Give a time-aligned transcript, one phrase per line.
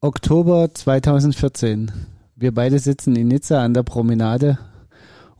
[0.00, 1.90] Oktober 2014.
[2.36, 4.56] Wir beide sitzen in Nizza an der Promenade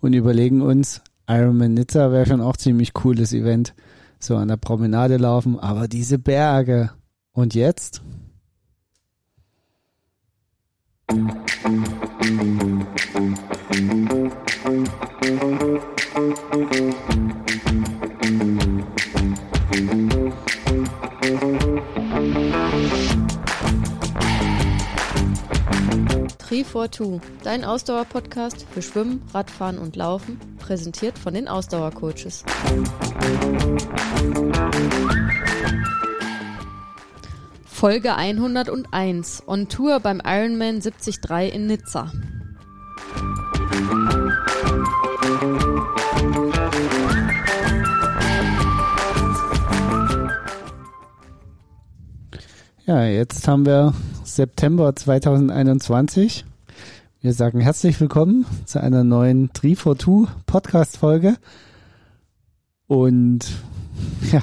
[0.00, 3.73] und überlegen uns, Ironman Nizza wäre schon auch ziemlich cooles Event.
[4.19, 6.91] So an der Promenade laufen, aber diese Berge.
[7.31, 8.03] Und jetzt?
[11.13, 12.67] Musik
[26.68, 32.45] 24 dein Ausdauer-Podcast für Schwimmen, Radfahren und Laufen, präsentiert von den Ausdauercoaches.
[37.64, 42.12] Folge 101 on Tour beim Ironman 73 in Nizza.
[52.84, 56.45] Ja, jetzt haben wir September 2021
[57.20, 61.34] wir sagen herzlich willkommen zu einer neuen 342 Podcast Folge.
[62.87, 63.40] Und
[64.33, 64.41] ja,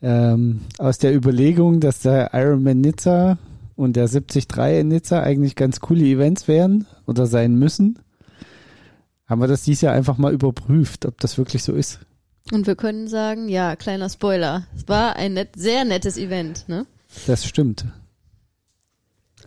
[0.00, 3.38] ähm, aus der Überlegung, dass der Ironman Nizza
[3.74, 4.46] und der 73
[4.78, 7.98] in Nizza eigentlich ganz coole Events wären oder sein müssen,
[9.26, 11.98] haben wir das dieses Jahr einfach mal überprüft, ob das wirklich so ist.
[12.52, 16.86] Und wir können sagen, ja, kleiner Spoiler, es war ein net, sehr nettes Event, ne?
[17.26, 17.84] Das stimmt.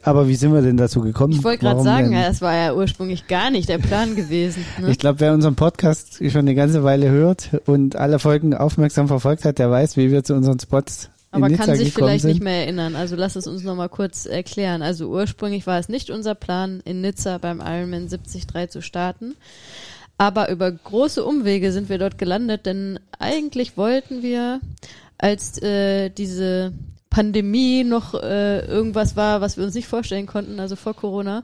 [0.08, 1.34] Aber wie sind wir denn dazu gekommen?
[1.34, 2.22] Ich wollte gerade sagen, denn?
[2.22, 4.66] ja, das war ja ursprünglich gar nicht der Plan gewesen.
[4.80, 4.92] Ne?
[4.92, 9.44] Ich glaube, wer unseren Podcast schon eine ganze Weile hört und alle Folgen aufmerksam verfolgt
[9.44, 12.32] hat, der weiß, wie wir zu unseren Spots in Aber Nizza kann sich vielleicht sind.
[12.32, 12.96] nicht mehr erinnern.
[12.96, 14.82] Also lass es uns nochmal kurz erklären.
[14.82, 19.36] Also ursprünglich war es nicht unser Plan, in Nizza beim Ironman 73 zu starten.
[20.18, 24.62] Aber über große Umwege sind wir dort gelandet, denn eigentlich wollten wir,
[25.18, 26.72] als äh, diese
[27.18, 31.42] Pandemie noch äh, irgendwas war, was wir uns nicht vorstellen konnten, also vor Corona,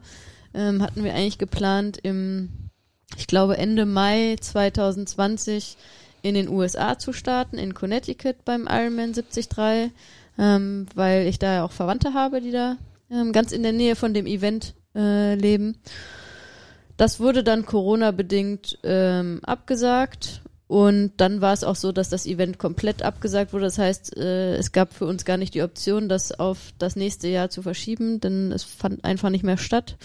[0.53, 2.69] ähm, hatten wir eigentlich geplant im,
[3.17, 5.75] ich glaube Ende Mai 2020
[6.21, 9.89] in den USA zu starten, in Connecticut beim Ironman 73,
[10.37, 12.77] ähm, weil ich da ja auch Verwandte habe, die da
[13.09, 15.79] ähm, ganz in der Nähe von dem Event äh, leben.
[16.97, 22.57] Das wurde dann Corona-bedingt ähm, abgesagt und dann war es auch so, dass das Event
[22.57, 23.65] komplett abgesagt wurde.
[23.65, 27.27] Das heißt, äh, es gab für uns gar nicht die Option, das auf das nächste
[27.27, 29.97] Jahr zu verschieben, denn es fand einfach nicht mehr statt.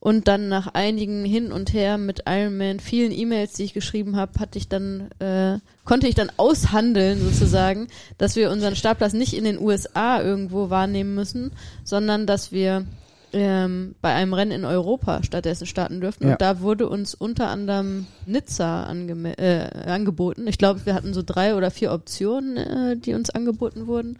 [0.00, 4.40] Und dann nach einigen hin und her mit Ironman, vielen E-Mails, die ich geschrieben habe,
[4.40, 9.44] hatte ich dann, äh, konnte ich dann aushandeln sozusagen, dass wir unseren Startplatz nicht in
[9.44, 11.52] den USA irgendwo wahrnehmen müssen,
[11.84, 12.86] sondern dass wir
[13.32, 16.26] ähm, bei einem Rennen in Europa stattdessen starten dürften.
[16.26, 16.32] Ja.
[16.32, 20.46] Und da wurde uns unter anderem Nizza äh, angeboten.
[20.46, 24.18] Ich glaube, wir hatten so drei oder vier Optionen, äh, die uns angeboten wurden.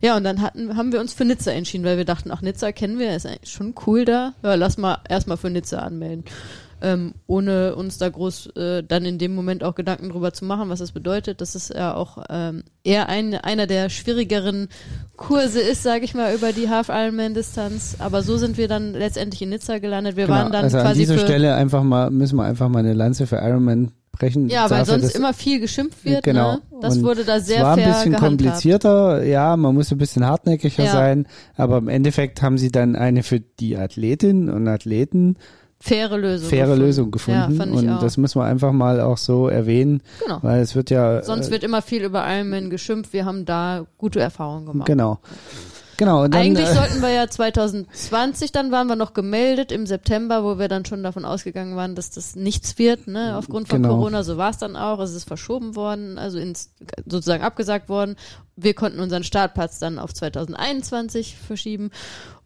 [0.00, 2.72] Ja, und dann hatten, haben wir uns für Nizza entschieden, weil wir dachten, ach, Nizza
[2.72, 4.34] kennen wir, ist eigentlich schon cool da.
[4.42, 6.24] Ja, lass mal erstmal für Nizza anmelden.
[6.82, 10.70] Ähm, ohne uns da groß äh, dann in dem Moment auch Gedanken drüber zu machen,
[10.70, 11.40] was das bedeutet.
[11.42, 14.68] Das ist ja auch ähm, eher ein, einer der schwierigeren
[15.16, 17.96] Kurse ist, sage ich mal, über die Half-Ironman-Distanz.
[17.98, 20.16] Aber so sind wir dann letztendlich in Nizza gelandet.
[20.16, 22.68] Wir Genau, waren dann also an quasi dieser für, Stelle einfach mal, müssen wir einfach
[22.68, 24.48] mal eine Lanze für Ironman brechen.
[24.48, 26.24] ja, weil dafür, sonst dass- immer viel geschimpft wird.
[26.24, 26.52] Genau.
[26.54, 26.60] Ne?
[26.80, 28.22] Das Und wurde da sehr es war ein bisschen gehandhabt.
[28.24, 30.92] komplizierter, ja, man muss ein bisschen hartnäckiger Ja.
[30.92, 31.26] sein,
[31.56, 35.36] aber im Endeffekt haben sie dann eine für die Athletin und Athleten
[35.82, 36.48] Faire Lösung.
[36.50, 36.84] faire gefunden.
[36.86, 38.00] Lösung gefunden Ja, fand ich und auch.
[38.00, 40.38] das muss man einfach mal auch so erwähnen, genau.
[40.42, 43.12] weil es wird ja Sonst äh, wird immer viel über Ironman geschimpft.
[43.14, 44.86] Wir haben da gute Erfahrungen gemacht.
[44.86, 45.18] genau.
[45.96, 50.44] Genau, dann Eigentlich äh, sollten wir ja 2020, dann waren wir noch gemeldet im September,
[50.44, 53.96] wo wir dann schon davon ausgegangen waren, dass das nichts wird, ne, aufgrund von Genau.
[53.96, 54.22] Corona.
[54.22, 54.98] So war es dann auch.
[55.00, 56.70] Es ist verschoben worden, also ins,
[57.04, 58.16] sozusagen abgesagt worden.
[58.56, 61.90] Wir konnten unseren Startplatz dann auf 2021 verschieben.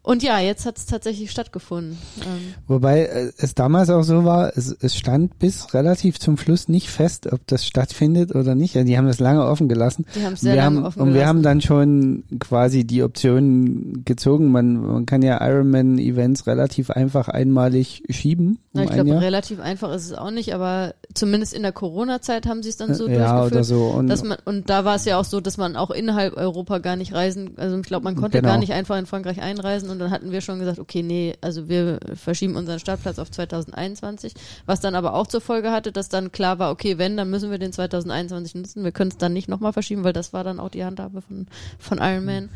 [0.05, 1.97] Und ja, jetzt hat es tatsächlich stattgefunden.
[2.21, 6.67] Ähm, Wobei äh, es damals auch so war, es, es stand bis relativ zum Schluss
[6.69, 8.75] nicht fest, ob das stattfindet oder nicht.
[8.75, 10.05] Die haben das lange offen gelassen.
[10.15, 11.27] die haben sehr wir lange haben, offen und wir gelassen.
[11.29, 14.51] haben dann schon quasi die Option gezogen.
[14.51, 18.47] Man, man kann ja Ironman-Events relativ einfach einmalig schieben.
[18.47, 22.45] Um Na, ich glaube, relativ einfach ist es auch nicht, aber zumindest in der Corona-Zeit
[22.45, 23.51] haben sie es dann so Äh, ja, durchgeführt.
[23.53, 23.83] oder so.
[23.85, 26.77] Und, dass man und da war es ja auch so, dass man auch innerhalb Europa
[26.77, 28.49] gar nicht reisen, also ich glaube, man konnte Genau.
[28.49, 31.67] gar nicht einfach in Frankreich einreisen und dann hatten wir schon gesagt, okay, nee, also
[31.69, 34.33] wir verschieben unseren Startplatz auf 2021,
[34.65, 37.51] was dann aber auch zur Folge hatte, dass dann klar war, okay, wenn, dann müssen
[37.51, 40.59] wir den 2021 nutzen, wir können es dann nicht nochmal verschieben, weil das war dann
[40.59, 41.47] auch die Handhabe von
[41.79, 42.49] von Ironman.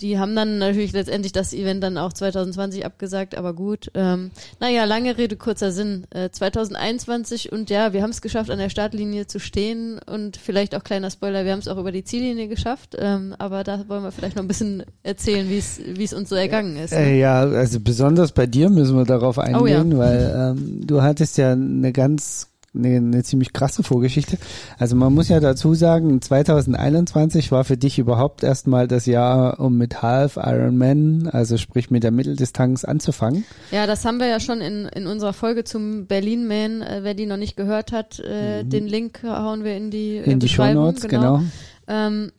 [0.00, 3.90] Die haben dann natürlich letztendlich das Event dann auch 2020 abgesagt, aber gut.
[3.94, 4.30] Ähm,
[4.60, 6.06] naja, lange Rede, kurzer Sinn.
[6.10, 10.74] Äh, 2021 und ja, wir haben es geschafft, an der Startlinie zu stehen und vielleicht
[10.74, 14.02] auch kleiner Spoiler, wir haben es auch über die Ziellinie geschafft, ähm, aber da wollen
[14.02, 15.58] wir vielleicht noch ein bisschen erzählen, wie
[16.04, 16.92] es uns so ergangen ist.
[16.92, 16.98] Ne?
[16.98, 19.98] Äh, ja, also besonders bei dir müssen wir darauf eingehen, Oh ja.
[19.98, 24.38] weil ähm, du hattest ja eine ganz eine, eine ziemlich krasse Vorgeschichte.
[24.78, 29.76] Also man muss ja dazu sagen, 2021 war für dich überhaupt erstmal das Jahr, um
[29.78, 33.44] mit Half Ironman, also sprich mit der Mitteldistanz anzufangen.
[33.70, 36.82] Ja, das haben wir ja schon in, in unserer Folge zum Berlin Man.
[36.82, 40.24] Äh, wer die noch nicht gehört hat, äh, den Link hauen wir in die, äh,
[40.24, 40.32] Mhm.
[40.32, 40.84] In die Beschreibung.
[40.84, 41.42] Shownotes, genau.
[41.86, 42.32] ähm,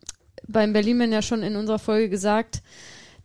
[0.48, 2.62] beim Berlin Man ja schon in unserer Folge gesagt,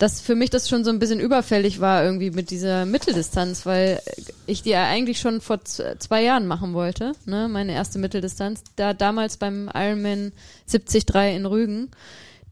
[0.00, 4.00] dass für mich das schon so ein bisschen überfällig war irgendwie mit dieser Mitteldistanz, weil
[4.47, 8.94] ich die ja eigentlich schon vor zwei Jahren machen wollte, ne, meine erste Mitteldistanz, da
[8.94, 10.32] damals beim Ironman
[10.70, 11.91] 73 in Rügen,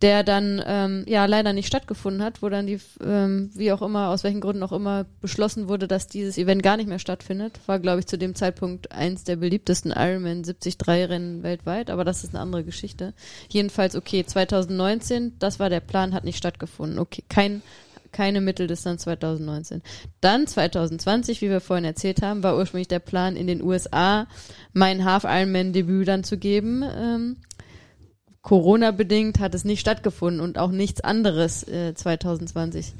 [0.02, 4.10] der dann ähm, ja leider nicht stattgefunden hat, wo dann die, ähm, wie auch immer,
[4.10, 7.58] aus welchen Gründen auch immer, beschlossen wurde, dass dieses Event gar nicht mehr stattfindet.
[7.66, 12.22] War, glaube ich, zu dem Zeitpunkt eins der beliebtesten Ironman 73 Rennen weltweit, aber das
[12.22, 13.14] ist eine andere Geschichte.
[13.48, 16.98] Jedenfalls, okay, 2019, das war der Plan, hat nicht stattgefunden.
[16.98, 17.62] Okay, kein
[18.12, 19.82] keine Mitteldistanz 2019.
[20.20, 24.26] Dann 2020, wie wir vorhin erzählt haben, war ursprünglich der Plan, in den USA
[24.72, 26.82] mein Half-Ironman-Debüt dann zu geben.
[26.82, 27.36] Ähm,
[28.48, 32.94] Corona-bedingt hat es nicht stattgefunden und auch nichts anderes äh, 2020.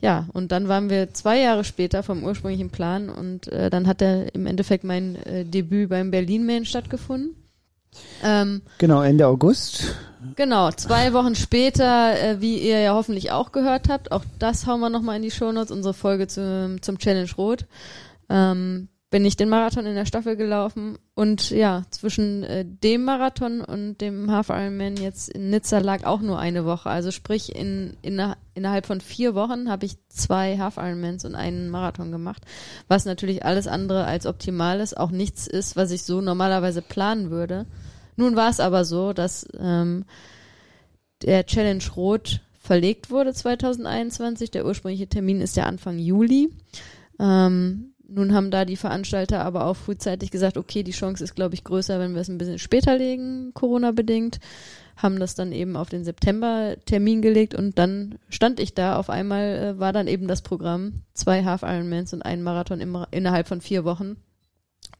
[0.00, 4.00] Ja, und dann waren wir zwei Jahre später vom ursprünglichen Plan und äh, dann hat
[4.00, 7.36] er im Endeffekt mein äh, Debüt beim Berlin Man stattgefunden.
[8.24, 9.94] Ähm, Genau, Ende August.
[10.34, 14.80] Genau, zwei Wochen später, äh, wie ihr ja hoffentlich auch gehört habt, auch das hauen
[14.80, 17.66] wir nochmal in die Shownotes, unsere Folge zum, zum Challenge Rot,
[18.30, 23.62] ähm, bin ich den Marathon in der Staffel gelaufen und ja, zwischen äh, dem Marathon
[23.62, 26.90] und dem Half Ironman jetzt in Nizza lag auch nur eine Woche.
[26.90, 28.20] Also sprich, in, in,
[28.52, 32.42] innerhalb von vier Wochen habe ich zwei Half Ironmans und einen Marathon gemacht,
[32.88, 37.30] was natürlich alles andere als optimal ist, auch nichts ist, was ich so normalerweise planen
[37.30, 37.64] würde.
[38.16, 40.04] Nun war es aber so, dass ähm,
[41.22, 44.50] der Challenge Rot verlegt wurde 2021.
[44.50, 46.50] Der ursprüngliche Termin ist ja Anfang Juli.
[47.18, 51.54] Ähm, nun haben da die Veranstalter aber auch frühzeitig gesagt, okay, die Chance ist, glaube
[51.54, 54.38] ich, größer, wenn wir es ein bisschen später legen, Corona-bedingt.
[54.96, 58.96] Haben das dann eben auf den September-Termin gelegt und dann stand ich da.
[58.96, 63.04] Auf einmal äh, war dann eben das Programm zwei Half Ironmans und ein Marathon im,
[63.10, 64.16] innerhalb von vier Wochen.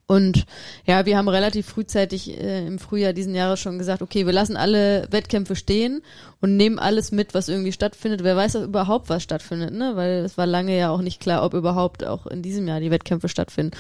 [0.09, 0.47] Und
[0.85, 4.57] ja, wir haben relativ frühzeitig äh, im Frühjahr diesen Jahres schon gesagt, okay, wir lassen
[4.57, 6.01] alle Wettkämpfe stehen
[6.41, 8.23] und nehmen alles mit, was irgendwie stattfindet.
[8.23, 9.97] Wer weiß überhaupt, was stattfindet, ne?
[9.97, 12.93] Weil es war lange ja auch nicht klar, ob überhaupt auch in diesem Jahr die
[12.93, 13.77] Wettkämpfe stattfinden.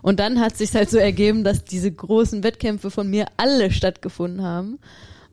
[0.00, 4.42] Und dann hat sich halt so ergeben, dass diese großen Wettkämpfe von mir alle stattgefunden
[4.42, 4.78] haben.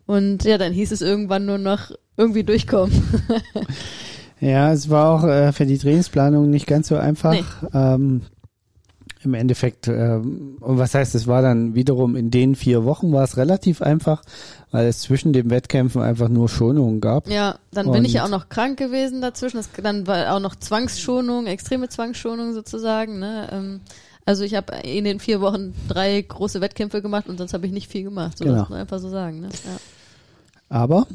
[0.08, 3.04] Und ja, dann hieß es irgendwann nur noch irgendwie durchkommen.
[4.44, 7.32] Ja, es war auch äh, für die Trainingsplanung nicht ganz so einfach.
[7.32, 7.44] Nee.
[7.76, 8.24] Ähm,
[9.24, 13.24] Im Endeffekt, ähm, und was heißt, es war dann wiederum in den vier Wochen war
[13.24, 14.24] es relativ einfach,
[14.72, 17.30] weil es zwischen den Wettkämpfen einfach nur Schonungen gab.
[17.30, 19.58] Ja, dann bin ich ja Und- auch noch krank gewesen dazwischen.
[19.58, 23.20] Das, dann war auch noch Zwangsschonung, extreme Zwangsschonung sozusagen.
[23.20, 23.48] Ne?
[23.52, 23.82] Ähm,
[24.26, 27.72] also ich habe in den vier Wochen drei große Wettkämpfe gemacht und sonst habe ich
[27.72, 28.40] nicht viel gemacht.
[28.40, 28.62] So Genau.
[28.62, 29.42] muss man einfach so sagen.
[29.42, 29.50] Ne?
[29.50, 29.78] Ja.
[30.70, 31.06] Aber,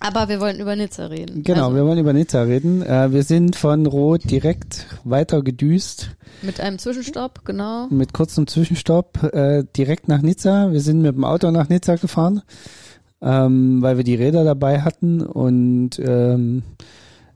[0.00, 1.42] Aber wir wollten über Nizza reden.
[1.42, 2.82] genau, also wir wollen über Nizza reden.
[2.82, 7.86] Äh, wir sind von Rot direkt weiter gedüst, mit einem Zwischenstopp, genau.
[7.90, 10.72] mit kurzem Zwischenstopp, äh, direkt nach Nizza.
[10.72, 12.42] Wir sind mit dem Auto nach Nizza gefahren,
[13.20, 16.62] ähm, weil wir die Räder dabei hatten und ähm,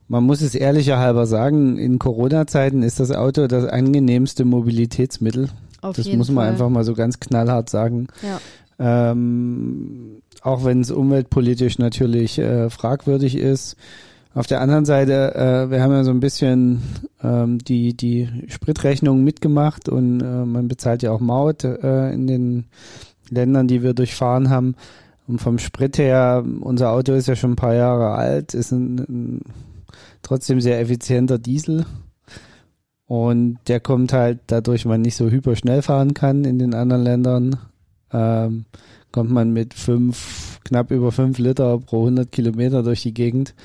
[0.07, 5.49] man muss es ehrlicher halber sagen, in Corona-Zeiten ist das Auto das angenehmste Mobilitätsmittel.
[5.81, 6.51] Auf Das muss man Fall.
[6.51, 8.07] einfach mal so ganz knallhart sagen.
[8.23, 8.39] Ja.
[9.11, 13.75] Ähm, auch wenn es umweltpolitisch natürlich äh, fragwürdig ist.
[14.35, 16.83] Auf der anderen Seite, äh, wir haben ja so ein bisschen
[17.23, 22.65] ähm, die, die Spritrechnung mitgemacht und äh, man bezahlt ja auch Maut äh, in den
[23.29, 24.75] Ländern, die wir durchfahren haben.
[25.27, 28.99] Und vom Sprit her, unser Auto ist ja schon ein paar Jahre alt, ist ein,
[28.99, 29.41] ein
[30.21, 31.87] trotzdem sehr effizienter Diesel.
[33.07, 37.55] Und der kommt halt, dadurch man nicht so hyperschnell fahren kann in den anderen Ländern,
[38.11, 38.65] ähm,
[39.15, 43.55] kommt man mit fünf, knapp über fünf Liter pro 100 Kilometer durch die Gegend.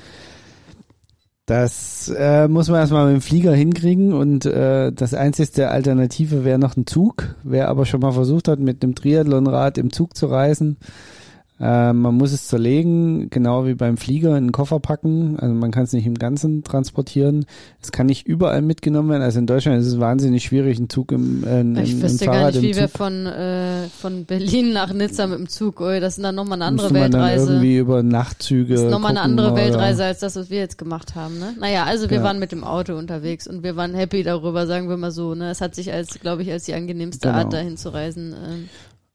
[1.45, 6.57] Das äh, muss man erstmal mit dem Flieger hinkriegen und äh, das einzigste Alternative wäre
[6.57, 7.35] noch ein Zug.
[7.43, 10.77] Wer aber schon mal versucht hat, mit einem Triathlonrad im Zug zu reisen,
[11.61, 15.37] Äh, man muss es zerlegen, genau wie beim Flieger in den Koffer packen.
[15.39, 17.45] Also man kann es nicht im Ganzen transportieren.
[17.79, 19.21] Es kann nicht überall mitgenommen werden.
[19.21, 22.33] Also in Deutschland ist es wahnsinnig schwierig, einen Zug im, äh, im Ich wüsste gar
[22.33, 25.99] Fahrrad nicht, wie im wir von, äh, von Berlin nach Nizza mit dem Zug, oh,
[25.99, 27.51] das ist dann nochmal eine andere müsste man dann Weltreise.
[27.51, 31.13] irgendwie über Nachtzüge Das ist nochmal eine andere Weltreise als das, was wir jetzt gemacht
[31.13, 31.53] haben, ne?
[31.59, 32.23] Naja, also wir Ja.
[32.23, 35.51] waren mit dem Auto unterwegs und wir waren happy darüber, sagen wir mal so, ne?
[35.51, 37.37] Es hat sich als, glaube ich, als die angenehmste Genau.
[37.39, 38.69] Art dahin zu reisen ähm,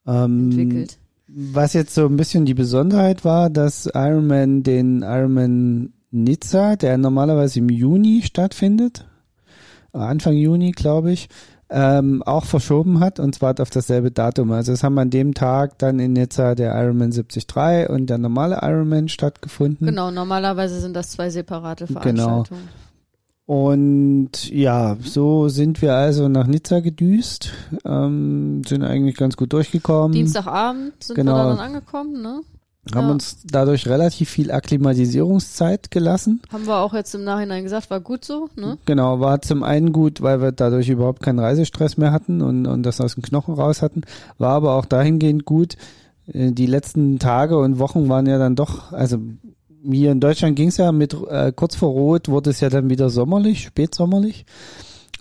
[0.07, 0.97] Ähm, entwickelt.
[1.29, 7.59] Was jetzt so ein bisschen die Besonderheit war, dass Ironman den Ironman Nizza, der normalerweise
[7.59, 9.07] im Juni stattfindet,
[9.93, 11.29] Anfang Juni, glaube ich,
[11.69, 14.53] ähm, auch verschoben hat und zwar auf dasselbe Datum.
[14.53, 18.61] Also es haben an dem Tag dann in Nizza der Ironman 73 und der normale
[18.63, 19.87] Ironman stattgefunden.
[19.87, 22.45] Genau, normalerweise sind das zwei separate Genau.
[23.47, 27.53] Und ja, so sind wir also nach Nizza gedüst,
[27.85, 30.13] ähm, sind eigentlich ganz gut durchgekommen.
[30.13, 31.33] Dienstagabend sind Genau.
[31.37, 32.41] wir da dann angekommen, ne?
[32.95, 33.13] haben Ja.
[33.13, 36.41] uns dadurch relativ viel Akklimatisierungszeit gelassen.
[36.53, 38.79] Haben wir auch jetzt im Nachhinein gesagt, war gut so, ne?
[38.87, 42.85] Genau, war zum einen gut, weil wir dadurch überhaupt keinen Reisestress mehr hatten und, und
[42.85, 44.03] das aus den Knochen raus hatten,
[44.39, 45.77] war aber auch dahingehend gut.
[46.33, 49.19] äh, Die letzten Tage und Wochen waren ja dann doch, also
[49.93, 52.91] hier in Deutschland ging es ja mit äh, kurz vor Rot wurde es ja dann
[52.91, 54.47] wieder sommerlich, spätsommerlich,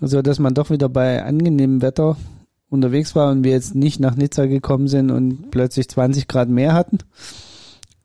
[0.01, 2.17] so dass man doch wieder bei angenehmem Wetter
[2.69, 6.73] unterwegs war und wir jetzt nicht nach Nizza gekommen sind und plötzlich 20 Grad mehr
[6.73, 6.99] hatten.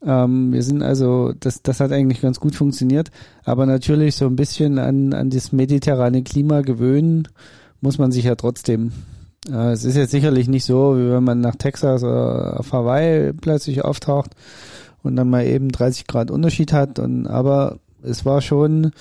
[0.03, 3.11] Ähm, wir sind also, das, das hat eigentlich ganz gut funktioniert,
[3.45, 7.29] aber natürlich so ein bisschen an, an das mediterrane Klima gewöhnen
[7.81, 8.93] muss man sich ja trotzdem.
[9.49, 13.33] Äh, es ist jetzt sicherlich nicht so, wie wenn man nach Texas oder auf Hawaii
[13.33, 14.31] plötzlich auftaucht
[15.03, 16.99] und dann mal eben 30 Grad Unterschied hat.
[16.99, 18.93] Und, aber es war schon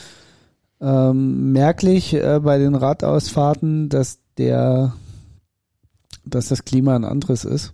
[0.82, 4.94] ähm, merklich äh, bei den Radausfahrten, dass der,
[6.26, 7.74] dass das Klima ein anderes ist.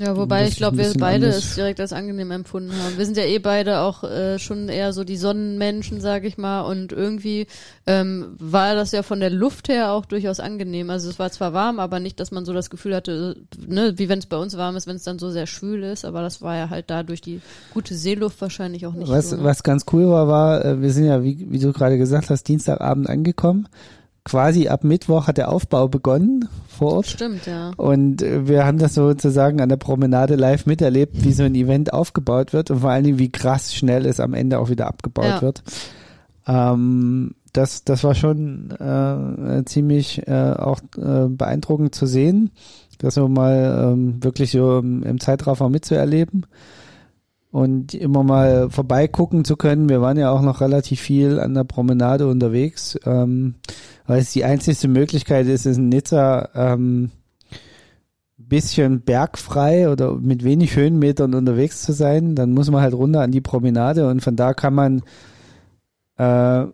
[0.00, 1.44] Ja, wobei ich glaube, wir beide anders.
[1.44, 2.96] es direkt als angenehm empfunden haben.
[2.96, 6.60] Wir sind ja eh beide auch äh, schon eher so die Sonnenmenschen, sag ich mal.
[6.60, 7.48] Und irgendwie
[7.84, 10.88] ähm, war das ja von der Luft her auch durchaus angenehm.
[10.90, 14.08] Also es war zwar warm, aber nicht, dass man so das Gefühl hatte, ne, wie
[14.08, 16.04] wenn es bei uns warm ist, wenn es dann so sehr schwül ist.
[16.04, 17.40] Aber das war ja halt da durch die
[17.74, 19.36] gute Seeluft wahrscheinlich auch nicht Was, so.
[19.36, 19.42] Ne?
[19.42, 22.44] was ganz cool war, war, äh, wir sind ja, wie, wie du gerade gesagt hast,
[22.44, 23.66] Dienstagabend angekommen.
[24.28, 27.06] Quasi ab Mittwoch hat der Aufbau begonnen vor Ort.
[27.06, 27.70] Stimmt, ja.
[27.76, 31.92] Und äh, wir haben das sozusagen an der Promenade live miterlebt, wie so ein Event
[31.92, 35.24] aufgebaut wird und vor allen Dingen, wie krass schnell es am Ende auch wieder abgebaut
[35.24, 35.42] Ja.
[35.42, 35.62] wird.
[36.46, 42.50] Ähm, das, das war schon äh, ziemlich äh, auch äh, beeindruckend zu sehen,
[42.98, 46.44] das so mal ähm, wirklich so im, im Zeitraffer mitzuerleben
[47.50, 49.88] und immer mal vorbeigucken zu können.
[49.88, 53.54] Wir waren ja auch noch relativ viel an der Promenade unterwegs, ähm,
[54.06, 57.10] weil es die einzigste Möglichkeit ist, ist in Nizza ähm,
[58.48, 62.34] bisschen bergfrei oder mit wenig Höhenmetern unterwegs zu sein.
[62.34, 65.02] Dann muss man halt runter an die Promenade und von da kann man,
[66.16, 66.66] äh,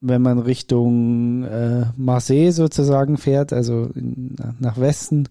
[0.00, 5.28] wenn man Richtung äh, Marseille sozusagen fährt, also in, nach Westen,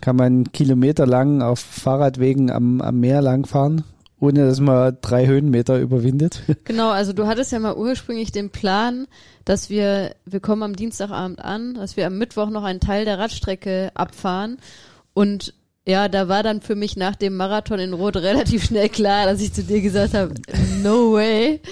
[0.00, 3.82] kann man kilometerlang auf Fahrradwegen am, am Meer langfahren,
[4.20, 6.42] ohne dass man drei Höhenmeter überwindet.
[6.64, 9.06] Genau, also du hattest ja mal ursprünglich den Plan,
[9.44, 13.18] dass wir, wir kommen am Dienstagabend an, dass wir am Mittwoch noch einen Teil der
[13.18, 14.58] Radstrecke abfahren
[15.14, 15.54] und
[15.88, 19.40] ja, da war dann für mich nach dem Marathon in Rot relativ schnell klar, dass
[19.40, 20.34] ich zu dir gesagt habe,
[20.82, 21.62] no way.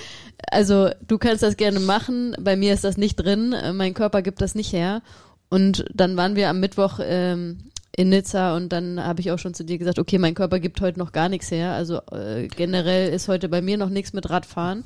[0.51, 4.23] Also du kannst das gerne machen, bei mir ist das nicht drin, äh, mein Körper
[4.23, 5.03] gibt das nicht her.
[5.51, 7.59] Und dann waren wir am Mittwoch ähm,
[7.97, 10.81] in Nizza und dann habe ich auch schon zu dir gesagt, okay, mein Körper gibt
[10.83, 11.73] heute noch gar nichts her.
[11.73, 14.85] Also äh, generell ist heute bei mir noch nichts mit Radfahren.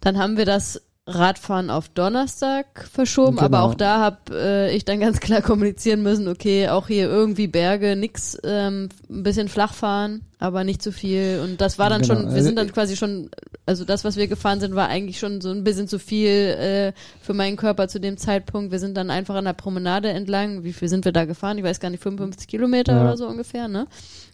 [0.00, 3.46] Dann haben wir das Radfahren auf Donnerstag verschoben, Genau.
[3.46, 7.46] aber auch da habe äh, ich dann ganz klar kommunizieren müssen, okay, auch hier irgendwie
[7.46, 11.40] Berge, nix, ähm, ein bisschen flach fahren, aber nicht zu viel.
[11.42, 12.14] Und das war dann Genau.
[12.14, 13.30] schon, wir Also sind dann quasi schon,
[13.64, 16.92] also das, was wir gefahren sind, war eigentlich schon so ein bisschen zu viel äh,
[17.22, 18.70] für meinen Körper zu dem Zeitpunkt.
[18.70, 20.62] Wir sind dann einfach an der Promenade entlang.
[20.62, 21.56] Wie viel sind wir da gefahren?
[21.56, 23.00] Ich weiß gar nicht, 55 Kilometer Ja.
[23.02, 23.86] oder so ungefähr, ne?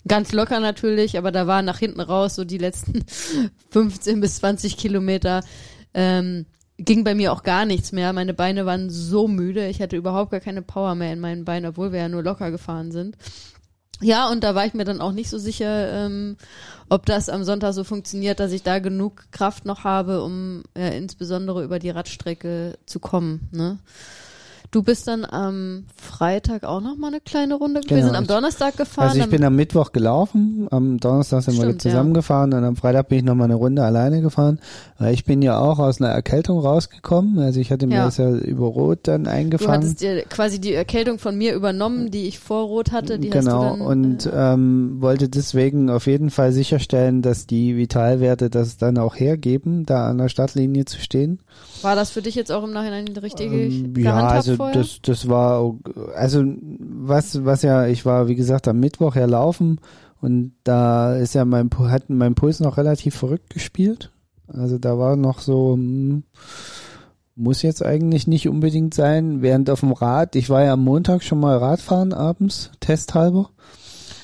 [0.09, 3.05] Ganz locker natürlich, aber da war nach hinten raus so die letzten
[3.71, 5.43] 15 bis 20 Kilometer.
[5.97, 6.47] Ähm,
[6.79, 8.13] ging bei mir auch gar nichts mehr.
[8.13, 9.69] Meine Beine waren so müde.
[9.69, 12.51] Ich hatte überhaupt gar keine Power mehr in meinen Beinen, obwohl wir ja nur locker
[12.51, 13.17] gefahren sind.
[14.01, 16.37] Ja, und da war ich mir dann auch nicht so sicher, ähm,
[16.89, 20.89] ob das am Sonntag so funktioniert, dass ich da genug Kraft noch habe, um ja,
[20.89, 23.49] insbesondere über die Radstrecke zu kommen.
[23.53, 23.79] Ne?
[24.71, 27.81] Du bist dann am Freitag auch noch mal eine kleine Runde.
[27.81, 29.09] Genau, Wir sind am Donnerstag gefahren.
[29.09, 33.09] Also ich bin am Mittwoch gelaufen, am Donnerstag sind wir Stimmt, zusammengefahren und am Freitag
[33.09, 34.59] bin ich nochmal eine Runde alleine gefahren,
[34.99, 37.39] weil ich bin ja auch aus einer Erkältung rausgekommen.
[37.39, 38.05] Also ich hatte mir Ja.
[38.07, 39.73] das ja über Rot dann du eingefangen.
[39.75, 43.19] hattest dir quasi die Erkältung von mir übernommen, die ich vor Rot hatte.
[43.21, 47.47] Die genau, hast du dann, und äh, ähm, wollte deswegen auf jeden Fall sicherstellen, dass
[47.47, 51.39] die Vitalwerte das dann auch hergeben, da an der Startlinie zu stehen.
[51.85, 54.75] War das für dich jetzt auch im Nachhinein richtig Ähm, ja, also vorher?
[54.75, 55.75] das, das war,
[56.15, 56.45] also
[56.79, 59.81] was, was ja, ich war wie gesagt am Mittwoch ja laufen
[60.21, 64.11] und da ist ja mein, hat mein Puls noch relativ verrückt gespielt.
[64.47, 66.25] Also da war noch so, hm,
[67.37, 69.43] muss jetzt eigentlich nicht unbedingt sein.
[69.43, 73.51] Während auf dem Rad, ich war ja am Montag schon mal Radfahren abends, testhalber.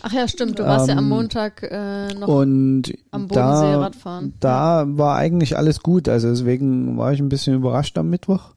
[0.02, 0.58] Ach ja, stimmt.
[0.58, 4.34] Du warst ja am ähm, Montag äh, noch Und am Bodensee da, Radfahren.
[4.40, 6.08] da war eigentlich alles gut.
[6.08, 8.54] Also deswegen war ich ein bisschen überrascht am Mittwoch,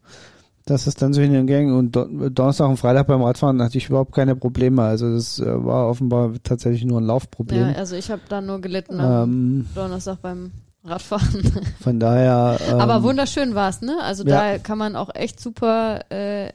[0.65, 4.13] dass es dann so hingegangen und Don- Donnerstag und Freitag beim Radfahren hatte ich überhaupt
[4.13, 4.81] keine Probleme.
[4.83, 7.73] Also das äh, war offenbar tatsächlich nur ein Ja, Laufproblem.
[7.77, 10.51] also ich habe da nur gelitten am ähm, Donnerstag beim
[10.85, 11.43] Radfahren.
[11.81, 12.57] von daher.
[12.69, 13.97] Ähm, Aber wunderschön war's, ne?
[14.01, 14.53] Also ja.
[14.53, 16.49] da kann man auch echt super, äh,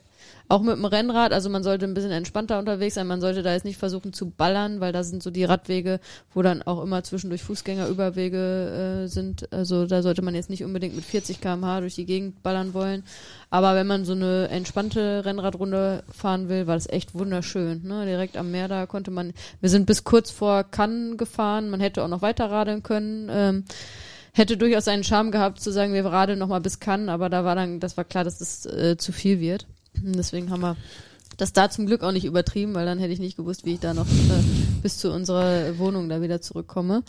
[0.49, 3.53] auch mit dem Rennrad, also man sollte ein bisschen entspannter unterwegs sein, man sollte da
[3.53, 6.01] jetzt nicht versuchen zu ballern, weil da sind so die Radwege,
[6.33, 9.53] wo dann auch immer zwischendurch Fußgängerüberwege äh, sind.
[9.53, 13.05] Also da sollte man jetzt nicht unbedingt mit 40 km/h durch die Gegend ballern wollen.
[13.51, 17.83] Aber wenn man so eine entspannte Rennradrunde fahren will, war das echt wunderschön.
[17.85, 18.07] Ne?
[18.07, 22.03] Direkt am Meer, da konnte man, wir sind bis kurz vor Cannes gefahren, man hätte
[22.03, 23.29] auch noch weiter radeln können.
[23.31, 23.65] Ähm,
[24.33, 27.45] hätte durchaus seinen Charme gehabt zu sagen, wir radeln noch mal bis Cannes, aber da
[27.45, 29.67] war dann, das war klar, dass das äh, zu viel wird.
[30.03, 30.77] Deswegen haben wir
[31.37, 33.81] das da zum Glück auch nicht übertrieben, weil dann hätte ich nicht gewusst, wie ich
[33.81, 34.43] da noch äh,
[34.83, 37.03] bis zu unserer Wohnung da wieder zurückkomme.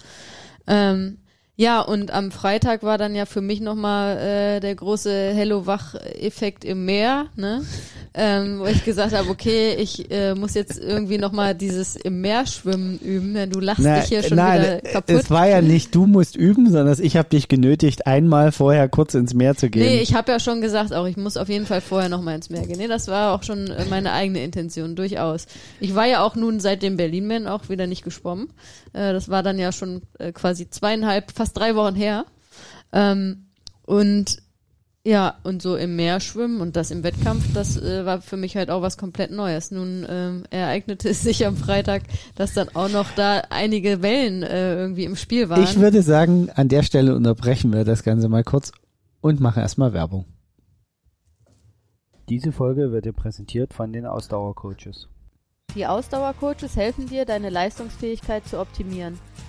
[0.68, 1.18] Ähm,
[1.60, 6.86] ja, und am Freitag war dann ja für mich nochmal äh, der große Hello-Wach-Effekt im
[6.86, 7.66] Meer, ne?
[8.14, 12.48] Ähm, wo ich gesagt habe, okay, ich äh, muss jetzt irgendwie nochmal dieses im Meer
[12.48, 15.16] schwimmen üben, denn du lachst na, dich hier schon nein, wieder kaputt.
[15.16, 19.14] es war ja nicht, du musst üben, sondern ich habe dich genötigt, einmal vorher kurz
[19.14, 19.84] ins Meer zu gehen.
[19.84, 22.36] Nee, ich habe ja schon gesagt, auch ich muss auf jeden Fall vorher noch mal
[22.36, 22.78] ins Meer gehen.
[22.78, 25.46] Nee, das war auch schon äh, meine eigene Intention, durchaus.
[25.82, 28.48] Ich war ja auch nun seit dem Berlin-Man auch wieder nicht geschwommen.
[28.94, 32.26] Äh, das war dann ja schon äh, quasi zweieinhalb, fast drei Wochen her.
[32.92, 33.48] Ähm,
[33.86, 34.42] und
[35.06, 38.56] ja, und so im Meer schwimmen und das im Wettkampf, das äh, war für mich
[38.56, 39.72] halt auch was komplett Neues.
[39.72, 42.04] Nun ähm, ereignete es sich am Freitag,
[42.36, 45.64] dass dann auch noch da einige Wellen äh, irgendwie im Spiel waren.
[45.64, 48.72] Ich würde sagen, an der Stelle unterbrechen wir das Ganze mal kurz
[49.22, 50.26] und machen erstmal Werbung.
[52.28, 55.08] Diese Folge wird dir präsentiert von den Ausdauercoaches.
[55.76, 59.18] Die Ausdauercoaches helfen dir, deine Leistungsfähigkeit zu optimieren.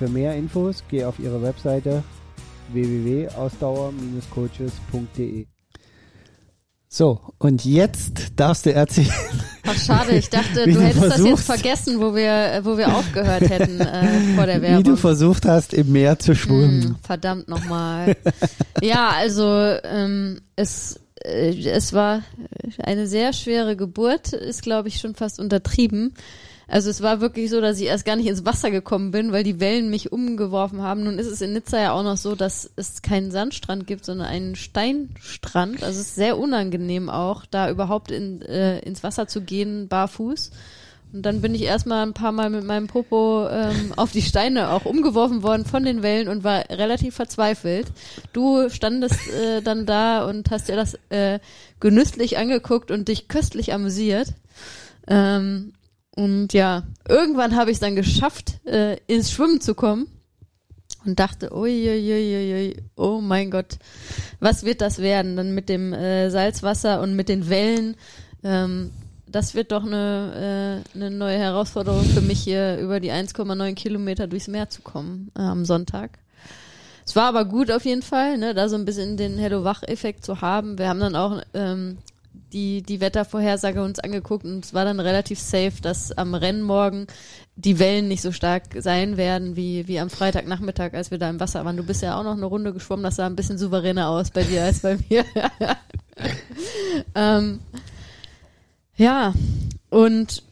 [0.00, 2.02] Für mehr Infos geh auf ihre Webseite
[2.72, 5.46] www.ausdauer-coaches.de.
[6.88, 9.12] So, und jetzt darfst du erzählen.
[9.66, 11.44] Ach schade, ich dachte, Wie du hättest das jetzt versuchst.
[11.44, 14.84] vergessen, wo wir, wo wir aufgehört hätten äh, vor der Wie Werbung.
[14.84, 16.82] du versucht hast, im Meer zu schwimmen.
[16.82, 18.16] Hm, verdammt nochmal.
[18.80, 19.44] ja, also
[19.84, 22.22] ähm, es, äh, es war
[22.82, 26.14] eine sehr schwere Geburt, ist glaube ich schon fast untertrieben.
[26.70, 29.42] Also es war wirklich so, dass ich erst gar nicht ins Wasser gekommen bin, weil
[29.42, 31.02] die Wellen mich umgeworfen haben.
[31.02, 34.28] Nun ist es in Nizza ja auch noch so, dass es keinen Sandstrand gibt, sondern
[34.28, 35.82] einen Steinstrand.
[35.82, 40.52] Also es ist sehr unangenehm auch, da überhaupt in, äh, ins Wasser zu gehen, barfuß.
[41.12, 44.70] Und dann bin ich erstmal ein paar Mal mit meinem Popo ähm, auf die Steine
[44.70, 47.88] auch umgeworfen worden von den Wellen und war relativ verzweifelt.
[48.32, 51.40] Du standest äh, dann da und hast dir das äh,
[51.80, 54.28] genüsslich angeguckt und dich köstlich amüsiert.
[55.08, 55.72] Ähm,
[56.16, 60.08] und ja, irgendwann habe ich es dann geschafft, äh, ins Schwimmen zu kommen
[61.04, 63.78] und dachte, uiuiuiui, oh mein Gott,
[64.40, 65.36] was wird das werden?
[65.36, 67.96] Dann mit dem äh, Salzwasser und mit den Wellen.
[68.42, 68.90] Ähm,
[69.26, 74.26] das wird doch eine, äh, eine neue Herausforderung für mich hier über die 1,9 Kilometer
[74.26, 76.18] durchs Meer zu kommen äh, am Sonntag.
[77.06, 80.40] Es war aber gut auf jeden Fall, ne, da so ein bisschen den Hello-Wach-Effekt zu
[80.40, 80.78] haben.
[80.78, 81.98] Wir haben dann auch ähm,
[82.52, 87.06] die, die Wettervorhersage uns angeguckt und es war dann relativ safe, dass am Rennmorgen
[87.56, 91.40] die Wellen nicht so stark sein werden wie, wie am Freitagnachmittag, als wir da im
[91.40, 91.76] Wasser waren.
[91.76, 94.42] Du bist ja auch noch eine Runde geschwommen, das sah ein bisschen souveräner aus bei
[94.44, 95.24] dir als bei mir.
[97.14, 97.60] ähm,
[98.96, 99.32] ja,
[99.90, 100.42] Und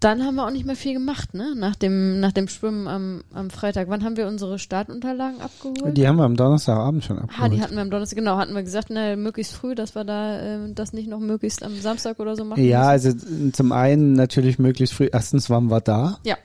[0.00, 1.54] dann haben wir auch nicht mehr viel gemacht, ne?
[1.54, 3.88] Nach dem, nach dem Schwimmen am, am Freitag.
[3.90, 5.96] Wann haben wir unsere Startunterlagen abgeholt?
[5.96, 7.52] Die haben wir am Donnerstagabend schon Ah, abgeholt.
[7.52, 10.40] die hatten wir am Donnerstag, genau, hatten wir gesagt, na, möglichst früh, dass wir da
[10.40, 12.64] äh, das nicht noch möglichst am Samstag oder so machen.
[12.64, 13.08] ja, müssen.
[13.18, 15.08] also zum einen natürlich möglichst früh.
[15.12, 16.18] Erstens waren wir da.
[16.24, 16.36] Ja.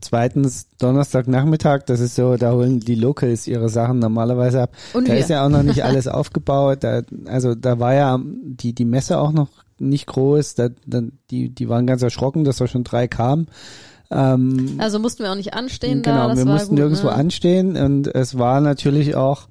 [0.00, 4.70] Zweitens Donnerstagnachmittag, das ist so, da holen die Locals ihre Sachen normalerweise ab.
[4.92, 5.20] Und da wir.
[5.20, 6.78] ist ja auch noch nicht alles aufgebaut.
[6.84, 9.48] Da, also da war ja die, die Messe auch noch
[9.88, 10.54] nicht groß.
[10.54, 13.48] Da, da, die, die waren ganz erschrocken, dass da schon drei kamen.
[14.10, 16.36] Ähm, Also mussten wir auch nicht anstehen genau, da.
[16.36, 17.14] Wir mussten gut, nirgendwo ne?
[17.14, 19.48] anstehen und es war natürlich auch,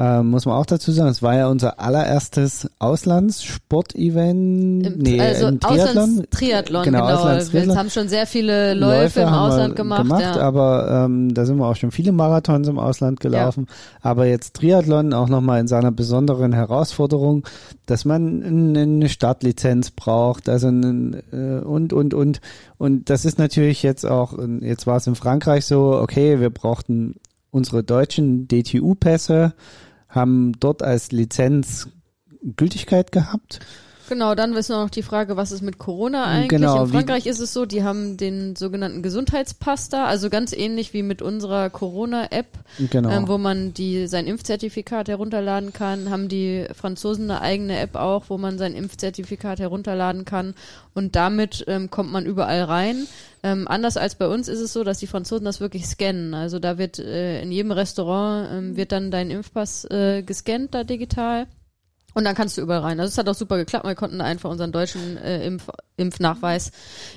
[0.00, 4.86] äh, muss man auch dazu sagen, es war ja unser allererstes Auslandssportevent.
[4.86, 5.88] Im, nee, also im Triathlon.
[5.88, 7.08] Auslandstriathlon, Genau, genau.
[7.08, 7.76] Wir Auslandstriathlon.
[7.76, 10.22] haben schon sehr viele Läufe, im haben wir Ausland gemacht.
[10.22, 10.40] ja.
[10.40, 13.66] aber ähm, da sind wir auch schon viele Marathons im Ausland gelaufen.
[14.00, 17.46] Aber jetzt Triathlon auch nochmal in seiner besonderen Herausforderung,
[17.84, 22.40] dass man eine Startlizenz braucht, also ein, äh, und und und
[22.78, 27.16] und das ist natürlich jetzt auch, jetzt war es in Frankreich so, okay, wir brauchten
[27.50, 29.54] unsere deutschen DTU-Pässe,
[30.10, 31.88] haben dort als Lizenz
[32.42, 33.60] Gültigkeit gehabt.
[34.10, 36.48] Genau, dann ist noch die Frage, was ist mit Corona eigentlich?
[36.48, 40.92] Genau, In Frankreich ist es so, die haben den sogenannten Gesundheitspass da, also ganz ähnlich
[40.92, 42.48] wie mit unserer Corona-App,
[42.90, 43.08] Genau.
[43.08, 48.24] ähm, wo man die sein Impfzertifikat herunterladen kann, haben die Franzosen eine eigene App auch,
[48.26, 50.54] wo man sein Impfzertifikat herunterladen kann
[50.92, 53.06] und damit ähm, kommt man überall rein.
[53.44, 56.34] Ähm, anders als bei uns ist es so, dass die Franzosen das wirklich scannen.
[56.34, 60.82] Also da wird äh, in jedem Restaurant ähm, wird dann dein Impfpass äh, gescannt da
[60.82, 61.46] digital.
[62.14, 62.98] Und dann kannst du überall rein.
[63.00, 63.86] Also es hat auch super geklappt.
[63.86, 66.70] Wir konnten einfach unseren deutschen äh, Impf Impfnachweis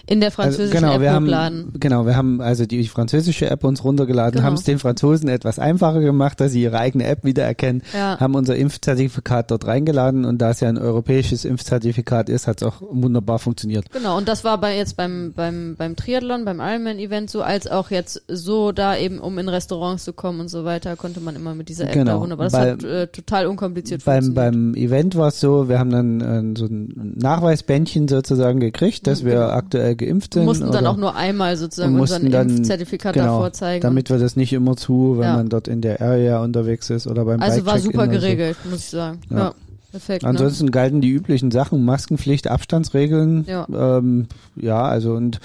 [0.08, 1.67] in der französischen also, genau, App wir hochladen.
[1.71, 4.43] haben, genau, wir haben also die französische App uns runtergeladen, Genau.
[4.45, 8.19] haben es den Franzosen etwas einfacher gemacht, dass sie ihre eigene App wiedererkennen, Ja.
[8.19, 12.67] haben unser Impfzertifikat dort reingeladen und da es ja ein europäisches Impfzertifikat ist, hat es
[12.67, 13.89] auch wunderbar funktioniert.
[13.93, 17.89] Genau, und das war bei jetzt beim, beim, beim Triathlon, beim Ironman-Event so, als auch
[17.89, 21.56] jetzt so da eben, um in Restaurants zu kommen und so weiter, konnte man immer
[21.56, 22.45] mit dieser App Genau, da wunderbar.
[22.47, 24.53] Das bei- hat äh, total unkompliziert Beim, funktioniert.
[24.53, 29.24] beim Event war es so, wir haben dann äh, so ein Nachweisbändchen sozusagen gekriegt, dass
[29.24, 29.50] wir genau.
[29.50, 30.43] aktuell geimpft sind.
[30.43, 33.82] Wir mussten dann auch nur einmal sozusagen und unser mussten dann- Impfzertifikat genau, vorzeigen.
[33.82, 35.36] damit wir das nicht immer zu, wenn Ja.
[35.38, 38.19] man dort in der Area unterwegs ist oder beim also war super oder so.
[38.19, 39.19] geregelt, muss ich sagen.
[39.30, 39.54] Ja, Ja.
[39.91, 40.24] perfekt.
[40.24, 40.30] Ne?
[40.30, 43.46] Ansonsten galten die üblichen Sachen, Maskenpflicht, Abstandsregeln.
[43.48, 43.67] Ja.
[43.98, 45.39] Ähm, ja, also und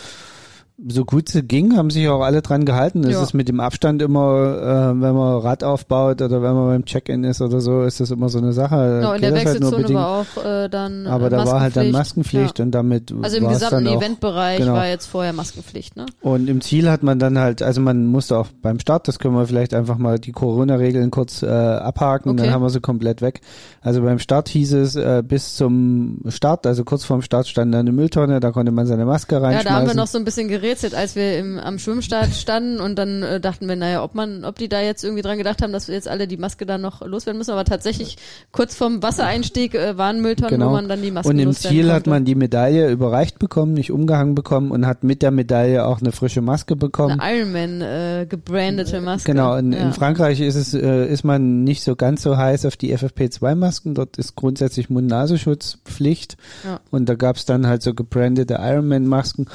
[0.87, 3.03] so gut es ging, haben sich auch alle dran gehalten.
[3.03, 3.23] Es Ja.
[3.25, 7.25] ist mit dem Abstand immer, äh, wenn man Rad aufbaut oder wenn man beim Check-in
[7.25, 8.99] ist oder so, ist das immer so eine Sache.
[9.01, 9.99] Genau, in der halt Wechselzone bedingt.
[9.99, 12.43] war auch äh, dann äh, Aber da war halt dann Maskenpflicht.
[12.45, 13.17] Maskenpflicht und damit Ja.
[13.23, 14.75] Also im gesamten Eventbereich genau.
[14.75, 16.07] war jetzt vorher Maskenpflicht, ne?
[16.21, 19.35] Und im Ziel hat man dann halt, also man musste auch beim Start, das können
[19.35, 22.43] wir vielleicht einfach mal die Corona-Regeln kurz äh, abhaken, Okay.
[22.45, 23.41] dann haben wir sie komplett weg.
[23.81, 27.81] Also beim Start hieß es, äh, bis zum Start, also kurz vorm Start stand da
[27.81, 29.69] eine Mülltonne, da konnte man seine Maske Ja, reinschmeißen.
[29.69, 32.97] da haben wir noch so ein bisschen gerätselt, als wir im, am Schwimmstart standen und
[32.97, 35.73] dann äh, dachten wir, naja, ob man, ob die da jetzt irgendwie dran gedacht haben,
[35.73, 38.19] dass wir jetzt alle die Maske da noch loswerden müssen, aber tatsächlich
[38.53, 40.69] kurz vorm Wassereinstieg äh, waren Mülltonnen, Genau.
[40.69, 43.73] wo man dann die Maske und im loswerden Ziel hat man die Medaille überreicht bekommen,
[43.73, 47.19] nicht umgehangen bekommen und hat mit der Medaille auch eine frische Maske bekommen.
[47.19, 49.33] eine Ironman äh, gebrandete Maske.
[49.33, 49.79] Genau, in, ja.
[49.79, 53.95] in Frankreich ist es, äh, ist man nicht so ganz so heiß auf die FFP2-Masken.
[53.95, 56.37] Dort ist grundsätzlich Mund-Nasenschutz Pflicht.
[56.65, 56.81] Ja.
[56.91, 59.47] Und da gab's dann halt so gebrandete Ironman-Masken.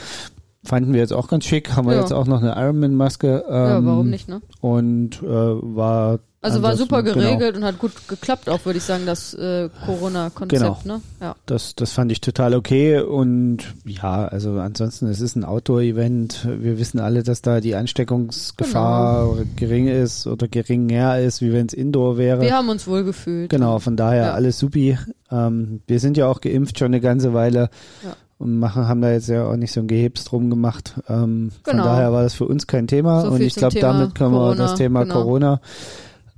[0.65, 1.76] Fanden wir jetzt auch ganz schick.
[1.76, 2.02] Haben wir Ja.
[2.02, 3.43] jetzt auch noch eine Ironman-Maske.
[3.47, 4.41] Ähm, ja, warum nicht, ne?
[4.62, 8.84] Und äh, war Also war super genau, geregelt und hat gut geklappt auch, würde ich
[8.84, 10.78] sagen, das äh, Corona-Konzept, Genau.
[10.86, 11.02] ne?
[11.21, 11.36] Ja.
[11.45, 16.47] Das, das fand ich total okay und ja, also ansonsten, es ist ein Outdoor-Event.
[16.60, 21.73] Wir wissen alle, dass da die Ansteckungsgefahr gering ist oder geringer ist, wie wenn es
[21.73, 22.41] Indoor wäre.
[22.41, 23.49] Wir haben uns wohl gefühlt.
[23.49, 24.34] Genau, von daher Ja.
[24.34, 24.97] alles supi.
[25.32, 27.69] Ähm, wir sind ja auch geimpft schon eine ganze Weile
[28.04, 28.15] Ja.
[28.43, 30.95] Und machen, haben da jetzt ja auch nicht so ein Gehebs drum gemacht.
[31.08, 31.84] Ähm, Von Genau.
[31.86, 34.56] daher war das für uns kein Thema So und ich glaube, damit können wir Corona,
[34.56, 35.13] das Thema genau.
[35.15, 35.62] Corona.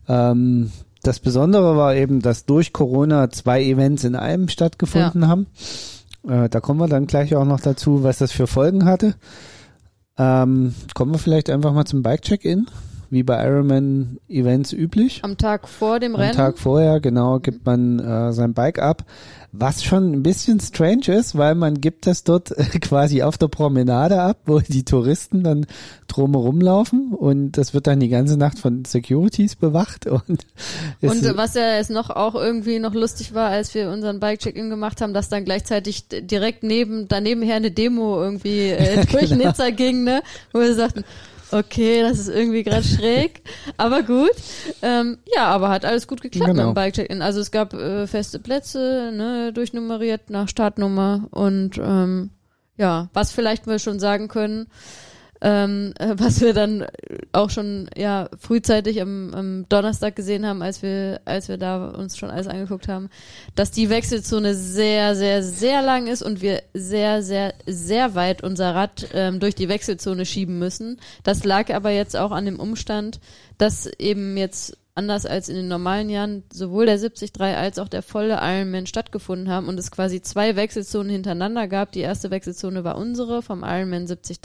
[0.07, 0.71] Ähm,
[1.03, 5.47] das Besondere war eben, dass durch Corona zwei Events in einem stattgefunden haben.
[6.27, 9.15] Äh, da kommen wir dann gleich auch noch dazu, was das für Folgen hatte.
[10.17, 12.67] Ähm, kommen wir vielleicht einfach mal zum Bike-Check-In,
[13.15, 15.21] wie bei Ironman-Events üblich.
[15.23, 16.36] Am Tag vor dem Am Rennen.
[16.36, 19.06] Tag vorher, genau, gibt man äh, sein Bike ab.
[19.58, 22.49] Was schon ein bisschen strange ist, weil man gibt das dort
[22.82, 25.65] quasi auf der Promenade ab, wo die Touristen dann
[26.10, 30.45] drumherum laufen und das wird dann die ganze Nacht von Securities bewacht und,
[31.01, 34.99] Und was ja jetzt noch auch irgendwie noch lustig war, als wir unseren Bike-Check-In gemacht
[34.99, 39.47] haben, dass dann gleichzeitig direkt neben, daneben her eine Demo irgendwie äh, durch Genau.
[39.47, 40.21] Nizza ging, ne?
[40.51, 41.06] Wo wir sagten,
[41.51, 43.41] okay, das ist irgendwie gerade schräg,
[43.77, 44.31] aber gut.
[44.81, 46.67] Ähm, ja, aber hat alles gut geklappt Genau.
[46.67, 47.21] mit dem Bike-Check-In.
[47.21, 52.31] Also es gab äh, feste Plätze, ne, durchnummeriert nach Startnummer und ähm,
[52.77, 54.67] ja, was vielleicht wir schon sagen können,
[55.45, 56.88] ähm, äh, was wir dann
[57.31, 62.17] auch schon ja frühzeitig am, am Donnerstag gesehen haben, als wir als wir da uns
[62.17, 63.10] schon alles angeguckt haben,
[63.53, 68.73] dass die Wechselzone sehr sehr sehr lang ist und wir sehr sehr sehr weit unser
[68.73, 70.99] Rad ähm, durch die Wechselzone schieben müssen.
[71.23, 73.19] Das lag aber jetzt auch an dem Umstand,
[73.60, 78.01] dass eben jetzt anders als in den normalen Jahren sowohl der 73 als auch der
[78.01, 81.91] volle Ironman stattgefunden haben und es quasi zwei Wechselzonen hintereinander gab.
[81.91, 84.39] Die erste Wechselzone war unsere vom Ironman 73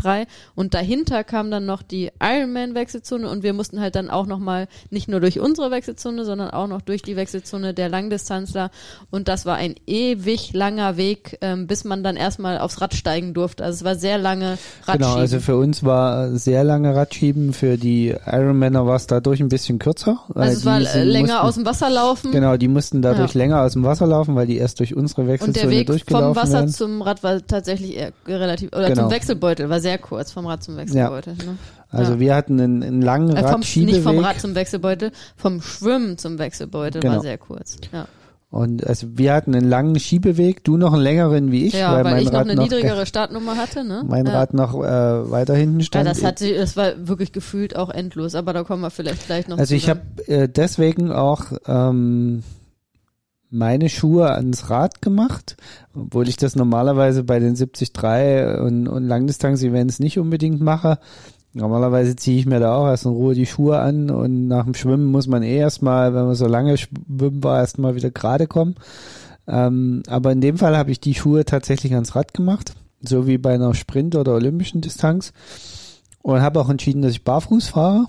[0.57, 4.67] und dahinter kam dann noch die Ironman Wechselzone und wir mussten halt dann auch nochmal
[4.91, 8.73] nicht nur durch unsere Wechselzone, sondern auch noch durch die Wechselzone der Langdistanzler
[9.11, 13.35] und das war ein ewig langer Weg, ähm, bis man dann erstmal aufs Rad steigen
[13.35, 13.63] durfte.
[13.63, 14.99] Also es war sehr lange Radschieben.
[14.99, 19.49] Genau, also für uns war sehr lange Radschieben, für die Ironmaner war es dadurch ein
[19.49, 20.19] bisschen kürzer.
[20.43, 22.31] Also es war äh, länger mussten, aus dem Wasser laufen.
[22.33, 23.39] Genau, die mussten dadurch ja.
[23.39, 26.37] länger aus dem Wasser laufen, weil die erst durch unsere Wechselzone Und der Weg vom
[26.37, 26.69] Wasser werden.
[26.71, 29.03] zum Rad war tatsächlich relativ, oder Genau.
[29.03, 31.35] zum Wechselbeutel, war sehr kurz, vom Rad zum Wechselbeutel.
[31.35, 31.57] Ne?
[31.91, 32.21] Also Ja.
[32.21, 36.39] wir hatten einen, einen langen Äh, vom, nicht vom Rad zum Wechselbeutel, vom Schwimmen zum
[36.39, 37.15] Wechselbeutel Genau.
[37.15, 37.77] war sehr kurz.
[37.93, 38.07] Ja,
[38.51, 42.05] Und also wir hatten einen langen Schiebeweg, du noch einen längeren wie ich, ja weil,
[42.05, 43.85] weil, ich noch Rad eine noch niedrigere Startnummer hatte.
[43.85, 44.05] Ne?
[44.09, 44.33] mein ja.
[44.33, 46.09] Rad noch äh, weiter hinten Ja, stand.
[46.09, 49.47] das hat sie, das war wirklich gefühlt auch endlos, aber da kommen wir vielleicht gleich
[49.47, 52.43] noch also ich habe äh, deswegen auch ähm,
[53.51, 55.57] meine Schuhe ans Rad gemacht,
[55.95, 57.93] obwohl ich das normalerweise bei den 73
[58.61, 60.99] und, und Langdistanz-Events nicht unbedingt mache.
[61.53, 64.75] Normalerweise ziehe ich mir da auch erst in Ruhe die Schuhe an und nach dem
[64.75, 68.77] Schwimmen muss man eh erstmal, wenn man so lange schwimmen war, erstmal wieder gerade kommen.
[69.49, 73.39] Ähm, aber in dem Fall habe ich die Schuhe tatsächlich ans Rad gemacht, so wie
[73.39, 75.33] bei einer Sprint- oder olympischen Distanz.
[76.23, 78.07] Und habe auch entschieden, dass ich barfuß fahre.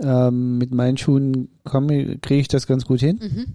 [0.00, 3.20] Ähm, mit meinen Schuhen kriege ich das ganz gut hin.
[3.22, 3.46] Mhm.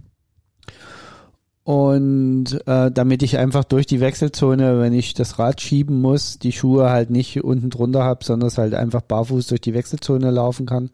[1.70, 6.52] Und äh, damit ich einfach durch die Wechselzone, wenn ich das Rad schieben muss, die
[6.52, 10.66] Schuhe halt nicht unten drunter habe, sondern es halt einfach barfuß durch die Wechselzone laufen
[10.66, 10.90] kann.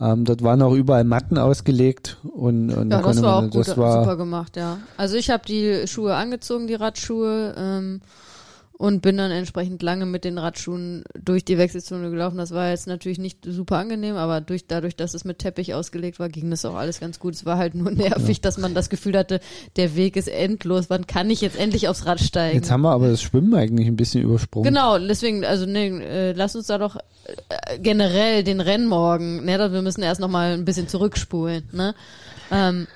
[0.00, 3.50] Ähm, dort waren auch überall Matten ausgelegt und, und da Ja, das war auch man,
[3.50, 4.78] gut, das war super gemacht, ja.
[4.96, 8.00] Also ich habe die Schuhe angezogen, die Radschuhe, ähm,
[8.76, 12.38] und bin dann entsprechend lange mit den Radschuhen durch die Wechselzone gelaufen.
[12.38, 16.18] Das war jetzt natürlich nicht super angenehm, aber durch, dadurch, dass es mit Teppich ausgelegt
[16.18, 17.34] war, ging das auch alles ganz gut.
[17.34, 19.40] Es war halt nur nervig, dass man das Gefühl hatte,
[19.76, 20.90] der Weg ist endlos.
[20.90, 22.56] Wann kann ich jetzt endlich aufs Rad steigen?
[22.56, 24.68] Jetzt haben wir aber das Schwimmen eigentlich ein bisschen übersprungen.
[24.68, 29.82] Genau, deswegen, also nee, äh, lass uns da doch äh, generell den Rennmorgen, ne, wir
[29.82, 31.94] müssen erst nochmal ein bisschen zurückspulen, ne?
[32.50, 32.88] Ähm,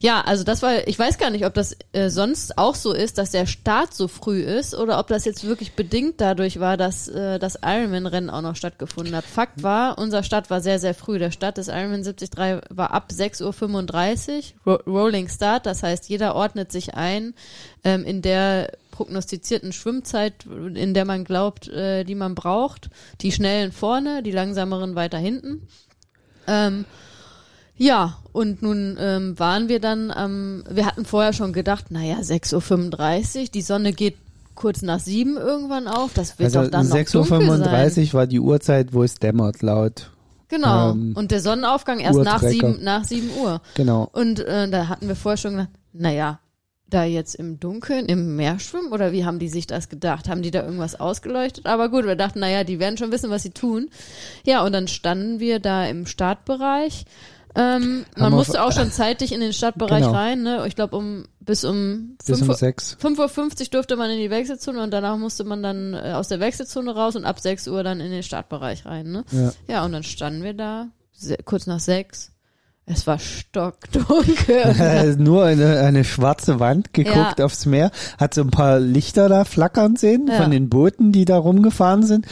[0.00, 3.18] ja, also das war, ich weiß gar nicht, ob das äh, sonst auch so ist,
[3.18, 7.08] dass der Start so früh ist oder ob das jetzt wirklich bedingt dadurch war, dass
[7.08, 9.24] äh, das Ironman-Rennen auch noch stattgefunden hat.
[9.24, 11.18] Fakt war, unser Start war sehr, sehr früh.
[11.18, 12.30] Der Start des Ironman 73
[12.70, 17.34] war ab 6.35 Uhr, Ro Rolling Start, das heißt, jeder ordnet sich ein
[17.84, 22.90] ähm, in der prognostizierten Schwimmzeit, in der man glaubt, äh, die man braucht.
[23.20, 25.68] Die schnellen vorne, die langsameren weiter hinten.
[26.46, 26.84] Ähm,
[27.78, 33.40] ja, und nun ähm, waren wir dann am, wir hatten vorher schon gedacht, naja, 6.35
[33.40, 34.16] Uhr, die Sonne geht
[34.54, 38.04] kurz nach sieben irgendwann auf, das wird Also doch dann noch 6.35 dunkel sein.
[38.04, 40.10] Uhr war die Uhrzeit, wo es dämmert laut.
[40.48, 43.60] Genau, ähm, und der Sonnenaufgang erst nach sieben, nach sieben Uhr.
[43.74, 44.08] Genau.
[44.12, 46.40] Und äh, da hatten wir vorher schon gedacht, naja,
[46.88, 50.28] da jetzt im Dunkeln, im Meer schwimmen oder wie haben die sich das gedacht?
[50.28, 51.66] Haben die da irgendwas ausgeleuchtet?
[51.66, 53.90] Aber gut, wir dachten, naja, die werden schon wissen, was sie tun.
[54.44, 57.04] Ja, und dann standen wir da im Startbereich.
[57.54, 60.12] Ähm, man musste auch schon zeitig in den Startbereich Genau.
[60.14, 60.64] rein, ne?
[60.66, 62.96] Ich glaube, um bis um Bis 5 um Uhr, sechs.
[63.02, 66.40] 5.50 Uhr durfte man in die Wechselzone und danach musste man dann äh, aus der
[66.40, 69.24] Wechselzone raus und ab 6 Uhr dann in den Startbereich rein, ne?
[69.32, 69.52] Ja.
[69.66, 70.88] Ja, und dann standen wir da,
[71.44, 72.32] kurz nach sechs.
[72.90, 75.16] Es war stockdunkel.
[75.18, 77.44] Nur eine, eine schwarze Wand geguckt Ja.
[77.44, 80.40] aufs Meer, hat so ein paar Lichter da flackern sehen Ja.
[80.42, 82.26] von den Booten, die da rumgefahren sind.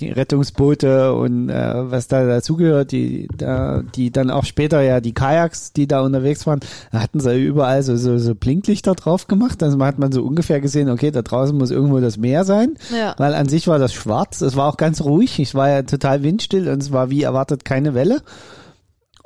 [0.00, 5.14] Die Rettungsboote und äh, was da dazugehört, die da, die dann auch später ja die
[5.14, 6.60] Kajaks, die da unterwegs waren,
[6.92, 9.62] da hatten sie überall so, so, so Blinklichter drauf gemacht.
[9.62, 12.76] Also man hat man so ungefähr gesehen, okay, da draußen muss irgendwo das Meer sein.
[12.90, 13.14] ja.
[13.18, 16.22] Weil an sich war das schwarz, es war auch ganz ruhig, es war ja total
[16.22, 18.22] windstill und es war wie erwartet keine Welle.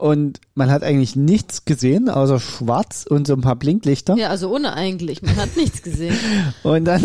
[0.01, 4.17] Und man hat eigentlich nichts gesehen, außer schwarz und so ein paar Blinklichter.
[4.17, 5.21] ja, also ohne eigentlich.
[5.21, 6.17] Man hat nichts gesehen.
[6.63, 7.05] Und dann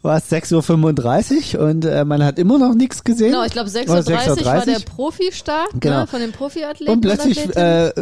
[0.00, 3.32] war es 6.35 Uhr und äh, man hat immer noch nichts gesehen.
[3.32, 6.00] Genau, ich glaube 6.30 Oder Uhr war 6.30 der Profi-Start Genau.
[6.00, 6.94] ne, von den Profiathleten.
[6.94, 7.92] und plötzlich äh,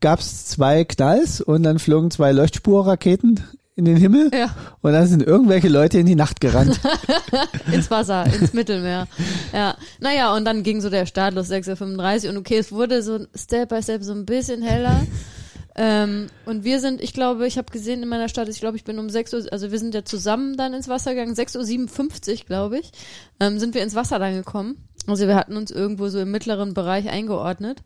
[0.00, 3.44] gab es zwei Knalls und dann flogen zwei Leuchtspurraketen
[3.78, 4.50] in den Himmel ja,
[4.82, 6.80] und dann sind irgendwelche Leute in die Nacht gerannt.
[7.72, 9.06] ins Wasser, ins Mittelmeer.
[9.52, 13.02] Ja, naja, und dann ging so der Start los, 6.35 Uhr und okay, es wurde
[13.02, 15.06] so Step by Step so ein bisschen heller.
[15.76, 18.82] Ähm, und wir sind, ich glaube, ich habe gesehen in meiner Stadt, ich glaube, ich
[18.82, 22.46] bin um 6 Uhr, also wir sind ja zusammen dann ins Wasser gegangen, 6.57 Uhr,
[22.46, 22.90] glaube ich,
[23.38, 24.88] ähm, sind wir ins Wasser dann gekommen.
[25.06, 27.82] Also wir hatten uns irgendwo so im mittleren Bereich eingeordnet.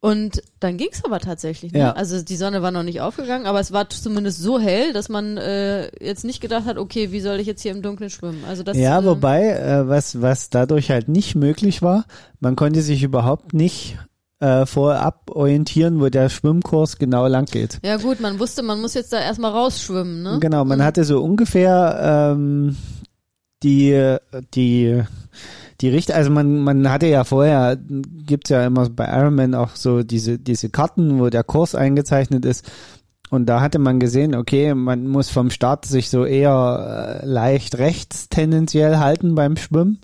[0.00, 1.72] Und dann ging's aber tatsächlich.
[1.72, 1.80] Ne?
[1.80, 1.92] Ja.
[1.92, 5.36] Also die Sonne war noch nicht aufgegangen, aber es war zumindest so hell, dass man
[5.38, 8.44] äh, jetzt nicht gedacht hat, okay, wie soll ich jetzt hier im Dunkeln schwimmen?
[8.46, 12.04] Also das, Ja, äh, wobei, äh, was, was dadurch halt nicht möglich war,
[12.38, 13.98] man konnte sich überhaupt nicht
[14.38, 17.80] äh, vorab orientieren, wo der Schwimmkurs genau lang geht.
[17.82, 20.38] Ja gut, man wusste, man muss jetzt da erstmal rausschwimmen, ne?
[20.40, 20.84] Genau, man Mhm.
[20.84, 22.76] hatte so ungefähr ähm,
[23.64, 24.16] die,
[24.54, 25.02] die,
[25.80, 30.02] die Richt, also man, man hatte ja vorher, gibt's ja immer bei Ironman auch so
[30.02, 32.68] diese, diese Karten, wo der Kurs eingezeichnet ist.
[33.30, 37.78] Und da hatte man gesehen, okay, man muss vom Start sich so eher äh, leicht
[37.78, 40.00] rechts tendenziell halten beim Schwimmen.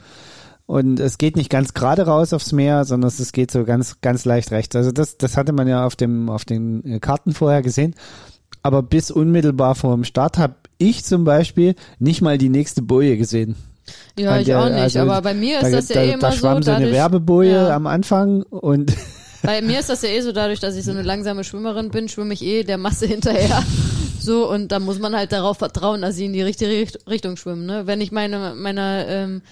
[0.66, 4.24] Und es geht nicht ganz gerade raus aufs Meer, sondern es geht so ganz, ganz
[4.24, 4.76] leicht rechts.
[4.76, 7.94] Also das, das hatte man ja auf dem, auf den äh, Karten vorher gesehen.
[8.62, 13.16] Aber bis unmittelbar vor dem Start habe ich zum Beispiel nicht mal die nächste Boje
[13.16, 13.56] gesehen.
[14.18, 16.02] Ja, An ich der- auch nicht, also aber bei mir ist Da, das ja da,
[16.02, 17.74] eh da immer schwamm so, so eine Werbeboje Ja.
[17.76, 18.92] am Anfang und
[19.42, 22.08] bei mir ist das ja eh so dadurch, dass ich so eine langsame Schwimmerin bin,
[22.08, 23.62] schwimme ich eh der Masse hinterher.
[24.20, 27.36] So, und da muss man halt darauf vertrauen, dass sie in die richtige Richt- Richtung
[27.36, 27.86] schwimmen, ne?
[27.86, 29.42] Wenn ich meine, meiner, ähm,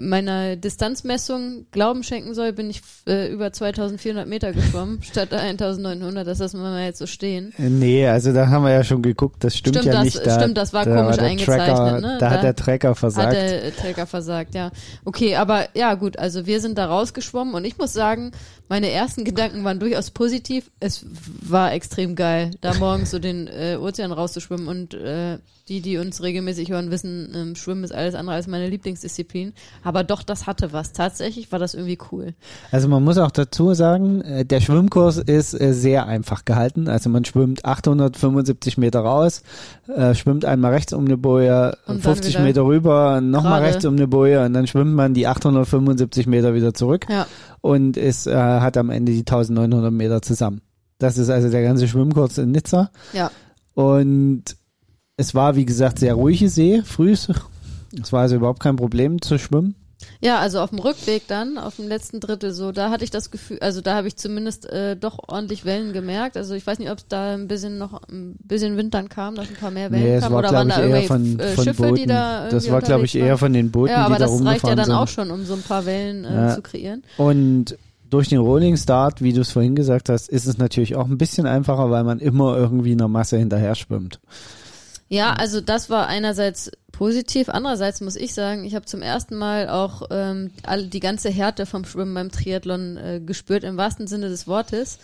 [0.00, 6.38] meiner Distanzmessung Glauben schenken soll, bin ich äh, über 2400 Meter geschwommen, statt 1900, das
[6.38, 7.52] lassen wir mal jetzt so stehen.
[7.58, 10.26] Äh, Nee, also da haben wir ja schon geguckt, das stimmt, Stimmt, ja das- nicht.
[10.26, 12.00] Da, stimmt, das war da komisch der eingezeichnet, Tracker, ne?
[12.00, 13.26] Da, Da hat der Tracker versagt.
[13.28, 14.70] Hat der äh, Träger versagt, ja.
[15.04, 18.32] Okay, aber ja gut, also wir sind da rausgeschwommen und ich muss sagen,
[18.68, 20.70] meine ersten Gedanken waren durchaus positiv.
[20.80, 21.04] Es
[21.42, 26.22] war extrem geil, da morgens so den äh, Ozean rauszuschwimmen und äh, die, die uns
[26.22, 29.52] regelmäßig hören, wissen, ähm, Schwimmen ist alles andere als meine Lieblingsdisziplin.
[29.84, 30.92] Aber doch, das hatte was.
[30.92, 32.32] Tatsächlich war das irgendwie cool.
[32.70, 36.88] Also man muss auch dazu sagen, äh, der Schwimmkurs ist äh, sehr einfach gehalten.
[36.88, 39.42] Also man schwimmt 875 Meter raus,
[39.94, 43.84] äh, schwimmt einmal rechts um eine Boje, Und dann 50 wieder Meter rüber, nochmal rechts
[43.84, 47.26] um eine Boje und dann schwimmt man die 875 Meter wieder zurück Ja.
[47.60, 50.60] und ist, äh, hat am Ende die 1900 Meter zusammen.
[50.98, 52.90] Das ist also der ganze Schwimmkurs in Nizza.
[53.12, 53.30] Ja.
[53.74, 54.42] Und
[55.16, 57.12] es war, wie gesagt, sehr ruhige See, früh.
[57.12, 57.28] Es
[58.12, 59.74] war also überhaupt kein Problem zu schwimmen.
[60.20, 63.32] Ja, also auf dem Rückweg dann, auf dem letzten Drittel so, da hatte ich das
[63.32, 66.36] Gefühl, also da habe ich zumindest äh, doch ordentlich Wellen gemerkt.
[66.36, 69.34] Also ich weiß nicht, ob es da ein bisschen noch ein bisschen Wind dann kam,
[69.34, 71.64] dass ein paar mehr Wellen Nee, kamen oder waren glaube da irgendwelche von, äh, von
[71.64, 71.94] Schiffe, Booten.
[71.96, 73.38] die da das irgendwie war, glaube ich, unterwegs eher waren?
[73.38, 74.94] von den Booten, Ja, aber die da das reicht ja rumgefahren dann sind.
[74.94, 76.54] auch schon, um so ein paar Wellen äh, Ja.
[76.54, 77.02] zu kreieren.
[77.16, 77.76] Und
[78.10, 81.18] durch den Rolling Start, wie du es vorhin gesagt hast, ist es natürlich auch ein
[81.18, 84.20] bisschen einfacher, weil man immer irgendwie einer Masse hinterher schwimmt.
[85.10, 89.68] Ja, also das war einerseits positiv, andererseits muss ich sagen, ich habe zum ersten Mal
[89.68, 90.50] auch ähm,
[90.92, 94.98] die ganze Härte vom Schwimmen beim Triathlon äh, gespürt, im wahrsten Sinne des Wortes.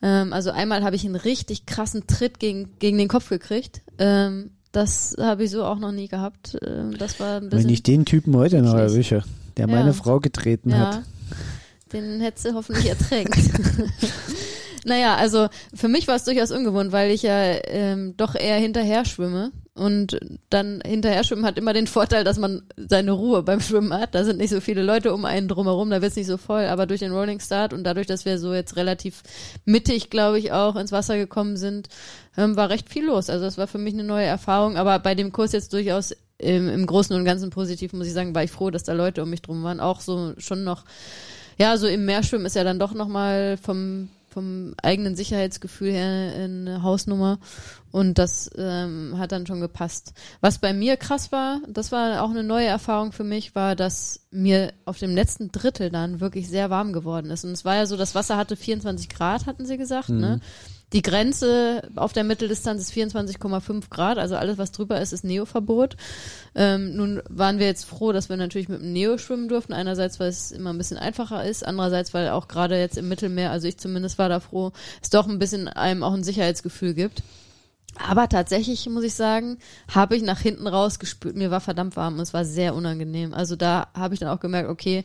[0.00, 3.82] Ähm, also einmal habe ich einen richtig krassen Tritt gegen, gegen den Kopf gekriegt.
[3.98, 6.56] Ähm, das habe ich so auch noch nie gehabt.
[6.64, 7.64] Ähm, das war ein bisschen...
[7.64, 9.24] Wenn ich den Typen heute noch erwische,
[9.56, 9.74] der Ja.
[9.74, 11.02] meine Frau getreten ja, hat.
[11.92, 13.38] Den hätte sie hoffentlich ertränkt.
[14.84, 19.04] naja, also für mich war es durchaus ungewohnt, weil ich ja ähm, doch eher hinterher
[19.04, 19.52] schwimme.
[19.74, 20.18] Und
[20.50, 24.12] dann hinterher schwimmen hat immer den Vorteil, dass man seine Ruhe beim Schwimmen hat.
[24.12, 26.64] Da sind nicht so viele Leute um einen drumherum, da wird's nicht so voll.
[26.64, 29.22] Aber durch den Rolling Start und dadurch, dass wir so jetzt relativ
[29.64, 31.88] mittig, glaube ich, auch ins Wasser gekommen sind,
[32.36, 33.30] ähm, war recht viel los.
[33.30, 34.76] Also das war für mich eine neue Erfahrung.
[34.76, 38.34] Aber bei dem Kurs jetzt durchaus im, im Großen und Ganzen positiv, muss ich sagen,
[38.34, 39.78] war ich froh, dass da Leute um mich drum waren.
[39.78, 40.84] Auch so schon noch
[41.58, 46.82] ja, so im Meerschwimmen ist ja dann doch nochmal vom, vom eigenen Sicherheitsgefühl her eine
[46.82, 47.38] Hausnummer.
[47.90, 50.12] Und das ähm, hat dann schon gepasst.
[50.40, 54.20] Was bei mir krass war, das war auch eine neue Erfahrung für mich, war, dass
[54.30, 57.44] mir auf dem letzten Drittel dann wirklich sehr warm geworden ist.
[57.44, 60.40] Und es war ja so, das Wasser hatte 24 Grad, hatten sie gesagt, ne?
[60.94, 65.96] Die Grenze auf der Mitteldistanz ist 24,5 Grad, also alles, was drüber ist, ist Neoverbot.
[66.54, 69.74] Ähm, nun waren wir jetzt froh, dass wir natürlich mit dem Neo schwimmen durften.
[69.74, 73.50] Einerseits, weil es immer ein bisschen einfacher ist, andererseits, weil auch gerade jetzt im Mittelmeer,
[73.50, 74.72] also ich zumindest war da froh,
[75.02, 77.22] es doch ein bisschen einem auch ein Sicherheitsgefühl gibt.
[78.06, 79.58] Aber tatsächlich muss ich sagen,
[79.92, 83.34] habe ich nach hinten raus gespürt, mir war verdammt warm und es war sehr unangenehm.
[83.34, 85.04] Also da habe ich dann auch gemerkt, okay,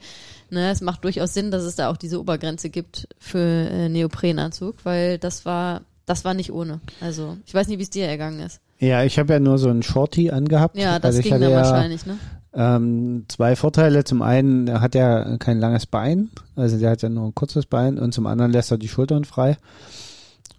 [0.50, 4.78] ne, es macht durchaus Sinn, dass es da auch diese Obergrenze gibt für äh, Neoprenanzug,
[4.84, 6.82] weil das war das war nicht ohne.
[7.00, 8.60] Also ich weiß nicht, wie es dir ergangen ist.
[8.80, 10.78] Ja, ich habe ja nur so einen Shorty angehabt.
[10.78, 12.18] Ja, das also ging dann ja, wahrscheinlich, ne?
[12.54, 14.04] Ähm, zwei Vorteile.
[14.04, 17.66] Zum einen er hat er kein langes Bein, also der hat ja nur ein kurzes
[17.66, 19.58] Bein und zum anderen lässt er die Schultern frei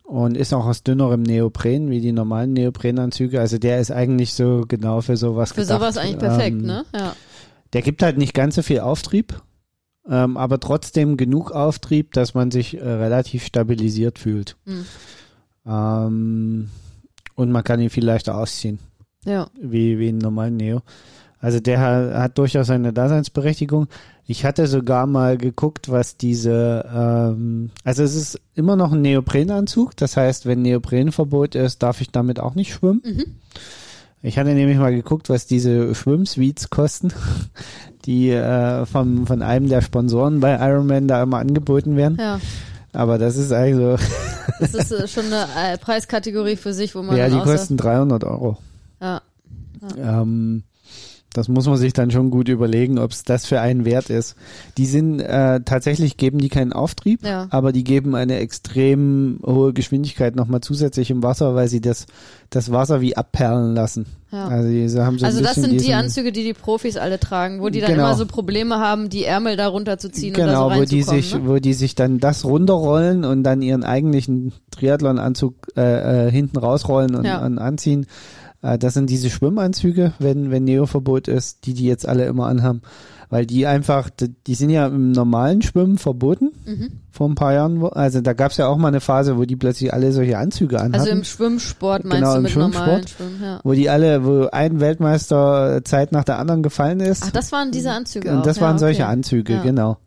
[0.04, 3.40] und ist auch aus dünnerem Neopren wie die normalen Neoprenanzüge.
[3.40, 5.80] Also der ist eigentlich so genau für sowas Für gedacht.
[5.80, 6.84] sowas eigentlich perfekt, Ähm, ne?
[6.94, 7.16] Ja.
[7.72, 9.40] Der gibt halt nicht ganz so viel Auftrieb,
[10.08, 14.56] ähm, aber trotzdem genug Auftrieb, dass man sich äh, relativ stabilisiert fühlt.
[14.66, 14.84] Hm.
[15.66, 16.68] Ähm,
[17.34, 18.78] und man kann ihn viel leichter ausziehen,
[19.24, 19.48] Ja.
[19.60, 20.82] wie, wie einen normalen Neo.
[21.44, 23.88] Also der hat, durchaus seine Daseinsberechtigung.
[24.26, 29.94] Ich hatte sogar mal geguckt, was diese, ähm, also es ist immer noch ein Neoprenanzug.
[29.94, 33.02] Das heißt, wenn Neoprenverbot ist, darf ich damit auch nicht schwimmen.
[33.04, 33.24] Mhm.
[34.22, 37.12] Ich hatte nämlich mal geguckt, was diese Schwimmsuites kosten,
[38.06, 42.16] die äh, vom, von einem der Sponsoren bei Ironman da immer angeboten werden.
[42.18, 42.40] Ja.
[42.94, 43.98] Aber das ist also,
[44.60, 48.24] Das ist äh, schon eine äh, Preiskategorie für sich, wo man ja, die kosten 300
[48.24, 48.56] Euro.
[49.02, 49.20] Ja.
[49.98, 50.62] Ähm,
[51.34, 54.36] das muss man sich dann schon gut überlegen, ob es das für einen wert ist.
[54.78, 57.48] Die sind äh, tatsächlich geben die keinen Auftrieb, Ja.
[57.50, 62.06] aber die geben eine extrem hohe Geschwindigkeit nochmal zusätzlich im Wasser, weil sie das
[62.50, 64.06] das Wasser wie abperlen lassen.
[64.30, 64.46] Ja.
[64.48, 67.60] Also die haben so ein Also das sind die Anzüge, die die Profis alle tragen,
[67.60, 68.04] wo die dann Genau.
[68.06, 71.40] immer so Probleme haben, die Ärmel da runterzuziehen genau, oder so wo die sich, ne?
[71.46, 77.14] wo die sich dann das runterrollen und dann ihren eigentlichen Triathlon-Anzug äh, äh, hinten rausrollen
[77.14, 77.44] und, Ja.
[77.44, 78.06] und anziehen.
[78.64, 82.80] Äh, das sind diese Schwimmanzüge, wenn wenn Neoverbot ist, die die jetzt alle immer anhaben,
[83.28, 84.08] weil die einfach,
[84.46, 86.88] die sind ja im normalen Schwimmen verboten Mhm.
[87.10, 87.80] vor ein paar Jahren.
[87.82, 90.38] wo- Also da gab es ja auch mal eine Phase, wo die plötzlich alle solche
[90.38, 90.94] Anzüge anhatten.
[90.94, 92.86] Also im Schwimmsport meinst Genau, du im mit Schwimmsport.
[92.86, 93.60] normalen Schwimmen, ja.
[93.64, 97.22] wo die alle, wo ein Weltmeister äh, Zeit nach der anderen gefallen ist.
[97.26, 98.42] Ach, das waren diese Anzüge und auch.
[98.42, 99.12] das ja, waren solche okay.
[99.12, 99.62] Anzüge, Ja.
[99.62, 99.98] genau.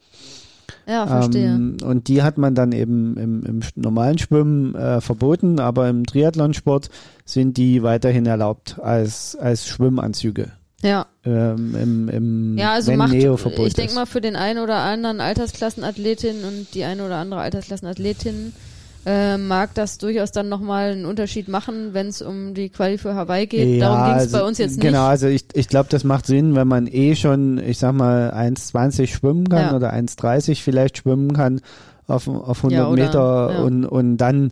[0.87, 1.47] Ja, verstehe.
[1.47, 6.05] Ähm, und die hat man dann eben im, im normalen Schwimmen äh, verboten, aber im
[6.05, 6.89] Triathlonsport
[7.25, 10.51] sind die weiterhin erlaubt als, als Schwimmanzüge.
[10.81, 11.07] ja.
[11.25, 15.19] Ähm, im, im, Ja, also wenn macht, ich denke mal, für den einen oder anderen
[15.19, 18.53] Altersklassenathletin und die eine oder andere Altersklassenathletin
[19.07, 23.15] äh, mag das durchaus dann nochmal einen Unterschied machen, wenn es um die Quali für
[23.15, 23.81] Hawaii geht.
[23.81, 25.09] Darum ging es also, bei uns jetzt Genau, nicht.
[25.09, 29.07] also ich, ich glaube, das macht Sinn, wenn man eh schon, ich sag mal, 1,20
[29.07, 29.75] schwimmen kann Ja.
[29.75, 31.61] oder 1,30 vielleicht schwimmen kann
[32.05, 33.59] auf, auf 100 Ja, oder- Meter ja.
[33.63, 34.51] und, und dann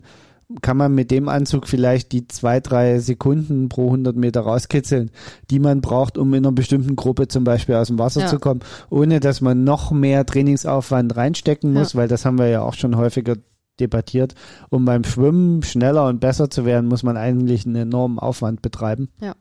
[0.62, 5.10] kann man mit dem Anzug vielleicht die zwei, drei Sekunden pro 100 Meter rauskitzeln,
[5.50, 8.26] die man braucht, um in einer bestimmten Gruppe zum Beispiel aus dem Wasser Ja.
[8.28, 12.62] zu kommen, ohne dass man noch mehr Trainingsaufwand reinstecken muss, weil das haben wir ja
[12.62, 13.34] auch schon häufiger
[13.80, 14.34] debattiert.
[14.70, 19.08] Um beim Schwimmen schneller und besser zu werden, muss man eigentlich einen enormen Aufwand betreiben.
[19.20, 19.34] Ja.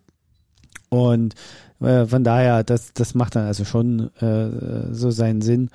[0.90, 1.36] Und
[1.82, 5.70] äh, von daher, das, das macht dann also schon äh, so seinen Sinn.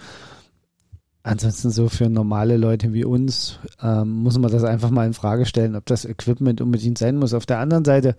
[1.23, 5.45] Ansonsten so für normale Leute wie uns ähm, muss man das einfach mal in Frage
[5.45, 7.35] stellen, ob das Equipment unbedingt sein muss.
[7.35, 8.17] Auf der anderen Seite,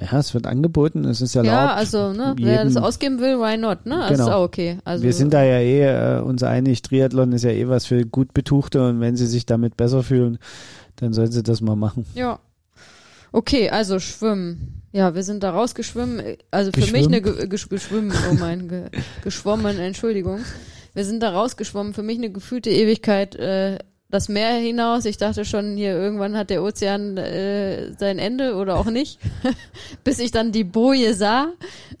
[0.00, 1.52] ja, es wird angeboten, es ist erlaubt.
[1.54, 4.02] Ja, also, ne, wer das ausgeben will, why not, ne?
[4.02, 4.26] Also Genau.
[4.28, 4.78] ist auch okay.
[4.84, 8.04] Also, wir sind da ja eh äh, uns einig, Triathlon ist ja eh was für
[8.06, 10.38] gut Betuchte und wenn sie sich damit besser fühlen,
[10.96, 12.06] dann sollen sie das mal machen.
[12.14, 12.38] Ja.
[13.32, 14.82] Okay, also schwimmen.
[14.92, 16.36] Ja, wir sind da rausgeschwimmen.
[16.50, 17.00] Also für Geschwimmen?
[17.00, 18.84] mich eine ge gesch geschwimmen, oh mein, ge
[19.22, 20.40] geschwommen, Entschuldigung.
[20.94, 21.94] Wir sind da rausgeschwommen.
[21.94, 23.36] Für mich eine gefühlte Ewigkeit.
[23.36, 23.78] Äh,
[24.10, 25.04] das Meer hinaus.
[25.04, 29.18] Ich dachte schon, hier irgendwann hat der Ozean äh, sein Ende oder auch nicht.
[30.04, 31.48] Bis ich dann die Boje sah,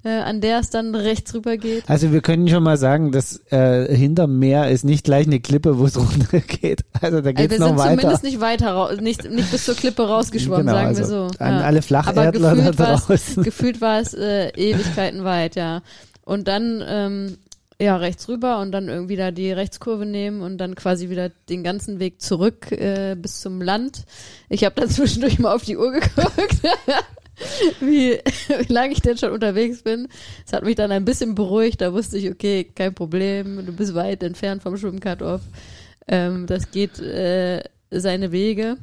[0.04, 1.84] äh, an der es dann rechts rüber geht.
[1.88, 5.78] Also wir können schon mal sagen, dass äh, hinterm Meer ist nicht gleich eine Klippe,
[5.78, 6.80] wo es runtergeht.
[7.00, 7.90] Also da Also geht's wir noch sind weiter.
[8.00, 11.28] zumindest nicht weiter raus, nicht, nicht bis zur Klippe rausgeschwommen, Genau, sagen also wir so.
[11.38, 11.60] An ja.
[11.60, 13.42] alle Aber Flacherdler da gefühlt war es, draußen.
[13.44, 15.82] gefühlt war es äh, Ewigkeiten weit, ja.
[16.24, 17.38] Und dann ähm,
[17.80, 21.64] ja rechts rüber und dann irgendwie da die Rechtskurve nehmen und dann quasi wieder den
[21.64, 24.04] ganzen Weg zurück äh, bis zum Land.
[24.48, 26.56] Ich habe dann zwischendurch mal auf die Uhr geguckt.
[27.80, 30.08] Wie, wie lange ich denn schon unterwegs bin.
[30.44, 31.80] Das hat mich dann ein bisschen beruhigt.
[31.80, 35.40] Da wusste ich, okay, kein Problem, du bist weit entfernt vom Schwimm-Cut-Off.
[36.06, 38.76] Ähm, das geht äh, seine Wege.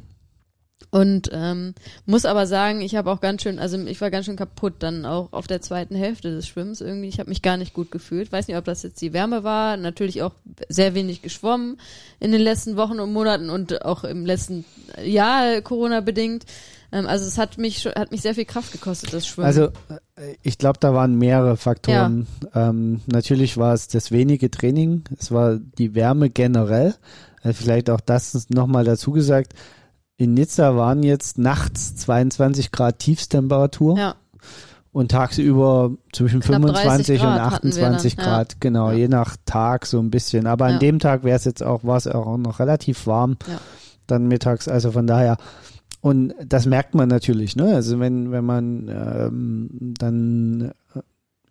[0.89, 1.73] Und ähm,
[2.05, 5.05] muss aber sagen, ich habe auch ganz schön, also ich war ganz schön kaputt dann
[5.05, 7.09] auch auf der zweiten Hälfte des Schwimmens irgendwie.
[7.09, 8.31] Ich habe mich gar nicht gut gefühlt.
[8.31, 9.75] Weiß nicht, ob das jetzt die Wärme war.
[9.75, 10.33] Natürlich auch
[10.69, 11.77] sehr wenig geschwommen
[12.19, 14.63] in den letzten Wochen und Monaten und auch im letzten
[15.03, 16.45] Jahr Corona bedingt.
[16.91, 19.47] Ähm, also es hat mich hat mich sehr viel Kraft gekostet das Schwimmen.
[19.47, 22.27] Also äh, ich glaube, da waren mehrere Faktoren.
[22.55, 26.95] Ähm, natürlich war es das wenige Training, es war die Wärme generell.
[27.43, 29.53] Also vielleicht auch das nochmal dazu gesagt.
[30.18, 34.15] In Nizza waren jetzt nachts 22 Grad Tiefstemperatur ja,
[34.91, 38.24] und tagsüber zwischen Knapp 30 25 und Grad hatten wir dann, 28 ja.
[38.24, 38.97] Grad, genau, Ja.
[38.97, 40.47] je nach Tag so ein bisschen.
[40.47, 40.74] Aber Ja.
[40.74, 43.59] an dem Tag wäre es jetzt auch, war es auch noch relativ warm, Ja.
[44.07, 45.38] dann mittags, also von daher.
[46.01, 47.76] Und das merkt man natürlich, ne?
[47.76, 50.72] Also wenn, wenn man ähm, dann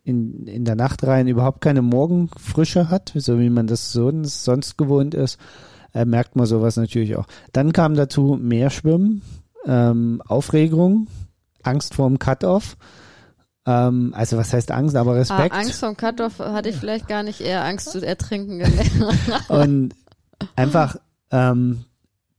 [0.02, 4.76] in, in der Nacht rein überhaupt keine Morgenfrische hat, so wie man das so sonst
[4.78, 5.38] gewohnt ist,
[5.96, 7.26] äh, merkt man sowas natürlich auch.
[7.52, 9.22] Dann kam dazu mehr Schwimmen,
[9.64, 11.06] ähm, Aufregung,
[11.62, 12.76] Angst vorm Cut-Off.
[13.66, 15.54] Ähm, also was heißt Angst, aber ah, Respekt.
[15.54, 19.10] Angst vom Cut-Off hatte ich vielleicht gar nicht, eher Angst zu ertrinken gelernt.
[19.48, 19.94] Und
[20.54, 20.96] einfach
[21.30, 21.84] ähm,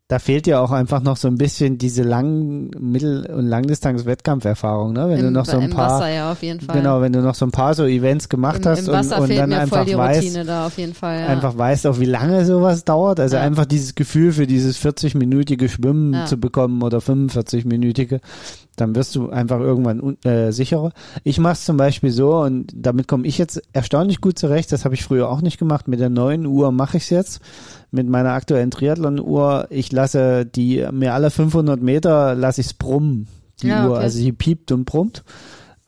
[0.09, 5.09] da fehlt ja auch einfach noch so ein bisschen diese lang, Mittel- und Langdistanz-Wettkampferfahrung, ne?
[5.09, 6.77] Wenn Im, du noch so ein paar, Wasser ja auf jeden Fall.
[6.77, 9.35] genau, wenn du noch so ein paar so Events gemacht Im, hast im und, und
[9.35, 11.19] dann einfach weißt, da Fall.
[11.19, 11.27] Ja.
[11.27, 13.19] einfach weißt auch, wie lange sowas dauert.
[13.19, 13.41] Also Ja.
[13.41, 18.21] einfach dieses Gefühl für dieses 40-minütige Schwimmen zu bekommen oder 45-minütige,
[18.77, 20.93] dann wirst du einfach irgendwann äh, sicherer.
[21.25, 24.71] Ich mache es zum Beispiel so und damit komme ich jetzt erstaunlich gut zurecht.
[24.71, 25.89] Das habe ich früher auch nicht gemacht.
[25.89, 27.41] Mit der neuen Uhr mache ich es jetzt.
[27.91, 29.67] Mit meiner aktuellen Triathlon-Uhr.
[29.69, 33.27] Ich lasse die mir alle 500 Meter lasse ich es brummen.
[33.61, 34.03] Die Ja, Uhr, okay.
[34.03, 35.23] also sie piept und brummt.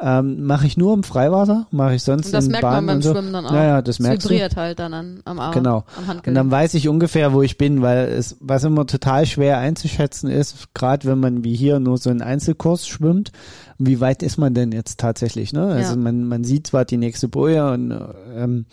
[0.02, 2.86] Ähm, mache ich nur im Freiwasser, mache ich sonst und das in merkt Bahnen man
[2.86, 3.12] beim und so.
[3.12, 3.52] Schwimmen dann auch.
[3.52, 4.30] Ja, ja, das Es merkst du.
[4.30, 5.84] vibriert halt dann an, am Arm, Genau.
[5.98, 6.36] am Und Handgelenk.
[6.38, 10.74] dann weiß ich ungefähr, wo ich bin, weil es, was immer total schwer einzuschätzen ist,
[10.74, 13.34] gerade wenn man wie hier nur so einen Einzelkurs schwimmt,
[13.82, 15.54] wie weit ist man denn jetzt tatsächlich?
[15.54, 15.64] Ne?
[15.66, 15.96] Also Ja.
[15.96, 17.98] man, man sieht zwar die nächste Boje und
[18.36, 18.66] ähm,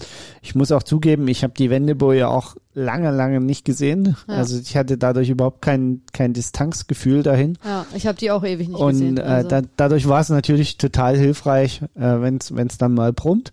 [0.42, 4.16] ich muss auch zugeben, ich habe die Wendeboje auch lange, lange nicht gesehen.
[4.28, 4.34] Ja.
[4.34, 7.56] Also ich hatte dadurch überhaupt kein, kein Distanzgefühl dahin.
[7.64, 9.18] ja, ich habe die auch ewig nicht Und gesehen.
[9.18, 9.48] äh, Also.
[9.48, 13.52] da, dadurch war es natürlich total hilfreich, äh, wenn es dann mal brummt.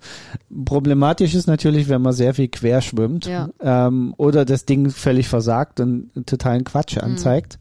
[0.66, 3.50] Problematisch ist natürlich, wenn man sehr viel quer schwimmt Ja.
[3.62, 7.04] ähm, oder das Ding völlig versagt und totalen Quatsch Mhm.
[7.04, 7.58] anzeigt.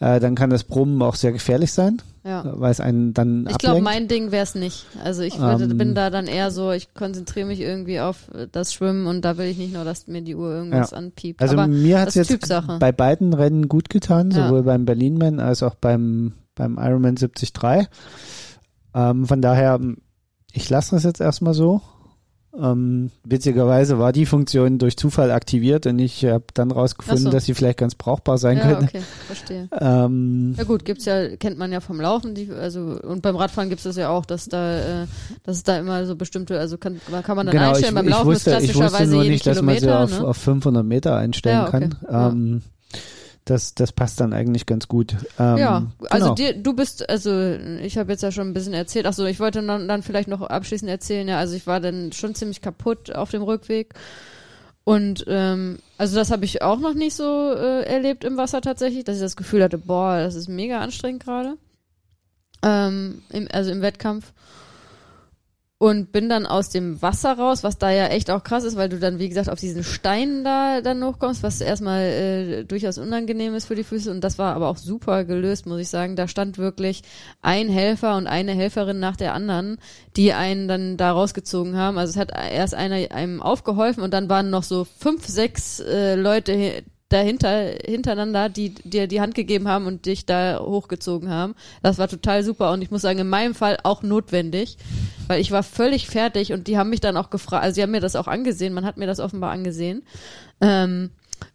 [0.00, 2.42] Äh, dann kann das Brummen auch sehr gefährlich sein, ja.
[2.58, 4.86] weil es einen dann Ich glaube, mein Ding wäre es nicht.
[5.02, 5.76] Also ich würde, Ähm.
[5.78, 9.46] bin da dann eher so, ich konzentriere mich irgendwie auf das Schwimmen und da will
[9.46, 11.40] ich nicht nur, dass mir die Uhr irgendwas anpiept.
[11.42, 12.78] also Aber mir hat es jetzt Typsache.
[12.80, 14.46] bei beiden Rennen gut getan, Ja.
[14.48, 17.88] sowohl beim Berlin-Man als auch beim, beim Ironman 73.
[18.94, 19.80] Ähm, von daher,
[20.52, 21.80] ich lasse das jetzt erstmal so.
[22.60, 27.30] Ähm, witzigerweise war die Funktion durch Zufall aktiviert und ich habe dann rausgefunden, so.
[27.30, 28.84] dass sie vielleicht ganz brauchbar sein ja, könnte.
[28.84, 29.68] okay, verstehe.
[29.80, 33.70] Ähm, Ja gut, gibt's ja, kennt man ja vom Laufen, die, also und beim Radfahren
[33.70, 35.06] gibt's das ja auch, dass da, äh,
[35.42, 37.94] dass es da immer so bestimmte, also kann, kann man dann genau, ich, einstellen.
[37.96, 40.26] beim ich, Laufen wusste, ist ich wusste klassischerweise nur nicht, dass man sie auf, ne?
[40.26, 41.88] auf 500 Meter einstellen Ja, okay.
[41.90, 41.98] kann.
[42.08, 42.60] Ja.
[43.44, 45.16] Das, das passt dann eigentlich ganz gut.
[45.38, 46.34] Ähm, ja, also genau.
[46.34, 49.62] dir, du bist, also ich habe jetzt ja schon ein bisschen erzählt, achso, ich wollte
[49.62, 53.30] dann, dann vielleicht noch abschließend erzählen, ja, also ich war dann schon ziemlich kaputt auf
[53.30, 53.92] dem Rückweg
[54.84, 59.04] und ähm, also das habe ich auch noch nicht so äh, erlebt im Wasser tatsächlich,
[59.04, 61.58] dass ich das Gefühl hatte, boah, das ist mega anstrengend gerade,
[62.62, 64.32] ähm, im, also im Wettkampf
[65.78, 68.88] und bin dann aus dem Wasser raus, was da ja echt auch krass ist, weil
[68.88, 73.54] du dann, wie gesagt, auf diesen Stein da dann hochkommst, was erstmal äh, durchaus unangenehm
[73.54, 74.10] ist für die Füße.
[74.10, 76.14] Und das war aber auch super gelöst, muss ich sagen.
[76.14, 77.02] Da stand wirklich
[77.42, 79.78] ein Helfer und eine Helferin nach der anderen,
[80.16, 81.98] die einen dann da rausgezogen haben.
[81.98, 86.14] Also es hat erst einer einem aufgeholfen und dann waren noch so fünf, sechs äh,
[86.14, 86.84] Leute
[87.14, 91.54] dahinter, hintereinander, die dir die Hand gegeben haben und dich da hochgezogen haben.
[91.82, 94.76] Das war total super und ich muss sagen, in meinem Fall auch notwendig,
[95.28, 97.92] weil ich war völlig fertig und die haben mich dann auch gefragt, also sie haben
[97.92, 100.02] mir das auch angesehen, man hat mir das offenbar angesehen,
[100.60, 101.10] ähm,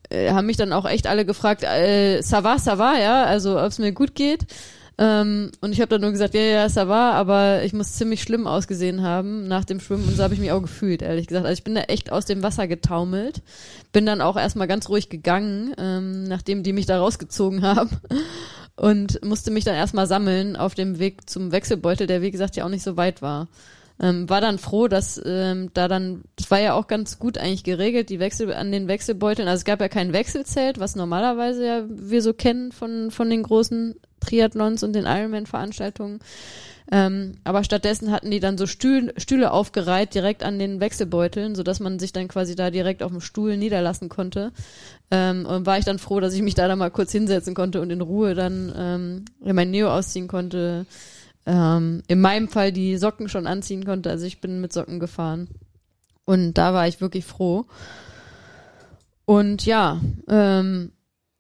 [0.10, 3.60] äh, haben mich dann auch echt alle gefragt, äh, ça va, ça va, ja, also
[3.60, 4.46] ob es mir gut geht.
[5.02, 8.22] Ähm, und ich habe dann nur gesagt, ja, ja, ça va, aber ich muss ziemlich
[8.22, 11.46] schlimm ausgesehen haben nach dem Schwimmen und so habe ich mich auch gefühlt, ehrlich gesagt.
[11.46, 13.42] Also ich bin da echt aus dem Wasser getaumelt,
[13.94, 17.92] bin dann auch erstmal ganz ruhig gegangen, ähm, nachdem die mich da rausgezogen haben
[18.76, 22.66] und musste mich dann erstmal sammeln auf dem Weg zum Wechselbeutel, der wie gesagt ja
[22.66, 23.48] auch nicht so weit war.
[24.02, 27.64] Ähm, war dann froh, dass ähm, da dann, das war ja auch ganz gut eigentlich
[27.64, 29.48] geregelt, die Wechsel an den Wechselbeuteln.
[29.48, 33.44] Also es gab ja kein Wechselzelt, was normalerweise ja wir so kennen von, von den
[33.44, 36.20] großen Triathlons und den Ironman-Veranstaltungen.
[36.92, 41.80] Ähm, aber stattdessen hatten die dann so Stühl, Stühle aufgereiht direkt an den Wechselbeuteln, sodass
[41.80, 44.52] man sich dann quasi da direkt auf dem Stuhl niederlassen konnte.
[45.12, 47.80] Ähm, und war ich dann froh, dass ich mich da dann mal kurz hinsetzen konnte
[47.82, 50.88] und in Ruhe dann ähm, mein Neo ausziehen konnte.
[51.46, 54.10] Ähm, in meinem Fall die Socken schon anziehen konnte.
[54.10, 55.48] Also ich bin mit Socken gefahren.
[56.26, 57.66] Und da war ich wirklich froh.
[59.26, 60.92] Und ja, ähm,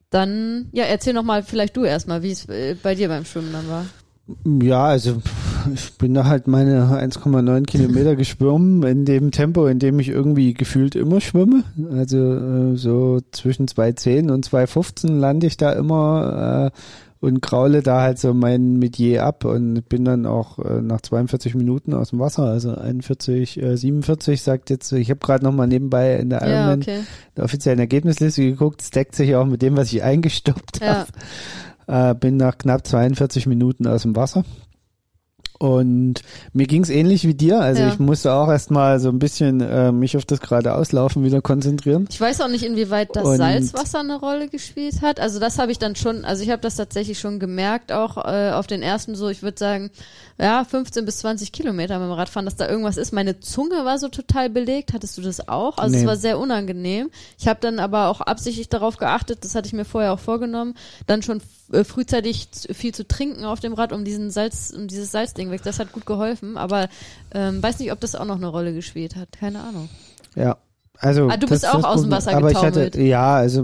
[0.09, 3.51] dann, ja, erzähl noch mal vielleicht du erstmal, wie es äh, bei dir beim Schwimmen
[3.51, 3.85] dann war.
[4.61, 5.21] Ja, also
[5.73, 10.53] ich bin da halt meine 1,9 Kilometer geschwommen in dem Tempo, in dem ich irgendwie
[10.53, 11.63] gefühlt immer schwimme.
[11.91, 16.79] Also äh, so zwischen 2,10 und 2,15 lande ich da immer äh,
[17.21, 21.53] und kraule da halt so mein Metier ab und bin dann auch äh, nach 42
[21.55, 26.15] Minuten aus dem Wasser, also 41, äh, 47 sagt jetzt, ich habe gerade nochmal nebenbei
[26.15, 26.99] in der Ja, Ironman okay.
[27.35, 31.05] der offiziellen Ergebnisliste geguckt, es deckt sich auch mit dem, was ich eingestoppt Ja.
[31.87, 32.11] habe.
[32.11, 34.43] Äh, bin nach knapp 42 Minuten aus dem Wasser.
[35.61, 36.21] Und
[36.53, 37.59] mir ging's ähnlich wie dir.
[37.59, 37.89] Also Ja.
[37.89, 42.07] ich musste auch erstmal so ein bisschen äh, mich auf das geradeauslaufen wieder konzentrieren.
[42.09, 45.19] Ich weiß auch nicht, inwieweit das Und- Salzwasser eine Rolle gespielt hat.
[45.19, 48.51] Also das habe ich dann schon, also ich habe das tatsächlich schon gemerkt, auch äh,
[48.51, 49.91] auf den ersten so, ich würde sagen,
[50.39, 53.11] ja, 15 bis 20 Kilometer dem Radfahren, dass da irgendwas ist.
[53.11, 54.93] Meine Zunge war so total belegt.
[54.93, 55.77] Hattest du das auch?
[55.77, 56.07] Also es Nee.
[56.07, 57.09] war sehr unangenehm.
[57.37, 60.75] Ich habe dann aber auch absichtlich darauf geachtet, das hatte ich mir vorher auch vorgenommen,
[61.05, 61.41] dann schon
[61.71, 65.61] frühzeitig z- viel zu trinken auf dem Rad, um diesen Salz, um dieses Salzding weg.
[65.63, 66.89] Das hat gut geholfen, aber
[67.33, 69.31] ähm, weiß nicht, ob das auch noch eine Rolle gespielt hat.
[69.33, 69.89] Keine Ahnung.
[70.35, 70.57] Ja.
[71.01, 72.11] Also, Ah, du das bist ist auch aus dem.
[72.11, 73.63] Wasser Aber ich hatte, ja, also,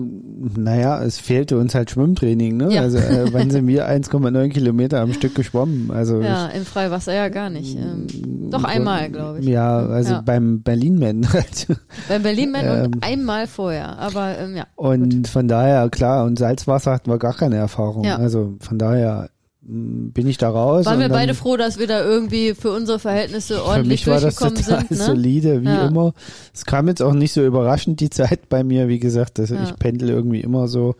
[0.57, 2.71] naja, es fehlte uns halt Schwimmtraining, ne?
[2.73, 2.81] Ja.
[2.81, 5.91] Also, äh, wann sind wir 1,9 Kilometer am Stück geschwommen?
[5.91, 7.75] Also, Ja, im Freiwasser ja gar nicht.
[7.77, 9.45] Ähm, ich, doch einmal, glaube ich.
[9.47, 10.21] Ja, also Ja.
[10.21, 11.67] beim Berlin-Man halt.
[12.07, 12.85] Beim Berlin-Man Ähm.
[12.85, 13.99] und einmal vorher.
[13.99, 14.67] Aber ähm, ja.
[14.75, 18.05] Und von daher, klar, und Salzwasser hatten wir gar keine Erfahrung.
[18.05, 18.15] Ja.
[18.15, 19.29] Also, von daher
[19.67, 20.85] bin ich da raus.
[20.85, 24.13] Waren wir dann- beide froh, dass wir da irgendwie für unsere Verhältnisse Für ordentlich mich
[24.13, 24.91] war das total sind.
[24.91, 24.97] Ne?
[24.97, 25.87] solide, wie Ja.
[25.87, 26.13] immer.
[26.53, 28.87] Es kam jetzt auch nicht so überraschend, die Zeit bei mir.
[28.87, 29.63] Wie gesagt, das, Ja.
[29.63, 30.95] ich pendel irgendwie immer so.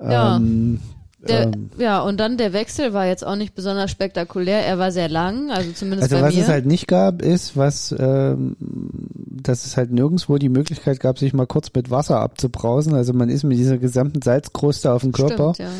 [0.00, 0.36] Ja.
[0.36, 0.80] Ähm,
[1.26, 4.64] Der, ähm, ja, und dann der Wechsel war jetzt auch nicht besonders spektakulär.
[4.64, 6.42] Er war sehr lang, also zumindest also bei was mir.
[6.42, 11.32] es halt nicht gab, ist, was, ähm, dass es halt nirgendwo die Möglichkeit gab, sich
[11.32, 12.94] mal kurz mit Wasser abzubrausen.
[12.94, 15.74] Also man ist mit dieser gesamten Salzkruste auf dem Körper Stimmt, ja.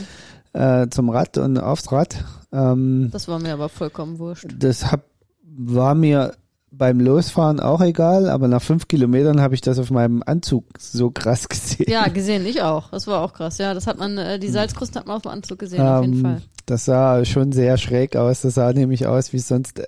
[0.56, 2.16] Äh, zum Rad und aufs Rad.
[2.52, 4.46] Ähm, Das war mir aber vollkommen wurscht.
[4.58, 5.04] das hab,
[5.42, 6.32] war mir
[6.70, 11.10] beim Losfahren auch egal, aber nach fünf Kilometern habe ich das auf meinem Anzug so
[11.10, 11.86] krass gesehen.
[11.90, 12.90] Ja, gesehen, ich auch.
[12.90, 13.56] Das war auch krass.
[13.58, 16.16] Ja, das hat man, äh, die Salzkruste hat man auf dem Anzug gesehen, auf jeden
[16.18, 16.42] Ähm, Fall.
[16.66, 18.42] Das sah schon sehr schräg aus.
[18.42, 19.82] Das sah nämlich aus wie sonst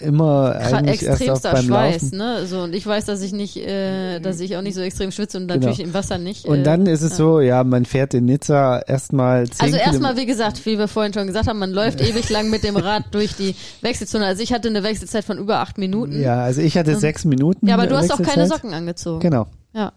[0.00, 2.18] immer eigentlich erst extremster beim Schweiß, Laufen.
[2.18, 2.46] ne?
[2.46, 5.38] So, und ich weiß, dass ich nicht, äh, dass ich auch nicht so extrem schwitze
[5.38, 6.44] und natürlich im Wasser nicht.
[6.44, 6.54] Genau.
[6.54, 7.16] Und äh, dann ist es ja.
[7.16, 11.12] so, ja, man fährt in Nizza erstmal zehn Also erstmal, wie gesagt, wie wir vorhin
[11.12, 14.26] schon gesagt haben, man läuft ewig lang mit dem Rad durch die Wechselzone.
[14.26, 16.20] Also ich hatte eine Wechselzeit von über acht Minuten.
[16.20, 17.66] Ja, also ich hatte Ähm, sechs Minuten.
[17.68, 18.46] Ja, aber du hast auch keine.
[18.46, 19.20] Socken angezogen.
[19.20, 19.46] Genau.
[19.74, 19.92] Ja.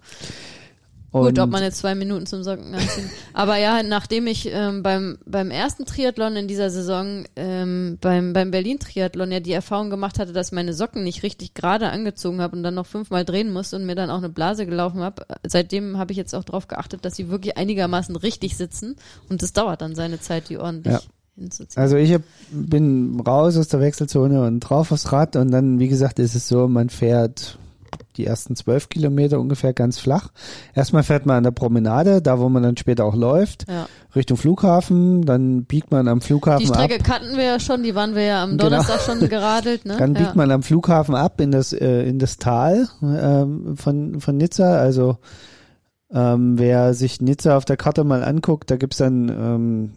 [1.24, 3.10] Gut, ob man jetzt zwei Minuten zum Socken anziehen.
[3.34, 8.52] Aber ja, nachdem ich ähm, beim, beim ersten Triathlon in dieser Saison, ähm, beim, beim
[8.52, 12.64] Berlin-Triathlon ja die Erfahrung gemacht hatte, dass meine Socken nicht richtig gerade angezogen habe und
[12.64, 16.12] dann noch fünfmal drehen musste und mir dann auch eine Blase gelaufen habe, seitdem habe
[16.12, 18.96] ich jetzt auch darauf geachtet, dass sie wirklich einigermaßen richtig sitzen
[19.30, 21.02] und das dauert dann seine Zeit, die ordentlich Ja.
[21.36, 21.82] hinzuziehen.
[21.82, 25.88] Also ich hab, bin raus aus der Wechselzone und drauf aufs Rad und dann, wie
[25.88, 27.58] gesagt, ist es so, man fährt
[28.18, 30.30] die ersten zwölf Kilometer ungefähr ganz flach.
[30.74, 33.88] Erstmal fährt man an der Promenade, da wo man dann später auch läuft, ja.
[34.16, 37.04] Richtung Flughafen, dann biegt man am Flughafen Die Strecke ab.
[37.04, 38.64] kannten wir ja schon, die waren wir ja am Genau.
[38.66, 39.96] Donnerstag schon geradelt, ne?
[39.98, 40.22] Dann ja.
[40.22, 44.78] biegt man am Flughafen ab in das, äh, in das Tal ähm, von, von Nizza.
[44.78, 45.18] Also
[46.12, 49.92] ähm, wer sich Nizza auf der Karte mal anguckt, da gibt's dann ähm,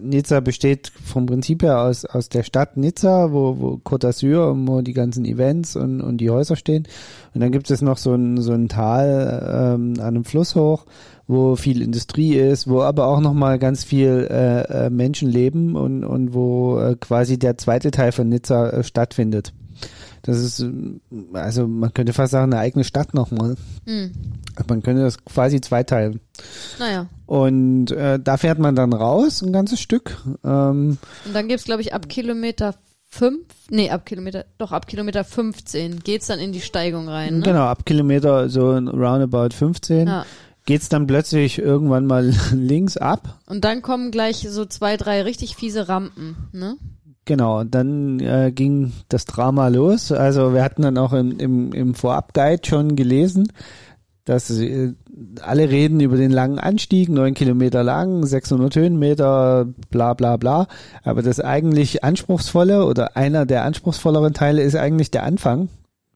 [0.00, 4.82] Nizza besteht vom Prinzip her aus, aus der Stadt Nizza, wo, wo Côte d'Azur, wo
[4.82, 6.86] die ganzen Events und, und die Häuser stehen.
[7.34, 10.86] Und dann gibt es noch so ein, so ein Tal ähm, an einem Fluss hoch,
[11.26, 16.04] wo viel Industrie ist, wo aber auch nochmal ganz viel äh, äh, Menschen leben und,
[16.04, 19.52] und wo äh, quasi der zweite Teil von Nizza äh, stattfindet.
[20.24, 20.64] Das ist,
[21.34, 23.56] also man könnte fast sagen, eine eigene Stadt nochmal.
[23.86, 24.10] Hm.
[24.68, 26.20] Man könnte das quasi zweiteilen.
[26.78, 27.06] Naja.
[27.26, 30.16] Und äh, da fährt man dann raus, ein ganzes Stück.
[30.42, 32.74] Ähm, Und dann gibt's glaube ich, ab Kilometer
[33.08, 37.44] fünf, nee, ab Kilometer, doch ab Kilometer 15 geht's dann in die Steigung rein, ne?
[37.44, 40.26] Genau, ab Kilometer so in roundabout 15 Ja.
[40.66, 43.38] geht's dann plötzlich irgendwann mal links ab.
[43.46, 46.76] Und dann kommen gleich so zwei, drei richtig fiese Rampen, ne?
[47.26, 50.12] Genau, dann äh, ging das Drama los.
[50.12, 53.50] Also wir hatten dann auch im, im, im Vorabguide schon gelesen,
[54.24, 54.92] dass äh,
[55.40, 60.66] alle reden über den langen Anstieg, neun Kilometer lang, 600 Höhenmeter, bla bla bla.
[61.02, 65.68] Aber das eigentlich anspruchsvolle oder einer der anspruchsvolleren Teile ist eigentlich der Anfang,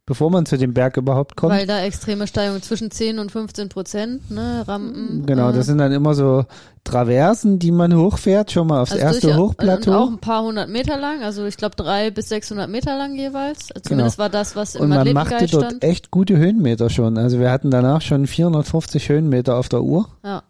[0.08, 1.52] bevor man zu dem Berg überhaupt kommt.
[1.52, 4.64] Weil da extreme Steigungen zwischen 10 und 15 Prozent, ne?
[4.66, 5.26] Rampen.
[5.26, 6.46] Genau, äh, das sind dann immer so
[6.82, 9.90] Traversen, die man hochfährt, schon mal aufs also erste durchaus- Hochplateau.
[9.90, 13.14] Und auch ein paar hundert Meter lang, also ich glaube drei bis 600 Meter lang
[13.16, 13.68] jeweils.
[13.82, 15.00] Zumindest war das, was im Genau.
[15.00, 15.84] Und man machte dort stand.
[15.84, 17.18] echt gute Höhenmeter schon.
[17.18, 20.08] Also wir hatten danach schon 450 Höhenmeter auf der Uhr.
[20.24, 20.42] Ja.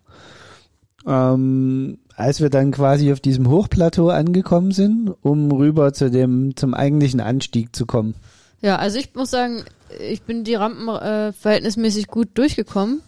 [1.07, 6.75] Ähm, als wir dann quasi auf diesem Hochplateau angekommen sind, um rüber zu dem, zum
[6.75, 8.15] eigentlichen Anstieg zu kommen.
[8.61, 9.65] Ja, also ich muss sagen,
[10.01, 13.03] ich bin die Rampen äh, verhältnismäßig gut durchgekommen.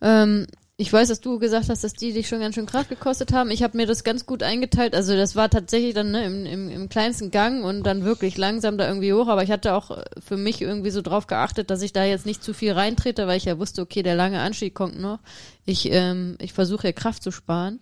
[0.00, 0.46] Ähm,
[0.78, 3.50] ich weiß, dass du gesagt hast, dass die dich schon ganz schön Kraft gekostet haben.
[3.50, 4.94] Ich habe mir das ganz gut eingeteilt.
[4.94, 8.78] Also das war tatsächlich dann ne, im, im, im kleinsten Gang und dann wirklich langsam
[8.78, 9.28] da irgendwie hoch.
[9.28, 12.26] Aber ich hatte auch äh, für mich irgendwie so drauf geachtet, dass ich da jetzt
[12.26, 15.20] nicht zu viel reintrete, weil ich ja wusste, okay, der lange Anstieg kommt noch.
[15.66, 17.80] Ich, ähm, ich versuche ja Kraft zu sparen.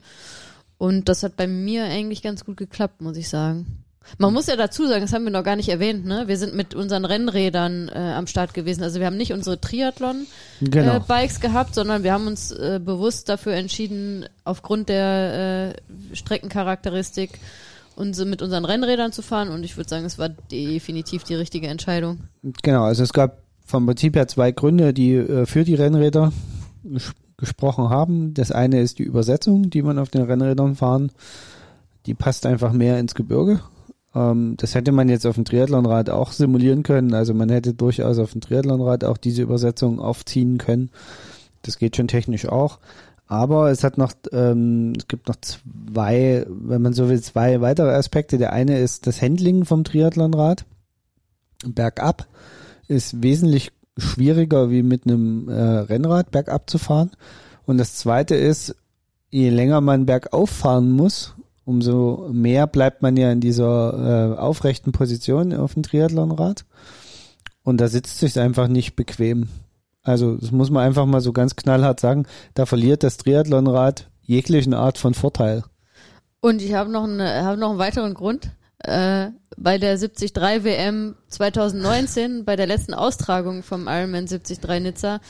[0.76, 3.84] Und das hat bei mir eigentlich ganz gut geklappt, muss ich sagen.
[4.18, 6.24] Man muss ja dazu sagen, das haben wir noch gar nicht erwähnt, ne?
[6.26, 8.82] Wir sind mit unseren Rennrädern äh, am Start gewesen.
[8.82, 11.52] Also wir haben nicht unsere Triathlon-Bikes Genau.
[11.52, 15.74] gehabt, sondern wir haben uns äh, bewusst dafür entschieden, aufgrund der
[16.12, 17.38] äh, Streckencharakteristik
[17.94, 19.48] uns mit unseren Rennrädern zu fahren.
[19.50, 22.20] Und ich würde sagen, es war definitiv die richtige Entscheidung.
[22.62, 26.32] Genau, also es gab vom Prinzip her zwei Gründe, die äh, für die Rennräder
[26.84, 28.34] ges gesprochen haben.
[28.34, 31.10] Das eine ist die Übersetzung, die man auf den Rennrädern fahren.
[32.04, 33.60] Die passt einfach mehr ins Gebirge.
[34.14, 37.14] Ähm, das hätte man jetzt auf dem Triathlonrad auch simulieren können.
[37.14, 40.90] Also man hätte durchaus auf dem Triathlonrad auch diese Übersetzung aufziehen können.
[41.62, 42.78] Das geht schon technisch auch.
[43.26, 47.90] Aber es hat noch, ähm, es gibt noch zwei, wenn man so will, zwei weitere
[47.90, 48.38] Aspekte.
[48.38, 50.64] Der eine ist das Handling vom Triathlonrad.
[51.64, 52.26] Bergab
[52.88, 57.10] ist wesentlich schwieriger wie mit einem äh, Rennrad bergab zu fahren.
[57.66, 58.74] Und das zweite ist,
[59.30, 61.34] je länger man bergauf fahren muss,
[61.64, 66.64] umso mehr bleibt man ja in dieser äh, aufrechten Position auf dem Triathlonrad.
[67.62, 69.48] Und da sitzt sich einfach nicht bequem.
[70.02, 74.74] Also das muss man einfach mal so ganz knallhart sagen, da verliert das Triathlonrad jeglichen
[74.74, 75.64] Art von Vorteil.
[76.40, 78.50] Und ich habe noch, eine, hab noch einen weiteren Grund.
[78.78, 85.20] Äh, bei der 73 WM 2019, bei der letzten Austragung vom Ironman 73 Nizza,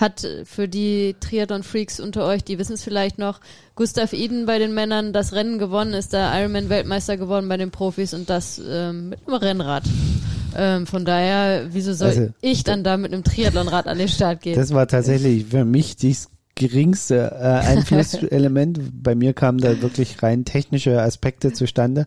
[0.00, 3.40] hat für die Triathlon-Freaks unter euch, die wissen es vielleicht noch,
[3.74, 8.14] Gustav Iden bei den Männern das Rennen gewonnen, ist der Ironman-Weltmeister geworden bei den Profis
[8.14, 9.84] und das ähm, mit einem Rennrad.
[10.56, 14.40] Ähm, von daher, wieso soll Also, ich dann da mit einem Triathlonrad an den Start
[14.42, 14.56] gehen?
[14.56, 16.28] Das war tatsächlich für mich das
[16.60, 18.78] geringste äh, Einflusselement.
[19.02, 22.06] Bei mir kamen da wirklich rein technische Aspekte zustande,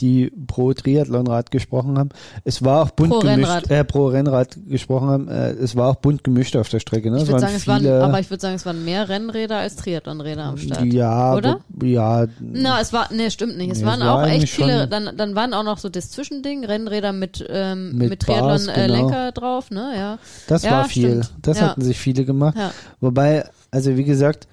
[0.00, 2.08] die pro Triathlonrad gesprochen haben.
[2.44, 3.70] Es war auch bunt Pro gemischt, Rennrad.
[3.70, 5.28] äh, pro Rennrad gesprochen haben.
[5.28, 7.10] Äh, es war auch bunt gemischt auf der Strecke.
[7.10, 7.18] Ne?
[7.18, 10.44] ich würde sagen, es waren, aber ich würde sagen, es waren mehr Rennräder als Triathlonräder
[10.44, 10.86] am Start.
[10.86, 11.60] ja, oder?
[11.68, 13.72] wo- ja, Na, es war, nee, stimmt nicht.
[13.72, 16.10] Es Nee, waren es war auch echt viele, dann, dann waren auch noch so das
[16.10, 20.18] Zwischending, Rennräder mit, ähm, Mit mit, Triathlon-Lenker drauf, ne, ja.
[20.46, 21.08] das Ja, war viel.
[21.24, 21.32] stimmt.
[21.42, 21.68] Das Ja.
[21.68, 22.56] hatten sich viele gemacht.
[22.56, 22.70] Ja,
[23.02, 24.46] Wobei, also wie gesagt,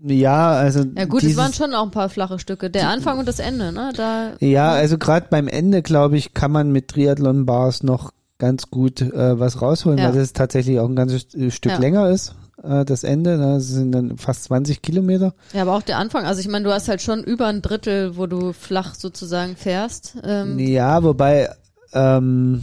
[0.00, 2.70] ja, also ja gut, dieses, es waren schon auch ein paar flache Stücke.
[2.70, 6.52] Der Anfang und das Ende, ne, da, Ja, also gerade beim Ende, glaube ich, kann
[6.52, 10.04] man mit Triathlon-Bars noch ganz gut äh, was rausholen, Ja.
[10.06, 11.78] weil das tatsächlich auch ein ganzes äh, Stück Ja.
[11.78, 13.36] länger ist, äh, das Ende.
[13.38, 13.54] Ne?
[13.54, 15.34] Das sind dann fast 20 Kilometer.
[15.52, 18.16] ja, aber auch der Anfang, also ich meine, du hast halt schon über ein Drittel,
[18.16, 20.16] wo du flach sozusagen fährst.
[20.22, 21.50] Ähm, Ja, wobei,
[21.92, 22.62] ähm,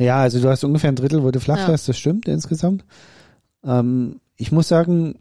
[0.00, 1.66] ja, also du hast ungefähr ein Drittel, wo du flach Ja.
[1.66, 2.84] fährst, das stimmt insgesamt.
[3.64, 5.16] Ähm, ich muss sagen,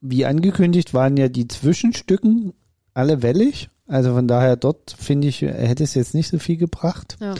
[0.00, 2.54] wie angekündigt waren ja die Zwischenstücken
[2.94, 3.68] alle wellig.
[3.86, 7.16] Also von daher dort finde ich, hätte es jetzt nicht so viel gebracht.
[7.20, 7.34] Ja.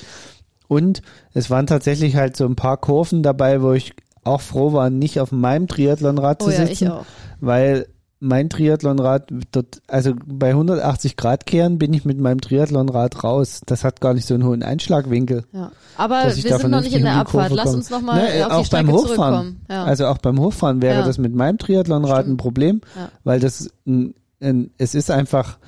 [0.66, 1.00] Und
[1.32, 3.94] es waren tatsächlich halt so ein paar Kurven dabei, wo ich
[4.24, 7.06] auch froh war, nicht auf meinem Triathlonrad Oh zu ja, sitzen, auch.
[7.40, 7.86] weil
[8.20, 13.60] mein Triathlonrad dort, also bei 180 Grad Kehren bin ich mit meinem Triathlonrad raus.
[13.66, 15.44] Das hat gar nicht so einen hohen Einschlagwinkel.
[15.52, 15.70] Ja.
[15.96, 17.52] Aber wir sind noch nicht in der Abfahrt.
[17.52, 19.16] Lass uns nochmal Ne, auf auch die Strecke beim Hochfahren.
[19.16, 19.60] zurückkommen.
[19.70, 19.84] Ja.
[19.84, 21.06] Also auch beim Hochfahren wäre Ja.
[21.06, 22.40] das mit meinem Triathlonrad ein Stimmt.
[22.40, 23.08] Problem, Ja.
[23.24, 25.58] weil das ein, ein, es ist einfach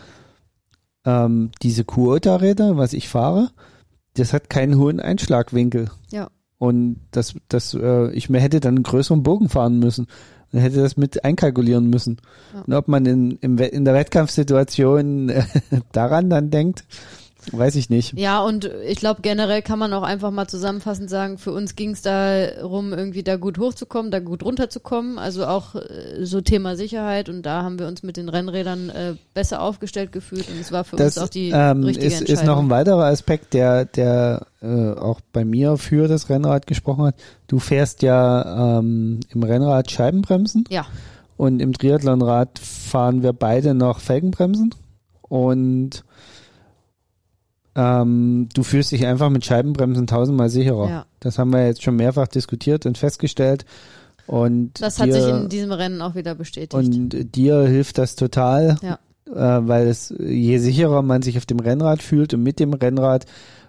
[1.05, 3.51] ähm, diese Kuota-Räder, was ich fahre,
[4.15, 5.91] das hat keinen hohen Einschlagwinkel.
[6.11, 6.29] Ja.
[6.59, 10.09] Und das, das, äh, ich mir hätte dann einen größeren Bogen fahren müssen.
[10.53, 12.19] Man hätte das mit einkalkulieren müssen.
[12.55, 12.63] Ja.
[12.63, 15.43] Und ob man in, We- in der Wettkampfsituation äh,
[15.93, 16.85] daran dann denkt,
[17.53, 18.19] weiß ich nicht.
[18.19, 21.91] Ja, und ich glaube, generell kann man auch einfach mal zusammenfassend sagen, für uns ging
[21.91, 25.19] es darum, irgendwie da gut hochzukommen, da gut runterzukommen.
[25.19, 27.29] Also auch äh, so Thema Sicherheit.
[27.29, 30.49] Und da haben wir uns mit den Rennrädern äh, besser aufgefühlt gefühlt.
[30.49, 32.43] Und es war für Das uns auch die ähm, richtige ist, Entscheidung.
[32.43, 37.07] ist noch ein weiterer Aspekt, der, der äh, auch bei mir für das Rennrad gesprochen
[37.07, 37.15] hat.
[37.47, 40.87] Du fährst ja ähm, im Rennrad Scheibenbremsen ja,
[41.37, 44.75] und im Triathlonrad fahren wir beide noch Felgenbremsen
[45.23, 46.05] und
[47.77, 50.89] ähm, du fühlst dich einfach mit Scheibenbremsen tausendmal sicherer.
[50.89, 51.07] Ja.
[51.21, 53.65] Das haben wir jetzt schon mehrfach diskutiert und festgestellt.
[54.27, 56.75] Und das dir, hat sich in diesem Rennen auch wieder bestätigt.
[56.75, 58.99] und dir hilft das total, Ja.
[59.27, 63.27] äh, weil es je sicherer man sich auf dem Rennrad fühlt und mit dem Rennrad,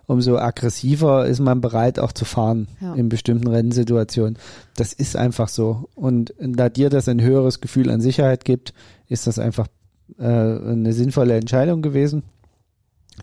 [0.08, 2.94] umso aggressiver ist man bereit auch zu fahren Ja.
[2.96, 4.38] in bestimmten Rennsituationen.
[4.76, 5.90] Das ist einfach so.
[5.96, 8.74] Und da dir das ein höheres Gefühl an Sicherheit gibt,
[9.08, 9.68] ist das einfach
[10.20, 12.24] äh, eine sinnvolle Entscheidung gewesen,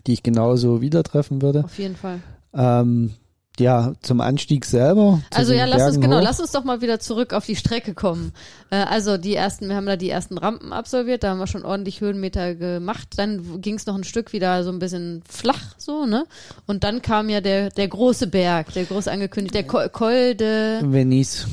[0.07, 1.63] die ich genauso wieder treffen würde.
[1.65, 2.19] Auf jeden Fall.
[2.53, 3.13] Ähm,
[3.59, 5.19] ja, zum Anstieg selber.
[5.31, 6.23] zu Also ja, lass uns Bergen genau, hoch.
[6.23, 8.31] lass uns doch mal wieder zurück auf die Strecke kommen.
[8.69, 11.65] Äh, also die ersten, wir haben da die ersten Rampen absolviert, da haben wir schon
[11.65, 13.09] ordentlich Höhenmeter gemacht.
[13.17, 16.25] Dann ging es noch ein Stück wieder so ein bisschen flach, so ne.
[16.67, 20.79] Und dann kam ja der der große Berg, der groß angekündigt, der Col, Col de
[20.81, 21.47] Venice.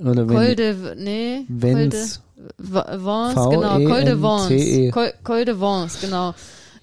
[0.00, 2.20] Oder Col Ven de nee, Col de Vence.
[2.56, 4.86] Vence, genau, Col de V-E-N-C-E.
[4.86, 6.34] Vence, Col, Col de Vence, genau.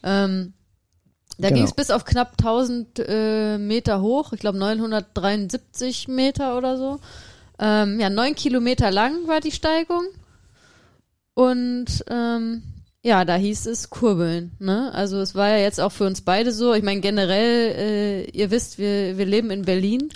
[0.04, 0.54] Ähm,
[1.40, 1.58] Da Genau.
[1.60, 7.00] ging es bis auf knapp 1000 äh, Meter hoch, ich glaube 973 Meter oder so.
[7.60, 10.04] Ähm, ja, neun Kilometer lang war die Steigung.
[11.36, 12.64] Und ähm,
[13.04, 14.52] ja, da hieß es kurbeln.
[14.60, 14.92] Ne?
[14.94, 16.74] Also es war ja jetzt auch für uns beide so.
[16.74, 20.10] Ich meine, generell, äh, ihr wisst, wir, wir leben in Berlin.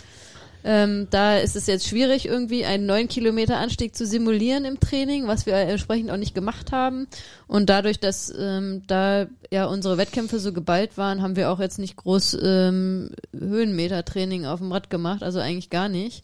[0.63, 5.27] Ähm, da ist es jetzt schwierig, irgendwie einen 9 Kilometer Anstieg zu simulieren im Training,
[5.27, 7.07] was wir entsprechend auch nicht gemacht haben.
[7.47, 11.79] Und dadurch, dass ähm, da ja unsere Wettkämpfe so geballt waren, haben wir auch jetzt
[11.79, 16.23] nicht groß ähm, Höhenmeter-Training auf dem Rad gemacht, also eigentlich gar nicht.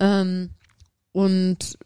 [0.00, 0.50] Ähm,
[1.12, 1.78] und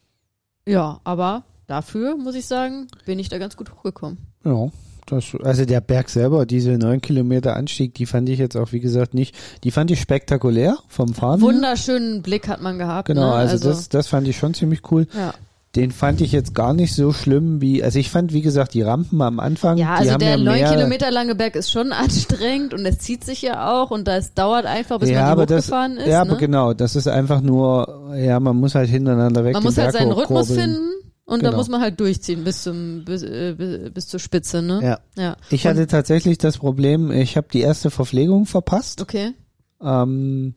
[0.66, 4.18] ja, aber dafür, muss ich sagen, bin ich da ganz gut hochgekommen.
[4.44, 4.70] Ja.
[5.06, 8.80] Das, also der Berg selber, diese neun Kilometer Anstieg, die fand ich jetzt auch, wie
[8.80, 9.34] gesagt, nicht,
[9.64, 11.40] die fand ich spektakulär vom Fahren.
[11.40, 11.48] her.
[11.48, 13.08] Wunderschönen Blick hat man gehabt.
[13.08, 13.34] Genau, ne?
[13.34, 15.06] also, das, das fand ich schon ziemlich cool.
[15.16, 15.34] ja.
[15.74, 18.82] Den fand ich jetzt gar nicht so schlimm wie, also ich fand, wie gesagt, die
[18.82, 22.74] Rampen am Anfang, Ja, also der ja neun mehr, Kilometer lange Berg ist schon anstrengend
[22.74, 25.64] und es zieht sich ja auch und das dauert einfach, bis ja, man aber das,
[25.64, 26.08] hochgefahren ist.
[26.08, 26.30] ja, ne?
[26.30, 29.92] aber genau, das ist einfach nur, ja, man muss halt hintereinander weg Man muss halt
[29.92, 30.90] Berg seinen Rhythmus finden
[31.32, 31.50] und Genau.
[31.50, 34.80] dann muss man halt durchziehen bis zum bis, äh, bis, zur Spitze, ne?
[34.82, 35.00] Ja.
[35.16, 35.36] Ja.
[35.50, 39.00] Ich hatte tatsächlich das Problem, ich habe die erste Verpflegung verpasst.
[39.00, 39.32] Okay.
[39.80, 40.54] Ähm,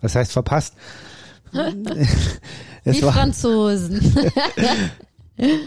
[0.00, 0.74] was heißt verpasst?
[1.52, 4.00] Die war, Franzosen.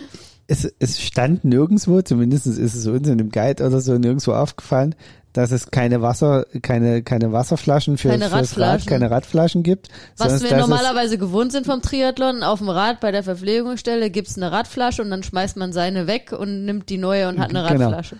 [0.47, 4.95] es, es stand nirgendwo, zumindest ist es uns in dem Guide oder so nirgendwo aufgefallen,
[5.34, 8.88] dass es keine Wasser, keine, keine Wasserflaschen für Keine fürs Rad, Radflaschen.
[8.90, 9.88] keine Radflaschen gibt.
[10.18, 14.52] Was wir normalerweise gewohnt sind vom Triathlon, auf dem Rad bei der Verpflegungsstelle gibt's eine
[14.52, 17.86] Radflasche und dann schmeißt man seine weg und nimmt die neue und hat eine Genau.
[17.90, 18.18] Radflasche.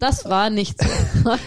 [0.00, 0.88] Das war nicht so.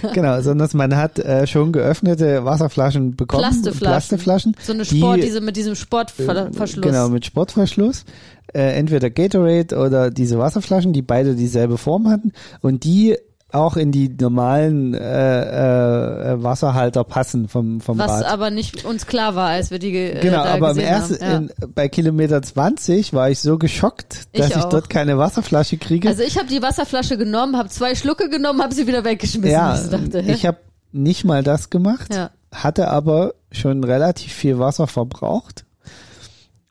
[0.14, 3.42] Genau, sondern man hat äh, schon geöffnete Wasserflaschen bekommen.
[3.44, 3.80] Plasteflaschen.
[3.92, 4.56] Plasteflaschen.
[4.64, 6.82] So eine die- Sport, diese mit diesem Sportverschluss.
[6.82, 8.06] Genau, mit Sportverschluss.
[8.54, 13.18] Äh, entweder Gatorade oder diese Wasserflaschen, die beide dieselbe Form hatten und die
[13.52, 18.26] auch in die normalen äh, äh, Wasserhalter passen vom, vom Was Rad.
[18.26, 21.18] aber nicht uns klar war, als wir die Genau, äh, da aber im ersten.
[21.24, 21.38] Ja.
[21.38, 24.70] in, bei Kilometer 20 war ich so geschockt, Ich dass ich auch.
[24.70, 26.10] dort keine Wasserflasche kriege.
[26.10, 29.50] Also ich habe die Wasserflasche genommen, habe zwei Schlucke genommen, habe sie wieder weggeschmissen.
[29.50, 30.58] ja, ich dachte, ich habe
[30.92, 32.32] nicht mal das gemacht, ja.
[32.54, 35.64] hatte aber schon relativ viel Wasser verbraucht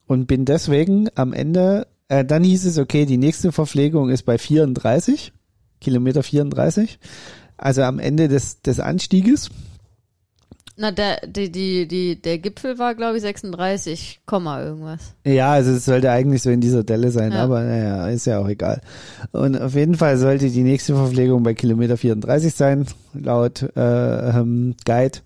[0.07, 4.37] und bin deswegen am Ende, äh, dann hieß es, okay, die nächste Verpflegung ist bei
[4.39, 5.33] 34,
[5.81, 6.99] Kilometer 34,
[7.57, 9.51] also am Ende des, des Anstieges.
[10.79, 15.15] Na, der, die, die, die, der Gipfel war, glaube ich, 36, Komma irgendwas.
[15.25, 17.45] Ja, also es sollte eigentlich so in dieser Delle sein, Ja.
[17.45, 18.83] aber naja, ist ja auch egal.
[19.33, 24.75] Und auf jeden Fall sollte die nächste Verpflegung bei Kilometer 34 sein, laut äh, ähm,
[24.85, 25.21] Guide.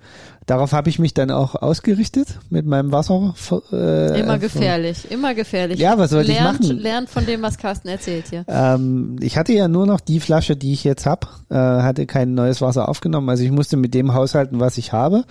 [0.50, 3.36] Darauf habe ich mich dann auch ausgerichtet mit meinem Wasser.
[3.70, 5.78] Äh, Immer gefährlich, immer gefährlich.
[5.78, 6.76] Ja, was sollte ich machen?
[6.76, 8.44] Lernt von dem, was Carsten erzählt hier.
[8.48, 12.34] Ähm, ich hatte ja nur noch die Flasche, die ich jetzt hab, äh, hatte kein
[12.34, 13.28] neues Wasser aufgenommen.
[13.28, 15.22] Also ich musste mit dem haushalten, was ich habe.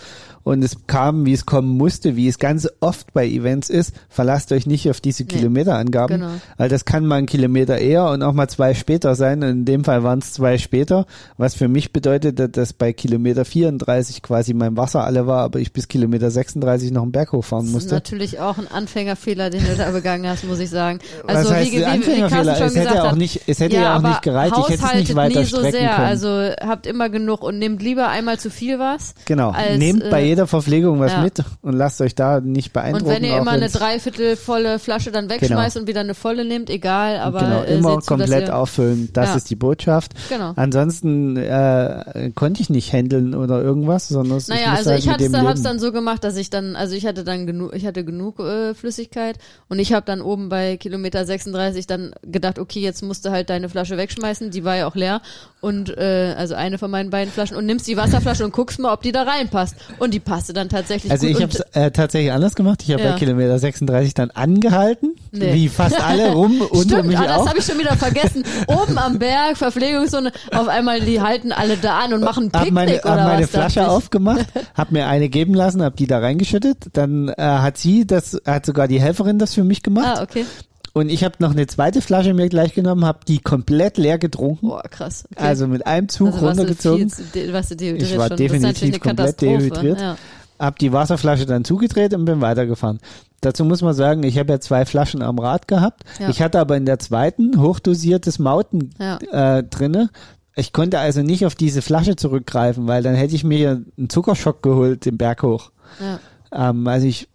[0.50, 3.94] Und es kam, wie es kommen musste, wie es ganz oft bei Events ist.
[4.10, 5.30] Verlasst euch nicht auf diese Nee.
[5.30, 6.32] Kilometerangaben, Genau.
[6.58, 9.44] weil das kann mal ein Kilometer eher und auch mal zwei später sein.
[9.44, 11.06] Und in dem Fall waren es zwei später,
[11.38, 15.72] was für mich bedeutete, dass bei Kilometer 34 quasi mein Wasser alle war, aber ich
[15.72, 17.94] bis Kilometer 36 noch einen Berg hochfahren Das ist musste.
[17.94, 20.98] natürlich auch ein Anfängerfehler, den du da begangen hast, muss ich sagen.
[21.28, 22.56] Also was heißt wie, wie, wie Anfängerfehler?
[22.56, 24.56] Schon Es hätte auch nicht, es hätte ja, auch nicht gereicht.
[24.58, 25.72] Ich hätte es nicht weiter nie so sehr.
[25.72, 26.06] können.
[26.08, 26.30] Also
[26.62, 29.14] habt immer genug und nehmt lieber einmal zu viel was.
[29.26, 29.52] Genau.
[29.52, 31.22] als, Nehmt bei äh, jeder Verpflegung was ja.
[31.22, 33.06] mit und lasst euch da nicht beeindrucken.
[33.08, 36.46] Und wenn ihr immer eine wenn's- dreiviertel volle Flasche dann wegschmeißt und wieder eine volle
[36.46, 39.10] nehmt, egal, aber genau, äh, immer zu, komplett auffüllen.
[39.12, 39.36] Das Ja.
[39.36, 40.14] ist die Botschaft.
[40.30, 40.54] Genau.
[40.56, 45.26] Ansonsten äh, konnte ich nicht handeln oder irgendwas, sondern Naja, musste also halt ich hatte
[45.26, 45.64] hab's leben.
[45.64, 48.74] dann so gemacht, dass ich dann, also ich hatte dann genug, ich hatte genug äh,
[48.74, 49.38] Flüssigkeit
[49.68, 53.50] und ich habe dann oben bei Kilometer 36 dann gedacht, okay, jetzt musst du halt
[53.50, 55.22] deine Flasche wegschmeißen, die war ja auch leer
[55.60, 58.94] und äh, also eine von meinen beiden Flaschen und nimmst die Wasserflasche und guckst mal,
[58.94, 61.32] ob die da reinpasst und die passte dann tatsächlich Also gut.
[61.38, 62.84] ich und, habe es äh, tatsächlich anders gemacht.
[62.84, 63.12] Ich habe Ja.
[63.14, 65.54] bei Kilometer 36 dann angehalten, Nee.
[65.54, 68.44] wie fast alle rum, unter Stimmt, mich ah, das habe ich schon wieder vergessen.
[68.68, 72.74] Oben am Berg, Verpflegungszone, auf einmal, die halten alle da an und machen hab Picknick
[72.74, 73.50] meine, oder hab meine was.
[73.50, 76.90] Flasche aufgemacht, hab mir eine geben lassen, hab die da reingeschüttet.
[76.94, 80.18] Dann äh, hat sie, das hat sogar die Helferin das für mich gemacht.
[80.20, 80.46] Ah, okay.
[80.94, 84.68] Und ich habe noch eine zweite Flasche mir gleich genommen, habe die komplett leer getrunken.
[84.68, 85.26] Boah, krass.
[85.32, 85.44] Okay.
[85.44, 87.10] Also mit einem Zug Also runtergezogen.
[87.10, 88.38] viel warst du dehydriert Ich war schon.
[88.38, 90.00] Definitiv komplett dehydriert.
[90.02, 90.18] Ja.
[90.58, 93.00] Hab die Wasserflasche dann zugedreht und bin weitergefahren.
[93.42, 96.04] Dazu muss man sagen, ich habe ja zwei Flaschen am Rad gehabt.
[96.20, 96.30] Ja.
[96.30, 99.18] Ich hatte aber in der zweiten hochdosiertes Mauten Ja.
[99.58, 100.10] äh, drinne.
[100.56, 104.62] Ich konnte also nicht auf diese Flasche zurückgreifen, weil dann hätte ich mir einen Zuckerschock
[104.62, 105.72] geholt den Berg hoch.
[106.02, 106.70] Ja.
[106.72, 107.30] Ähm, also ich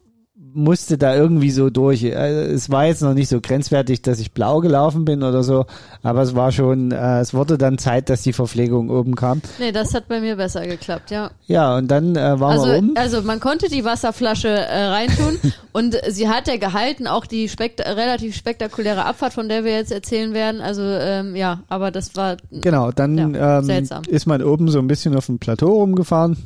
[0.55, 2.05] musste da irgendwie so durch.
[2.05, 5.67] Äh, Es war jetzt noch nicht so grenzwertig, dass ich blau gelaufen bin oder so,
[6.03, 9.43] aber es war schon, äh, es wurde dann Zeit, dass die Verpflegung oben kam.
[9.59, 11.31] Nee, das hat bei mir besser geklappt, ja.
[11.47, 12.93] Ja, und dann äh, waren Also, wir oben.
[12.97, 15.39] also man konnte die Wasserflasche äh, reintun
[15.73, 19.93] und sie hat ja gehalten, auch die spekt relativ spektakuläre Abfahrt, von der wir jetzt
[19.93, 20.61] erzählen werden.
[20.61, 24.03] Also ähm, ja, aber das war Genau, dann Ja, ähm, seltsam.
[24.07, 26.37] ist man oben so ein bisschen auf dem Plateau rumgefahren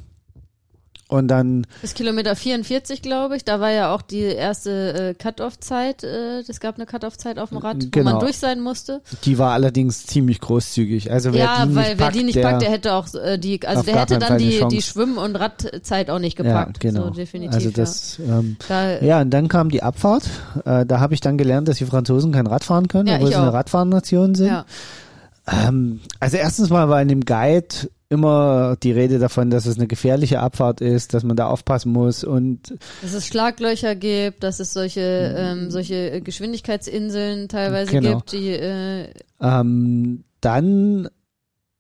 [1.09, 3.45] und dann bis Kilometer 44, glaube ich.
[3.45, 6.05] Da war ja auch die erste äh, Cut-Off-Zeit.
[6.05, 8.11] Äh, es gab eine Cut-Off-Zeit auf dem Rad, wo Genau.
[8.13, 9.01] man durch sein musste.
[9.25, 11.11] die war allerdings ziemlich großzügig.
[11.11, 13.07] Also wer ja, die weil nicht wer packt, die nicht der, packt, der hätte auch
[13.15, 14.77] äh, die, also der hätte dann Fall eine die, Chance.
[14.77, 16.81] die Schwimm- und Radzeit auch nicht ja, gepackt.
[16.81, 17.05] genau.
[17.05, 17.55] So definitiv.
[17.55, 18.99] also das ähm, ja.
[18.99, 20.25] Da, Ja, und dann kam die Abfahrt.
[20.67, 23.35] Äh, da habe ich dann gelernt, dass die Franzosen kein Radfahren können, Ja, obwohl sie
[23.37, 23.55] eine auch.
[23.55, 24.49] Radfahrnation sind.
[24.49, 24.67] ja.
[25.51, 27.69] Ähm, also erstens mal war in dem Guide
[28.11, 32.25] immer die Rede davon, dass es eine gefährliche Abfahrt ist, dass man da aufpassen muss
[32.25, 38.17] und Dass es Schlaglöcher gibt, dass es solche, ähm, solche Geschwindigkeitsinseln teilweise Genau.
[38.17, 41.09] gibt, die äh, ähm, dann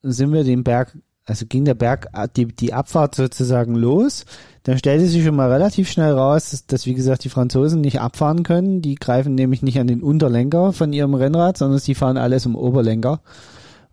[0.02, 4.24] sind wir den Berg, also ging der Berg, die, die Abfahrt sozusagen los.
[4.64, 8.00] Dann stellte sich schon mal relativ schnell raus, dass, dass wie gesagt die Franzosen nicht
[8.00, 8.82] abfahren können.
[8.82, 12.54] Die greifen nämlich nicht an den Unterlenker von ihrem Rennrad, sondern sie fahren alles im
[12.54, 13.20] Oberlenker.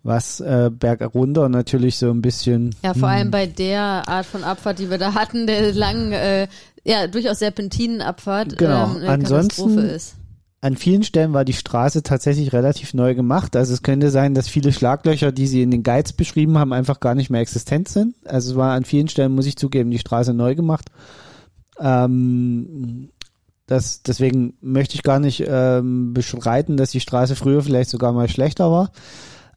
[0.06, 4.78] Was äh, bergunter natürlich so ein bisschen ja vor allem bei der Art von Abfahrt,
[4.78, 6.46] die wir da hatten, der langen, äh,
[6.84, 8.90] ja durchaus Serpentinenabfahrt, Genau.
[8.90, 10.14] ähm, eine Ansonsten- Katastrophe ist.
[10.62, 13.54] An vielen Stellen war die Straße tatsächlich relativ neu gemacht.
[13.56, 16.98] Also es könnte sein, dass viele Schlaglöcher, die sie in den Guides beschrieben haben, einfach
[16.98, 18.14] gar nicht mehr existent sind.
[18.24, 20.88] Also es war an vielen Stellen, muss ich zugeben, die Straße neu gemacht.
[21.78, 23.10] Ähm,
[23.66, 28.28] das, deswegen möchte ich gar nicht ähm, beschreiten, dass die Straße früher vielleicht sogar mal
[28.28, 28.90] schlechter war.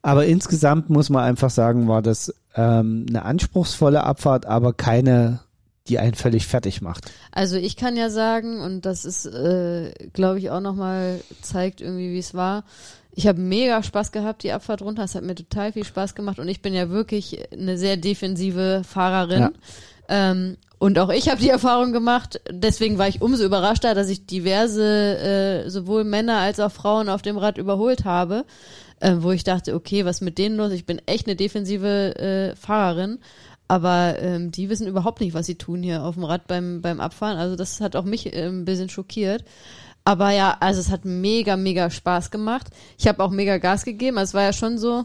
[0.02, 5.40] Aber insgesamt muss man einfach sagen, war das ähm, eine anspruchsvolle Abfahrt, aber keine,
[5.88, 7.10] die einen völlig fertig macht.
[7.32, 12.12] Also ich kann ja sagen, und das ist, äh, glaube ich, auch nochmal zeigt irgendwie,
[12.12, 12.64] wie es war.
[13.12, 15.04] Ich habe mega Spaß gehabt, die Abfahrt runter.
[15.04, 18.82] Es hat mir total viel Spaß gemacht und ich bin ja wirklich eine sehr defensive
[18.88, 19.40] Fahrerin.
[19.40, 19.50] Ja.
[20.08, 24.24] Ähm, und auch ich habe die Erfahrung gemacht, deswegen war ich umso überraschter, dass ich
[24.24, 24.86] diverse,
[25.18, 28.46] äh, sowohl Männer als auch Frauen auf dem Rad überholt habe,
[29.00, 30.72] äh, wo ich dachte, okay, was mit denen los?
[30.72, 33.18] Ich bin echt eine defensive äh, Fahrerin.
[33.68, 37.00] Aber ähm, die wissen überhaupt nicht, was sie tun hier auf dem Rad beim, beim
[37.00, 37.36] Abfahren.
[37.38, 39.44] Also das hat auch mich äh, ein bisschen schockiert.
[40.04, 42.68] Aber ja, also es hat mega, mega Spaß gemacht.
[42.98, 44.18] Ich habe auch mega Gas gegeben.
[44.18, 45.04] Also es war ja schon so,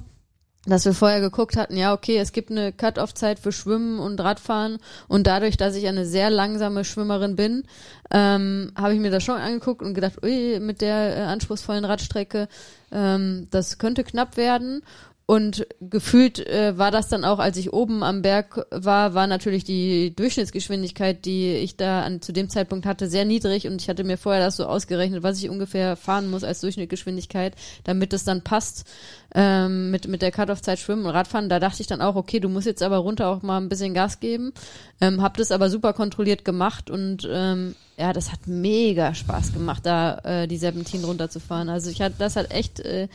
[0.66, 4.80] dass wir vorher geguckt hatten, ja, okay, es gibt eine Cut-Off-Zeit für Schwimmen und Radfahren
[5.08, 7.64] und dadurch, dass ich eine sehr langsame Schwimmerin bin,
[8.12, 12.48] ähm, habe ich mir das schon angeguckt und gedacht, ui, mit der äh, anspruchsvollen Radstrecke,
[12.92, 14.82] ähm, das könnte knapp werden.
[15.28, 19.64] Und gefühlt äh, war das dann auch, als ich oben am Berg war, war natürlich
[19.64, 24.04] die Durchschnittsgeschwindigkeit, die ich da an, zu dem Zeitpunkt hatte, sehr niedrig und ich hatte
[24.04, 27.56] mir vorher das so ausgerechnet, was ich ungefähr fahren muss als Durchschnittsgeschwindigkeit,
[27.86, 28.86] damit es dann passt
[29.34, 31.50] ähm, mit, mit der Cut-Off-Zeit Schwimmen und Radfahren.
[31.50, 33.96] Da dachte ich dann auch, okay, du musst jetzt aber runter auch mal ein bisschen
[33.96, 34.54] Gas geben.
[35.02, 39.88] Ähm, hab das aber super kontrolliert gemacht und ähm, ja, das hat mega Spaß gemacht,
[39.88, 41.70] da äh, die Serpentin runterzufahren.
[41.70, 43.08] Also ich hatte, das hat echt äh,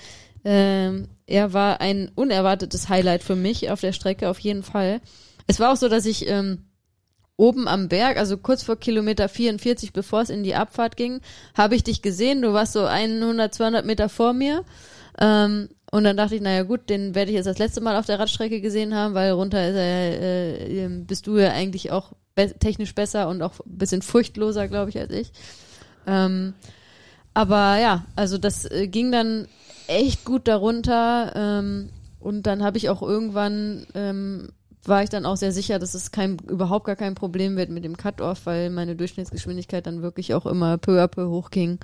[0.45, 5.01] ähm, er war ein unerwartetes Highlight für mich auf der Strecke, auf jeden Fall.
[5.47, 6.64] Es war auch so, dass ich ähm,
[7.36, 11.20] oben am Berg, also kurz vor Kilometer 44, bevor es in die Abfahrt ging,
[11.57, 12.43] habe ich dich gesehen.
[12.43, 14.64] Du warst so 100, 200 Meter vor mir.
[15.18, 18.07] Ähm, und dann dachte ich, naja gut, den werde ich jetzt das letzte Mal auf
[18.07, 22.12] der Radstrecke gesehen haben, weil runter ist er, äh, ähm, bist du ja eigentlich auch
[22.34, 25.32] be technisch besser und auch ein bisschen furchtloser, glaube ich, als ich.
[26.07, 26.55] Ähm,
[27.34, 29.49] aber ja, also das äh, ging dann
[29.91, 31.32] echt gut darunter.
[31.34, 34.49] Ähm, und dann habe ich auch irgendwann, ähm,
[34.84, 37.84] war ich dann auch sehr sicher, dass es kein, überhaupt gar kein Problem wird mit
[37.84, 41.78] dem Cut-Off, weil meine Durchschnittsgeschwindigkeit dann wirklich auch immer peu à peu hochging.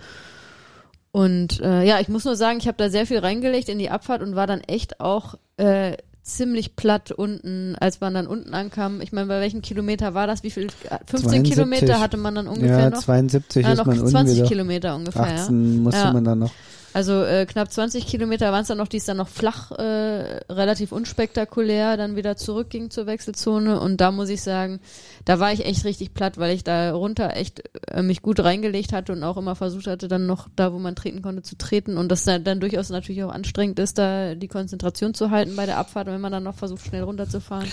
[1.12, 3.90] Und äh, ja, ich muss nur sagen, ich habe da sehr viel reingelegt in die
[3.90, 9.00] Abfahrt und war dann echt auch äh, ziemlich platt unten, als man dann unten ankam.
[9.00, 10.42] Ich meine, bei welchem Kilometer war das?
[10.42, 10.68] Wie viel?
[10.68, 11.54] 15 72.
[11.54, 12.98] Kilometer hatte man dann ungefähr ja, noch?
[12.98, 14.46] 72 Ja, ist noch man unten 20 wieder.
[14.46, 15.34] Kilometer ungefähr, ja.
[15.34, 16.12] 18 musste Ja.
[16.12, 16.52] man dann noch.
[16.96, 20.40] Also äh, knapp 20 Kilometer waren es dann noch, die es dann noch flach, äh,
[20.50, 23.78] relativ unspektakulär dann wieder zurückging zur Wechselzone.
[23.78, 24.80] Und da muss ich sagen,
[25.26, 28.94] da war ich echt richtig platt, weil ich da runter echt äh, mich gut reingelegt
[28.94, 31.98] hatte und auch immer versucht hatte, dann noch da, wo man treten konnte, zu treten.
[31.98, 35.66] Und das dann, dann durchaus natürlich auch anstrengend ist, da die Konzentration zu halten bei
[35.66, 37.68] der Abfahrt, wenn man dann noch versucht, schnell runterzufahren.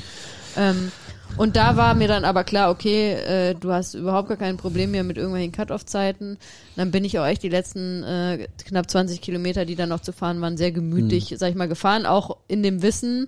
[0.57, 0.91] Ähm,
[1.37, 4.91] und da war mir dann aber klar, okay, äh, du hast überhaupt gar kein Problem
[4.91, 6.37] mehr mit irgendwelchen Cut-Off-Zeiten.
[6.75, 10.13] Dann bin ich auch echt die letzten äh, knapp 20 Kilometer, die dann noch zu
[10.13, 11.37] fahren waren, sehr gemütlich, Mhm.
[11.37, 12.05] sag ich mal, gefahren.
[12.05, 13.27] Auch in dem Wissen,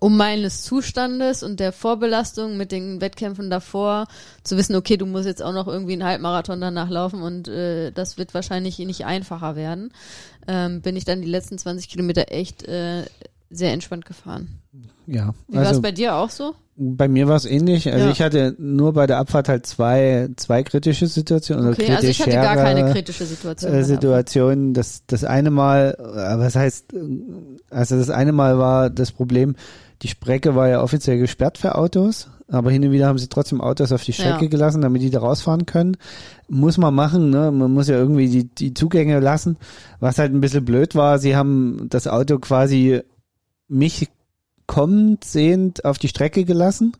[0.00, 4.06] um meines Zustandes und der Vorbelastung mit den Wettkämpfen davor
[4.44, 7.90] zu wissen, okay, du musst jetzt auch noch irgendwie einen Halbmarathon danach laufen und äh,
[7.92, 9.90] das wird wahrscheinlich nicht einfacher werden,
[10.46, 13.04] ähm, bin ich dann die letzten 20 Kilometer echt äh,
[13.48, 14.60] sehr entspannt gefahren.
[15.10, 15.34] Ja.
[15.48, 16.54] Wie war es Also bei dir auch so?
[16.80, 17.90] bei mir war es ähnlich.
[17.92, 18.12] Also Ja.
[18.12, 21.64] ich hatte nur bei der Abfahrt halt zwei, zwei kritische Situationen.
[21.64, 23.72] oder Okay, also ich hatte gar keine kritische Situation.
[23.72, 24.74] äh, Situation.
[24.74, 26.94] Das, das eine Mal, äh, was heißt,
[27.70, 29.56] also das eine Mal war das Problem,
[30.02, 33.60] die Strecke war ja offiziell gesperrt für Autos, aber hin und wieder haben sie trotzdem
[33.60, 34.48] Autos auf die Strecke Ja.
[34.50, 35.96] gelassen, damit die da rausfahren können.
[36.48, 37.50] Muss man machen, ne?
[37.50, 39.56] Man muss ja irgendwie die, die Zugänge lassen.
[39.98, 43.00] Was halt ein bisschen blöd war, sie haben das Auto quasi
[43.66, 44.08] mich
[44.68, 46.92] kommend sehend auf die Strecke gelassen.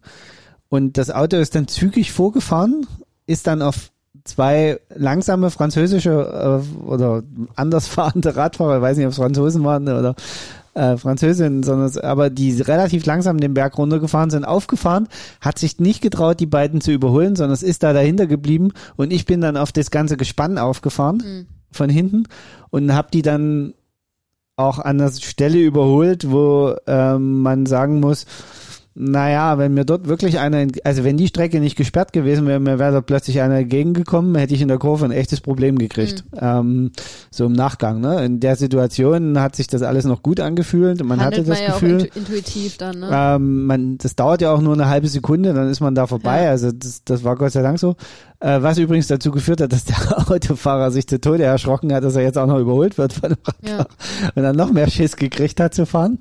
[0.68, 2.88] Und das Auto ist dann zügig vorgefahren,
[3.26, 3.92] ist dann auf
[4.24, 7.22] zwei langsame französische äh, oder
[7.54, 10.16] anders fahrende Radfahrer, ich weiß nicht, ob es Franzosen waren oder
[10.74, 15.08] äh, Französinnen, sondern aber die relativ langsam den Berg runtergefahren sind, aufgefahren,
[15.40, 18.72] hat sich nicht getraut, die beiden zu überholen, sondern es ist da dahinter geblieben.
[18.96, 21.46] Und ich bin dann auf das ganze Gespann aufgefahren Mhm.
[21.70, 22.24] von hinten
[22.70, 23.74] und habe die dann
[24.58, 28.26] auch an der Stelle überholt, wo ähm, man sagen muss,
[29.00, 32.80] naja, wenn mir dort wirklich einer, also wenn die Strecke nicht gesperrt gewesen wäre, mir
[32.80, 36.24] wäre dort plötzlich einer entgegengekommen, hätte ich in der Kurve ein echtes Problem gekriegt.
[36.36, 36.90] Ähm,
[37.30, 38.00] so im Nachgang.
[38.00, 38.24] Ne?
[38.24, 41.04] In der Situation hat sich das alles noch gut angefühlt.
[41.04, 43.08] Man Handelt hatte das man ja Gefühl, auch intu intuitiv dann, ne?
[43.12, 46.44] ähm, man, das dauert ja auch nur eine halbe Sekunde, dann ist man da vorbei.
[46.44, 46.50] Ja.
[46.50, 47.94] Also das, das war Gott sei Dank so.
[48.40, 49.96] Äh, was übrigens dazu geführt hat, dass der
[50.28, 53.38] Autofahrer sich zu Tode erschrocken hat, dass er jetzt auch noch überholt wird von dem
[53.44, 53.86] Radfahrer Ja.
[54.34, 56.18] und dann noch mehr Schiss gekriegt hat zu fahren.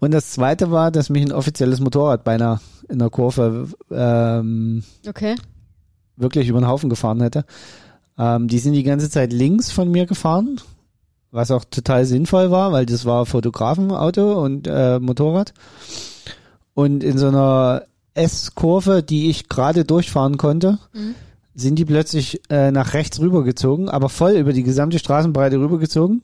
[0.00, 5.34] Und das zweite war, dass mich ein offizielles Motorrad beinahe in der Kurve ähm, Okay.
[6.16, 7.44] wirklich über den Haufen gefahren hätte.
[8.18, 10.60] Ähm, die sind die ganze Zeit links von mir gefahren,
[11.30, 15.54] was auch total sinnvoll war, weil das war Fotografenauto und äh, Motorrad.
[16.74, 17.84] Und in so einer
[18.14, 21.14] S-Kurve, die ich gerade durchfahren konnte, Mhm.
[21.54, 26.22] sind die plötzlich äh, nach rechts rübergezogen, aber voll über die gesamte Straßenbreite rübergezogen.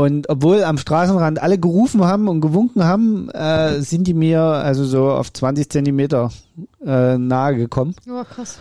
[0.00, 4.84] Und obwohl am Straßenrand alle gerufen haben und gewunken haben, äh, sind die mir also
[4.84, 6.30] so auf 20 Zentimeter
[6.84, 8.58] äh, nahe gekommen Oh, krass.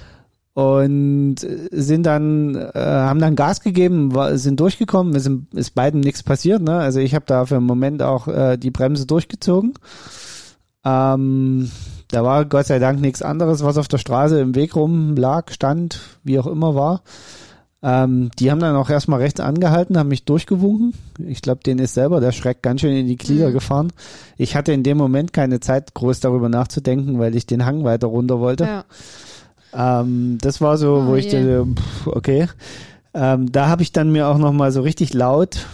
[0.53, 6.01] und äh, sind dann äh, haben dann Gas gegeben, war, sind durchgekommen, es ist beiden
[6.01, 6.77] nichts passiert, ne?
[6.79, 9.73] Also ich habe da für einen Moment auch äh, die Bremse durchgezogen.
[10.83, 11.69] Ähm,
[12.09, 15.51] da war Gott sei Dank nichts anderes, was auf der Straße im Weg rum lag,
[15.51, 17.01] stand, wie auch immer war.
[17.81, 20.93] Ähm, die haben dann auch erstmal rechts angehalten, haben mich durchgewunken.
[21.25, 23.53] Ich glaube, denen ist selber der Schreck ganz schön in die Glieder Mhm.
[23.53, 23.93] gefahren.
[24.37, 28.07] Ich hatte in dem Moment keine Zeit, groß darüber nachzudenken, weil ich den Hang weiter
[28.07, 28.65] runter wollte.
[28.65, 28.83] Ja.
[30.01, 31.31] Ähm, das war so, wo Oh ich je.
[31.31, 32.47] dachte, pff, okay.
[33.13, 35.65] Ähm, da habe ich dann mir auch noch mal so richtig laut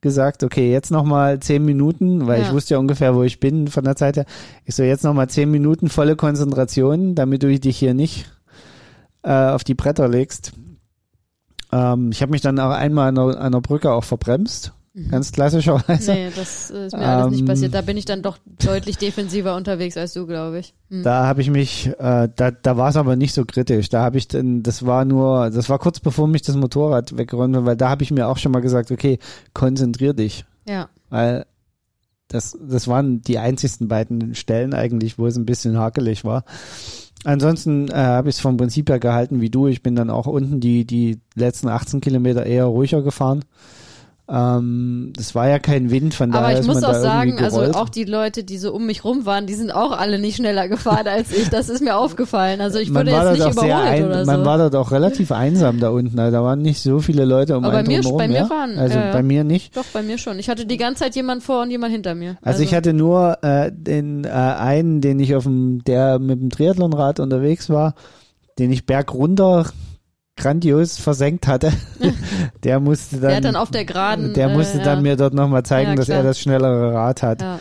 [0.00, 2.54] gesagt, okay, jetzt noch mal zehn Minuten, weil ich Ja.
[2.54, 4.24] wusste ja ungefähr, wo ich bin von der Zeit her.
[4.64, 8.30] Ich so, jetzt noch mal zehn Minuten volle Konzentration, damit du dich hier nicht
[9.22, 10.52] äh, auf die Bretter legst.
[11.72, 14.72] Ähm, ich habe mich dann auch einmal an einer, Brücke auch verbremst,
[15.10, 16.12] ganz klassischerweise.
[16.12, 17.74] Nee, das äh, ist mir alles nicht Ähm, passiert.
[17.74, 20.74] Da bin ich dann doch deutlich defensiver unterwegs als du, glaube ich.
[20.88, 21.02] Hm.
[21.04, 23.88] Da habe ich mich, äh, da, da war es aber nicht so kritisch.
[23.88, 27.56] Da habe ich dann, das war nur, das war kurz bevor mich das Motorrad weggeräumt
[27.56, 29.18] hat, weil da habe ich mir auch schon mal gesagt, okay,
[29.54, 30.44] konzentrier dich.
[30.66, 30.88] Ja.
[31.08, 31.46] Weil
[32.28, 36.44] das, das waren die einzigsten beiden Stellen eigentlich, wo es ein bisschen hakelig war.
[37.24, 39.66] Ansonsten äh, habe ich es vom Prinzip her gehalten wie du.
[39.66, 43.44] Ich bin dann auch unten die, die letzten 18 Kilometer eher ruhiger gefahren.
[44.32, 47.38] Ähm, das war ja kein Wind, von Aber daher ich ist muss man auch sagen,
[47.42, 50.36] also auch die Leute, die so um mich rum waren, die sind auch alle nicht
[50.36, 51.48] schneller gefahren als ich.
[51.50, 52.60] Das ist mir aufgefallen.
[52.60, 54.44] Also ich man wurde war jetzt nicht überholt ein, oder man so.
[54.46, 56.16] war dort auch relativ einsam da unten.
[56.18, 58.50] Also da waren nicht so viele Leute um Aber bei mir- bei mir ja?
[58.50, 59.76] waren, also äh, bei mir nicht.
[59.76, 60.38] Doch, bei mir schon.
[60.38, 62.36] Ich hatte die ganze Zeit jemand vor und jemand hinter mir.
[62.42, 66.50] Also, ich hatte nur äh, den äh, einen, den ich auf dem, der mit dem
[66.50, 67.94] Triathlonrad unterwegs war,
[68.60, 69.66] den ich bergunter
[70.36, 71.72] grandios versenkt hatte.
[72.62, 74.34] der musste dann, der hat dann auf der Geraden.
[74.34, 75.02] der musste äh, dann ja.
[75.02, 77.42] mir dort nochmal zeigen, Ja, dass er das schnellere Rad hat.
[77.42, 77.58] Ja.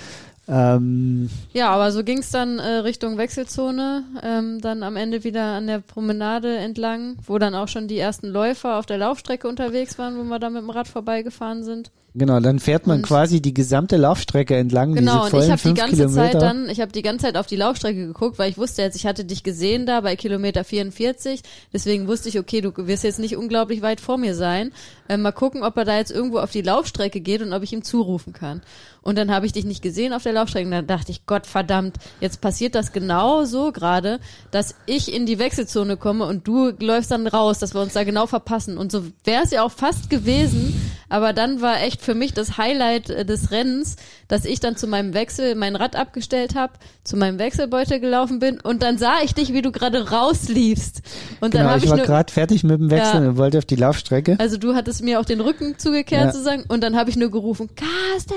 [0.50, 5.68] Ähm, ja, aber so ging's dann äh, Richtung Wechselzone, ähm, dann am Ende wieder an
[5.68, 10.18] der Promenade entlang, wo dann auch schon die ersten Läufer auf der Laufstrecke unterwegs waren,
[10.18, 11.92] wo wir da mit dem Rad vorbeigefahren sind.
[12.14, 15.52] Genau, dann fährt man Und- quasi die gesamte Laufstrecke entlang, Genau, diese und ich vollen
[15.52, 16.32] habe die ganze Kilometer.
[16.32, 18.96] Zeit dann, ich habe die ganze Zeit auf die Laufstrecke geguckt, weil ich wusste jetzt,
[18.96, 21.42] ich hatte dich gesehen da bei Kilometer 44,
[21.74, 24.72] deswegen wusste ich, okay, du wirst jetzt nicht unglaublich weit vor mir sein.
[25.08, 27.74] Äh, mal gucken, ob er da jetzt irgendwo auf die Laufstrecke geht und ob ich
[27.74, 28.62] ihm zurufen kann.
[29.02, 31.46] Und dann habe ich dich nicht gesehen auf der Laufstrecke und dann dachte ich, Gott
[31.48, 34.20] verdammt, jetzt passiert das genau so gerade,
[34.52, 38.04] dass ich in die Wechselzone komme und du läufst dann raus, dass wir uns da
[38.04, 38.78] genau verpassen.
[38.78, 40.74] Und so wäre es ja auch fast gewesen,
[41.12, 43.96] Aber dann war echt für mich das Highlight äh, des Rennens,
[44.28, 46.74] dass ich dann zu meinem Wechsel mein Rad abgestellt habe,
[47.04, 51.02] zu meinem Wechselbeutel gelaufen bin und dann sah ich dich, wie du gerade rausliefst.
[51.42, 53.30] Und dann Genau, habe ich ich, war gerade fertig mit dem Wechsel Ja.
[53.30, 54.36] und wollte auf die Laufstrecke.
[54.40, 56.32] also du hattest mir auch den Rücken zugekehrt Ja.
[56.32, 58.36] sozusagen und dann habe ich nur gerufen, Carsten!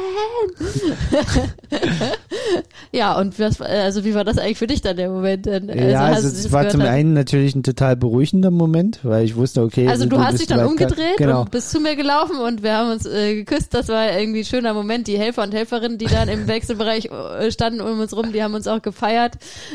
[2.93, 5.47] ja, und was, also wie war das eigentlich für dich dann der Moment?
[5.47, 6.89] Dann, ja, hast also du es war zum hast?
[6.89, 9.89] einen natürlich ein total beruhigender Moment, weil ich wusste, okay.
[9.89, 11.43] Also du hast bist dich dann umgedreht Genau.
[11.43, 13.74] und bist zu mir gelaufen und wir haben uns äh, geküsst.
[13.74, 15.07] Das war irgendwie ein schöner Moment.
[15.07, 18.55] Die Helfer und Helferinnen, die dann im Wechselbereich äh, standen um uns rum, die haben
[18.55, 19.35] uns auch gefeiert.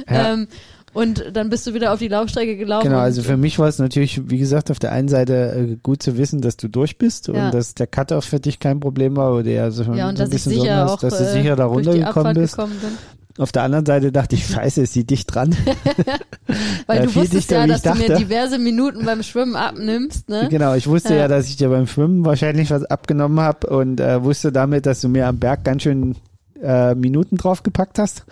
[0.09, 0.33] Ja.
[0.33, 0.47] Ähm,
[0.97, 2.87] und dann bist du wieder auf die Laufstrecke gelaufen.
[2.89, 6.01] Genau, also für mich war es natürlich, wie gesagt, auf der einen Seite äh, gut
[6.01, 7.45] zu wissen, dass du durch bist Ja.
[7.45, 10.23] und dass der Cut-Off für dich kein Problem war oder eher so, ja, und so
[10.23, 12.57] ein bisschen Sorgen sicher hast, auch dass du äh, sicher da runtergekommen bist.
[13.37, 15.55] Auf der anderen Seite dachte ich, scheiße, ist sie dicht dran.
[16.87, 20.47] Weil Ja, du wusstest ja, dass du mir diverse Minuten beim Schwimmen abnimmst, ne?
[20.49, 21.19] Genau, ich wusste ja.
[21.21, 21.27] Ja.
[21.27, 25.09] dass ich dir beim Schwimmen wahrscheinlich was abgenommen habe und äh, wusste damit, dass du
[25.09, 26.15] mir am Berg ganz schön
[26.59, 28.23] äh, Minuten draufgepackt hast.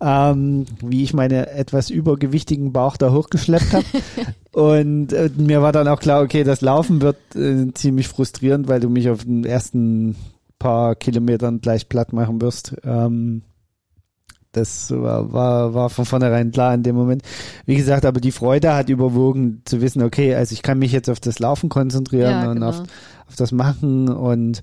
[0.00, 3.84] Ähm, wie ich meine etwas übergewichtigen Bauch da hochgeschleppt habe.
[4.52, 8.78] und äh, mir war dann auch klar, okay, das Laufen wird äh, ziemlich frustrierend, weil
[8.78, 10.14] du mich auf den ersten
[10.58, 12.76] paar Kilometern gleich platt machen wirst.
[12.84, 13.42] Ähm,
[14.52, 17.22] das war, war, war von vornherein klar in dem Moment.
[17.66, 21.10] Wie gesagt, aber die Freude hat überwogen zu wissen, okay, also ich kann mich jetzt
[21.10, 22.68] auf das Laufen konzentrieren Ja, und genau.
[22.70, 22.82] auf,
[23.28, 24.62] auf das Machen und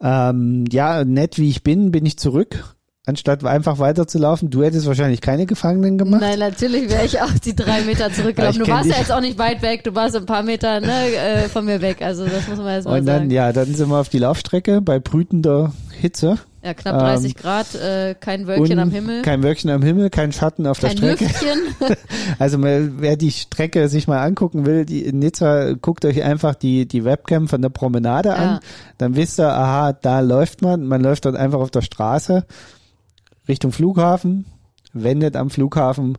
[0.00, 2.73] ähm, ja, nett wie ich bin, bin ich zurück,
[3.06, 4.50] anstatt einfach weiterzulaufen.
[4.50, 6.20] Du hättest wahrscheinlich keine Gefangenen gemacht.
[6.22, 8.64] Nein, natürlich wäre ich auch die drei Meter Ja, zurückgelaufen.
[8.64, 9.00] Du warst ja dich.
[9.00, 12.00] jetzt auch nicht weit weg, du warst ein paar Meter ne, äh, von mir weg.
[12.02, 13.30] Also das muss man jetzt mal und dann, sagen.
[13.30, 16.38] ja, dann sind wir auf die Laufstrecke bei brütender Hitze.
[16.62, 20.32] Ja, knapp 30 Ähm, Grad, äh, kein Wölkchen am Himmel, Kein Wölkchen am Himmel, kein
[20.32, 21.34] Schatten auf kein der Strecke.
[22.38, 26.88] Also wer die Strecke sich mal angucken will, die in Nizza, guckt euch einfach die,
[26.88, 28.34] die Webcam von der Promenade Ja.
[28.36, 28.60] an.
[28.96, 30.86] Dann wisst ihr, aha, da läuft man.
[30.86, 32.46] Man läuft dort einfach auf der Straße
[33.48, 34.44] Richtung Flughafen,
[34.92, 36.16] wendet am Flughafen,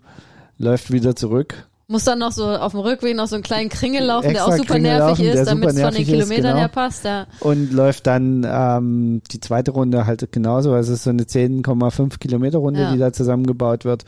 [0.58, 1.68] läuft wieder zurück.
[1.88, 4.52] Muss dann noch so auf dem Rückweg noch so einen kleinen Kringel laufen, der auch
[4.54, 6.58] super Kringel nervig laufen, ist, damit es von den nervig ist, Kilometern genau.
[6.58, 7.06] her passt.
[7.06, 7.28] Ja.
[7.42, 10.74] und läuft dann ähm, die zweite Runde halt genauso.
[10.74, 12.92] Also es ist so eine 10,5 Kilometer Runde, Ja.
[12.92, 14.04] die da zusammengebaut wird.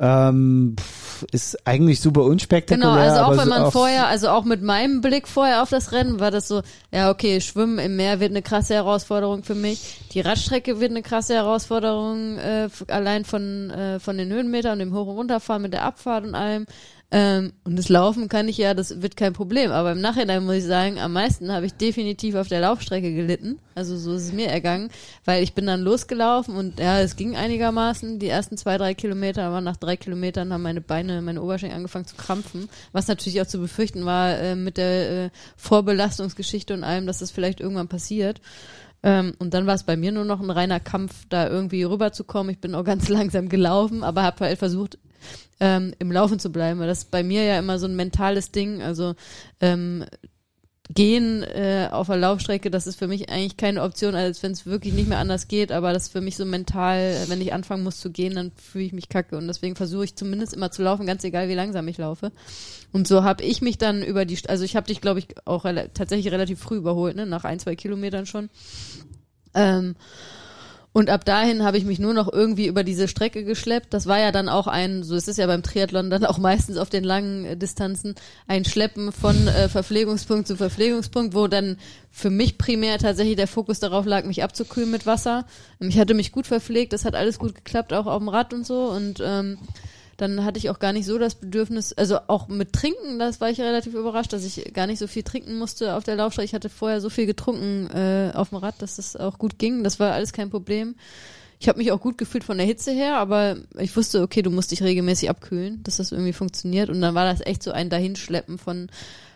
[0.00, 2.90] Ähm, pff, ist eigentlich super unspektakulär.
[2.90, 5.92] Genau, also auch aber wenn man vorher, also auch mit meinem Blick vorher auf das
[5.92, 10.00] Rennen, war das so, ja okay, Schwimmen im Meer wird eine krasse Herausforderung für mich.
[10.12, 14.94] Die Radstrecke wird eine krasse Herausforderung, äh, allein von, äh, von den Höhenmetern und dem
[14.94, 16.66] Hoch- und Runterfahren mit der Abfahrt und allem.
[17.12, 19.72] Ähm, und das Laufen kann ich ja, das wird kein Problem.
[19.72, 23.58] Aber im Nachhinein muss ich sagen, am meisten habe ich definitiv auf der Laufstrecke gelitten.
[23.74, 24.90] Also so ist es mir ergangen,
[25.24, 28.20] weil ich bin dann losgelaufen und ja, es ging einigermaßen.
[28.20, 32.06] Die ersten zwei, drei Kilometer, aber nach drei Kilometern haben meine Beine, meine Oberschenkel angefangen
[32.06, 32.68] zu krampfen.
[32.92, 37.32] Was natürlich auch zu befürchten war äh, mit der äh, Vorbelastungsgeschichte und allem, dass das
[37.32, 38.40] vielleicht irgendwann passiert.
[39.02, 42.52] Ähm, und dann war es bei mir nur noch ein reiner Kampf, da irgendwie rüberzukommen.
[42.52, 44.98] Ich bin auch ganz langsam gelaufen, aber habe halt versucht,
[45.60, 46.80] ähm, im Laufen zu bleiben.
[46.80, 48.82] Weil das bei mir ja immer so ein mentales Ding.
[48.82, 49.14] Also
[49.60, 50.04] ähm,
[50.92, 54.66] gehen äh, auf der Laufstrecke, das ist für mich eigentlich keine Option, als wenn es
[54.66, 55.70] wirklich nicht mehr anders geht.
[55.70, 58.84] Aber das ist für mich so mental, wenn ich anfangen muss zu gehen, dann fühle
[58.84, 59.36] ich mich kacke.
[59.36, 62.32] Und deswegen versuche ich zumindest immer zu laufen, ganz egal, wie langsam ich laufe.
[62.92, 65.64] Und so habe ich mich dann über die, also ich habe dich, glaube ich, auch
[65.64, 67.24] rela tatsächlich relativ früh überholt, ne?
[67.24, 68.50] nach ein, zwei Kilometern schon.
[69.54, 69.94] Ähm,
[70.92, 73.94] und ab dahin habe ich mich nur noch irgendwie über diese Strecke geschleppt.
[73.94, 76.78] Das war ja dann auch ein, so ist es ja beim Triathlon dann auch meistens
[76.78, 78.16] auf den langen äh, Distanzen,
[78.48, 81.76] ein Schleppen von äh, Verpflegungspunkt zu Verpflegungspunkt, wo dann
[82.10, 85.46] für mich primär tatsächlich der Fokus darauf lag, mich abzukühlen mit Wasser.
[85.78, 88.66] Ich hatte mich gut verpflegt, das hat alles gut geklappt, auch auf dem Rad und
[88.66, 88.90] so.
[88.90, 89.58] Und ähm,
[90.20, 93.48] dann hatte ich auch gar nicht so das Bedürfnis, also auch mit Trinken, das war
[93.48, 96.44] ich relativ überrascht, dass ich gar nicht so viel trinken musste auf der Laufstrecke.
[96.44, 99.82] Ich hatte vorher so viel getrunken äh, auf dem Rad, dass das auch gut ging.
[99.82, 100.94] Das war alles kein Problem.
[101.58, 104.50] Ich habe mich auch gut gefühlt von der Hitze her, aber ich wusste, okay, du
[104.50, 106.90] musst dich regelmäßig abkühlen, dass das irgendwie funktioniert.
[106.90, 108.88] Und dann war das echt so ein Dahinschleppen von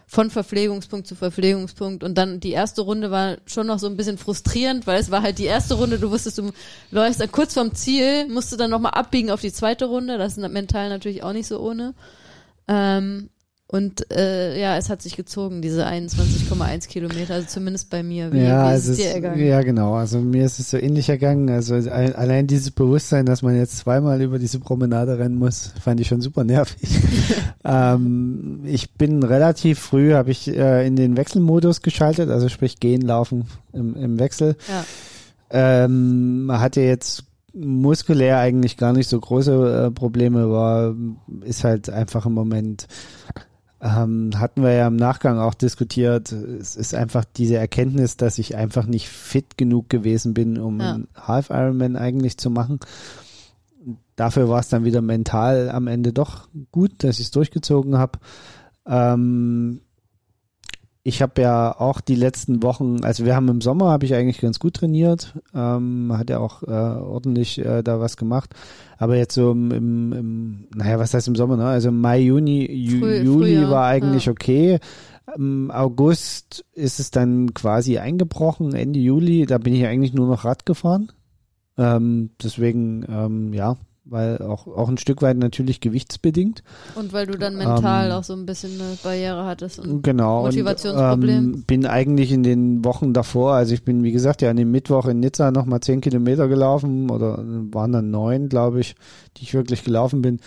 [0.07, 4.19] von Verpflegungspunkt zu Verpflegungspunkt und dann die erste Runde war schon noch so ein bisschen
[4.19, 6.53] frustrierend, weil es war halt die erste Runde, du wusstest, du
[6.91, 10.37] läufst dann kurz vorm Ziel, musst du dann nochmal abbiegen auf die zweite Runde, das
[10.37, 11.95] ist mental natürlich auch nicht so ohne.
[12.69, 13.31] Ähm,
[13.67, 18.31] und äh, ja, es hat sich gezogen, diese 21,1 Kilometer, also zumindest bei mir.
[18.33, 19.45] Wie, ja, wie ist also es dir es, ergangen?
[19.47, 19.95] ja, genau.
[19.95, 21.49] Also mir ist es so ähnlich ergangen.
[21.49, 25.99] Also ein- allein dieses Bewusstsein, dass man jetzt zweimal über diese Promenade rennen muss, fand
[26.01, 26.89] ich schon super nervig.
[27.65, 33.01] ähm, ich bin relativ früh, habe ich äh, in den Wechselmodus geschaltet, also sprich gehen,
[33.01, 34.57] laufen im, im Wechsel.
[34.69, 34.85] Ja.
[35.51, 37.25] Ähm, hatte jetzt
[37.55, 40.95] muskulär eigentlich gar nicht so große äh, Probleme, war
[41.45, 42.89] ist halt einfach im Moment
[43.85, 46.33] ähm, hatten wir ja im Nachgang auch diskutiert.
[46.33, 50.95] Es ist einfach diese Erkenntnis, dass ich einfach nicht fit genug gewesen bin, um Ja.
[50.95, 52.81] einen Half Ironman eigentlich zu machen.
[54.17, 58.19] Dafür war es dann wieder mental am Ende doch gut, dass ich es durchgezogen habe.
[58.87, 59.81] Ähm,
[61.07, 64.41] ich habe ja auch die letzten Wochen, also wir haben im Sommer habe ich eigentlich
[64.41, 68.55] ganz gut trainiert, ähm, hat ja auch äh, ordentlich äh, da was gemacht,
[68.97, 71.67] aber jetzt so im, im, im naja, was heißt im Sommer, ne?
[71.67, 74.33] Also Mai, Juni, Ju, Früh- Juli Frühjahr, war eigentlich ja.
[74.33, 74.79] okay.
[75.37, 80.47] Im August ist es dann quasi eingebrochen, Ende Juli, da bin ich eigentlich nur noch
[80.47, 81.13] Rad gefahren.
[81.77, 83.77] Ähm, deswegen, ähm, ja,
[84.07, 86.63] weil auch, auch ein Stück weit natürlich gewichtsbedingt.
[86.95, 89.79] Und weil du dann mental Ähm, auch so ein bisschen eine Barriere hattest.
[89.79, 90.43] Und Genau.
[90.43, 91.39] Motivationsproblem.
[91.39, 94.57] Und, ähm, bin eigentlich in den Wochen davor, also ich bin, wie gesagt, ja an
[94.57, 98.95] dem Mittwoch in Nizza nochmal zehn Kilometer gelaufen oder waren dann neun, glaube ich,
[99.37, 100.41] die ich wirklich gelaufen bin.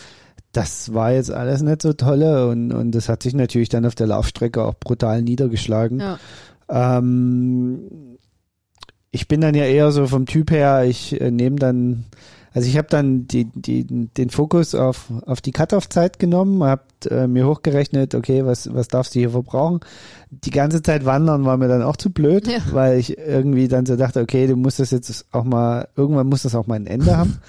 [0.51, 3.95] Das war jetzt alles nicht so tolle und, und das hat sich natürlich dann auf
[3.95, 5.99] der Laufstrecke auch brutal niedergeschlagen.
[5.99, 6.19] ja.
[6.69, 8.17] Ähm,
[9.11, 12.05] ich bin dann ja eher so vom Typ her, ich äh, nehme dann,
[12.57, 17.27] also ich habe dann die, die, den Fokus auf, auf die Cut-Off-Zeit genommen, habe äh,
[17.27, 19.81] mir hochgerechnet, okay, was, was darfst du hier verbrauchen?
[20.31, 22.57] Die ganze Zeit wandern war mir dann auch zu blöd, Ja.
[22.71, 26.41] weil ich irgendwie dann so dachte, okay, du musst das jetzt auch mal, irgendwann muss
[26.41, 27.37] das auch mal ein Ende haben.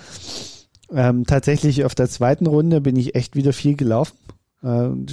[0.90, 4.16] Ähm, tatsächlich auf der zweiten Runde bin ich echt wieder viel gelaufen.
[4.62, 5.06] Ähm,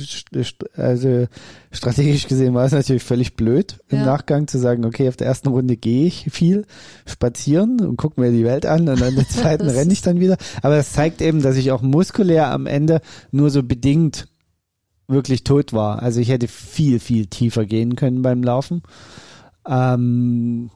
[0.76, 1.28] Also
[1.72, 4.06] strategisch gesehen war es natürlich völlig blöd, im Ja.
[4.06, 6.66] Nachgang zu sagen, okay, auf der ersten Runde gehe ich viel
[7.06, 10.38] spazieren und gucke mir die Welt an und an der zweiten renne ich dann wieder.
[10.62, 13.02] Aber es zeigt eben, dass ich auch muskulär am Ende
[13.32, 14.28] nur so bedingt
[15.08, 16.02] wirklich tot war.
[16.02, 18.82] Also ich hätte viel, viel tiefer gehen können beim Laufen.
[19.68, 20.72] Ähm,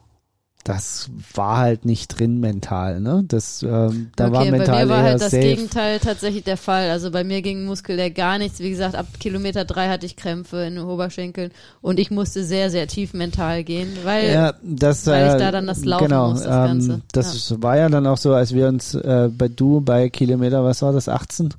[0.64, 3.24] das war halt nicht drin mental, ne?
[3.26, 5.42] Das, ähm, da war okay, bei mental mir war halt das safe.
[5.42, 6.90] Gegenteil tatsächlich der Fall.
[6.90, 8.60] Also bei mir ging muskulär gar nichts.
[8.60, 11.50] Wie gesagt, ab Kilometer drei hatte ich Krämpfe in den Oberschenkeln
[11.80, 15.50] und ich musste sehr, sehr tief mental gehen, weil Ja, das, weil ich äh, da
[15.50, 16.92] dann das laufen genau, muss, das Ganze.
[16.92, 20.62] Ähm, das war ja dann auch so, als wir uns äh, bei du bei Kilometer,
[20.62, 21.54] was war das, 18?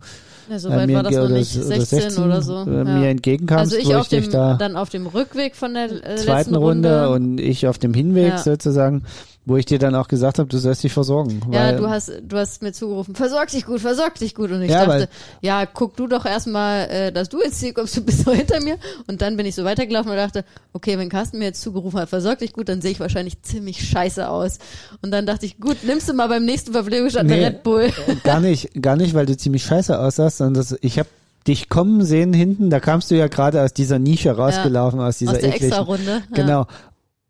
[0.49, 2.53] Ja, so äh, weit mir war das noch oder nicht, s- 16 oder so.
[2.65, 2.83] äh, ja.
[2.83, 5.73] mir entgegenkamst, also ich wo auf ich dich dem, da dann auf dem Rückweg von
[5.73, 7.09] der äh, zweiten letzten Runde, Runde.
[7.09, 8.37] und ich auf dem Hinweg Ja.
[8.37, 9.03] sozusagen,
[9.43, 11.41] wo ich dir dann auch gesagt habe, du sollst dich versorgen.
[11.51, 14.51] ja, du hast, du hast mir zugerufen, versorg dich gut, versorg dich gut.
[14.51, 15.09] Und ich Ja, dachte,
[15.41, 18.61] ja, guck du doch erstmal, äh, dass du ins Ziel kommst, du bist so hinter
[18.61, 18.77] mir.
[19.07, 22.09] Und dann bin ich so weitergelaufen und dachte, okay, wenn Carsten mir jetzt zugerufen hat,
[22.09, 24.59] versorg dich gut, dann sehe ich wahrscheinlich ziemlich scheiße aus.
[25.01, 27.43] Und dann dachte ich, gut, nimmst du mal beim nächsten Verpflegungsstand Nee.
[27.45, 27.89] Red Bull.
[28.23, 31.09] gar nicht, gar nicht, weil du ziemlich scheiße aussahst, sondern das, ich habe
[31.47, 35.31] dich kommen sehen hinten, da kamst du ja gerade aus dieser Nische rausgelaufen, aus dieser
[35.31, 36.11] aus der ekligen- Extra-Runde.
[36.11, 36.21] Ja.
[36.35, 36.67] Genau.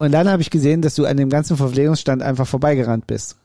[0.01, 3.37] Und dann habe ich gesehen, dass du an dem ganzen Verpflegungsstand einfach vorbeigerannt bist.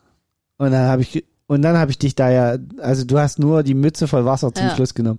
[0.57, 3.63] Und dann habe ich und dann habe ich dich da ja, also du hast nur
[3.63, 4.75] die Mütze voll Wasser zum Ja.
[4.75, 5.19] Schluss genommen.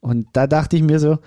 [0.00, 1.20] Und da dachte ich mir so,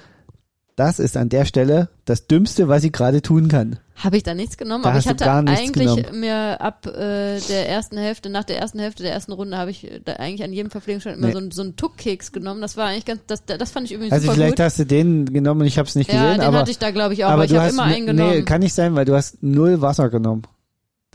[0.76, 3.80] das ist an der Stelle das Dümmste, was ich gerade tun kann.
[3.96, 6.20] Habe ich da nichts genommen, Da aber ich hatte eigentlich genommen.
[6.20, 9.90] mir ab äh, der ersten Hälfte, nach der ersten Hälfte der ersten Runde habe ich
[9.90, 11.32] äh, da eigentlich an jedem Verpflegungsstand immer Nee.
[11.34, 12.60] so, einen- so einen Tuckkeks genommen.
[12.60, 14.66] Das war eigentlich ganz, das, das fand ich übrigens Also super vielleicht gut.
[14.66, 16.78] hast du den genommen und ich habe es nicht ja, gesehen, den aber hatte ich
[16.80, 18.32] da glaube ich auch, aber aber ich habe immer ne- einen genommen.
[18.32, 20.44] Nee, kann nicht sein, weil du hast null Wasser genommen.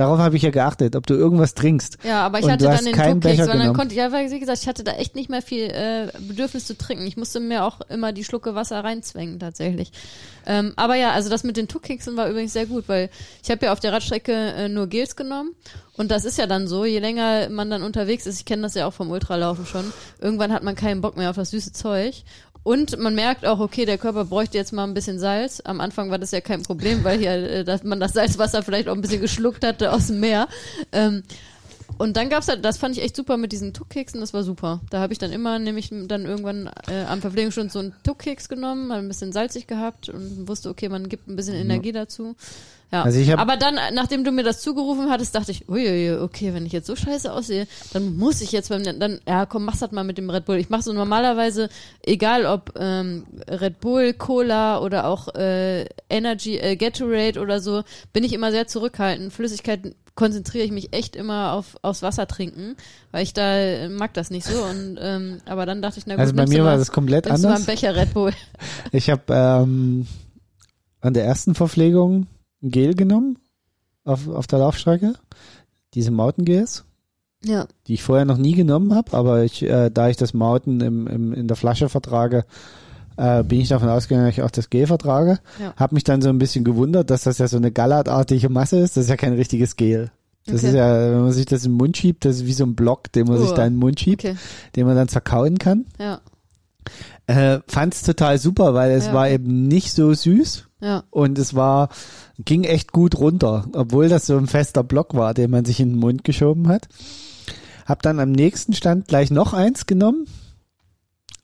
[0.01, 1.98] Darauf habe ich ja geachtet, ob du irgendwas trinkst.
[2.05, 3.77] Ja, aber ich Und hatte dann den Becher weil dann genommen.
[3.77, 6.64] konnte ich, ja, weil, wie gesagt, ich hatte da echt nicht mehr viel äh, Bedürfnis
[6.64, 7.06] zu trinken.
[7.06, 9.93] Ich musste mir auch immer die Schlucke Wasser reinzwängen, tatsächlich.
[10.47, 13.10] Ähm, aber ja, also das mit den Tuckkeksen war übrigens sehr gut, weil
[13.43, 15.51] ich habe ja auf der Radstrecke äh, nur Gels genommen
[15.98, 18.74] und das ist ja dann so, je länger man dann unterwegs ist, ich kenne das
[18.74, 22.24] ja auch vom Ultralaufen schon, irgendwann hat man keinen Bock mehr auf das süße Zeug
[22.62, 25.62] und man merkt auch, okay, der Körper bräuchte jetzt mal ein bisschen Salz.
[25.65, 28.89] Am Anfang war das ja kein Problem, weil hier, äh, dass man das Salzwasser vielleicht
[28.89, 30.47] auch ein bisschen geschluckt hatte aus dem Meer.
[30.93, 31.23] Ähm,
[32.01, 34.81] und dann gab's halt, das fand ich echt super mit diesen Tuckkeksen, das war super.
[34.90, 38.90] Da habe ich dann immer, nämlich dann irgendwann äh, am Verpflegungsstund so einen Tuckkeks genommen,
[38.90, 42.35] hat ein bisschen salzig gehabt und wusste, okay, man gibt ein bisschen Energie dazu.
[42.93, 43.02] Ja.
[43.05, 46.52] Also ich hab- Aber dann, nachdem du mir das zugerufen hattest, dachte ich, uiuiui, okay,
[46.55, 49.78] wenn ich jetzt so scheiße aussehe, dann muss ich jetzt beim, dann, ja, komm, mach's
[49.78, 50.56] das mal mit dem Red Bull.
[50.56, 51.68] Ich mache so normalerweise,
[52.02, 58.24] egal ob ähm, Red Bull, Cola oder auch äh, Energy, äh, Gatorade oder so, bin
[58.24, 59.32] ich immer sehr zurückhaltend.
[59.32, 62.77] Flüssigkeiten konzentriere ich mich echt immer auf aufs Wasser trinken,
[63.11, 64.63] weil ich da äh, mag das nicht so.
[64.63, 67.27] Und ähm, aber dann dachte ich, na gut, Also bei mir war mal, das komplett
[67.27, 67.57] mal anders.
[67.57, 68.33] einen Becher Red Bull.
[68.93, 70.07] Ich habe ähm,
[71.01, 72.27] an der ersten Verpflegung
[72.63, 73.39] ein Gel genommen
[74.05, 75.15] auf, auf der Laufstrecke,
[75.95, 76.85] diese Mountain Gels,
[77.43, 77.67] Ja.
[77.87, 81.07] die ich vorher noch nie genommen habe, aber ich, äh, da ich das Mountain im,
[81.07, 82.45] im, in der Flasche vertrage,
[83.21, 85.39] äh, bin ich davon ausgegangen, dass ich auch das Gel vertrage.
[85.61, 85.75] Ja.
[85.77, 88.97] Hab mich dann so ein bisschen gewundert, dass das ja so eine gallertartige Masse ist.
[88.97, 90.11] Das ist ja kein richtiges Gel.
[90.47, 90.69] Das Okay.
[90.69, 92.75] ist ja, wenn man sich das in den Mund schiebt, das ist wie so ein
[92.75, 93.57] Block, den man sich Uah.
[93.57, 94.37] da in den Mund schiebt, Okay.
[94.75, 95.85] den man dann zerkauen kann.
[95.99, 96.21] Ja.
[97.27, 99.13] Äh, fand's total super, weil es Ja.
[99.13, 101.05] war eben nicht so süß Ja.
[101.11, 101.91] und es war,
[102.39, 105.91] ging echt gut runter, obwohl das so ein fester Block war, den man sich in
[105.91, 106.89] den Mund geschoben hat.
[107.85, 110.27] Hab dann am nächsten Stand gleich noch eins genommen,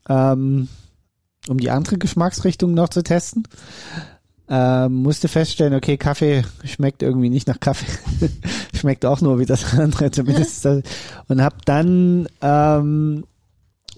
[0.08, 0.68] ähm,
[1.48, 3.44] um die andere Geschmacksrichtung noch zu testen.
[4.48, 7.86] Ähm, musste feststellen, okay, Kaffee schmeckt irgendwie nicht nach Kaffee.
[8.74, 10.64] schmeckt auch nur wie das andere zumindest.
[10.66, 13.24] Und hab dann ähm,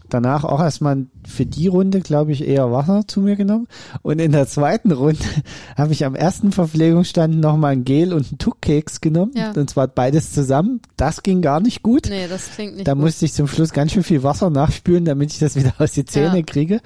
[0.09, 3.69] danach auch erstmal für die Runde, glaube ich, eher Wasser zu mir genommen.
[4.01, 5.21] Und in der zweiten Runde
[5.77, 9.33] habe ich am ersten Verpflegungsstand nochmal ein Gel und einen Tuckkeks genommen.
[9.35, 9.51] Ja.
[9.53, 10.81] Und zwar beides zusammen.
[10.97, 12.07] Das ging gar nicht gut.
[12.09, 13.03] Nee, das klingt nicht Da gut.
[13.03, 16.07] musste ich zum Schluss ganz schön viel Wasser nachspülen, damit ich das wieder aus die
[16.07, 16.43] Zähne Ja.
[16.43, 16.81] kriege.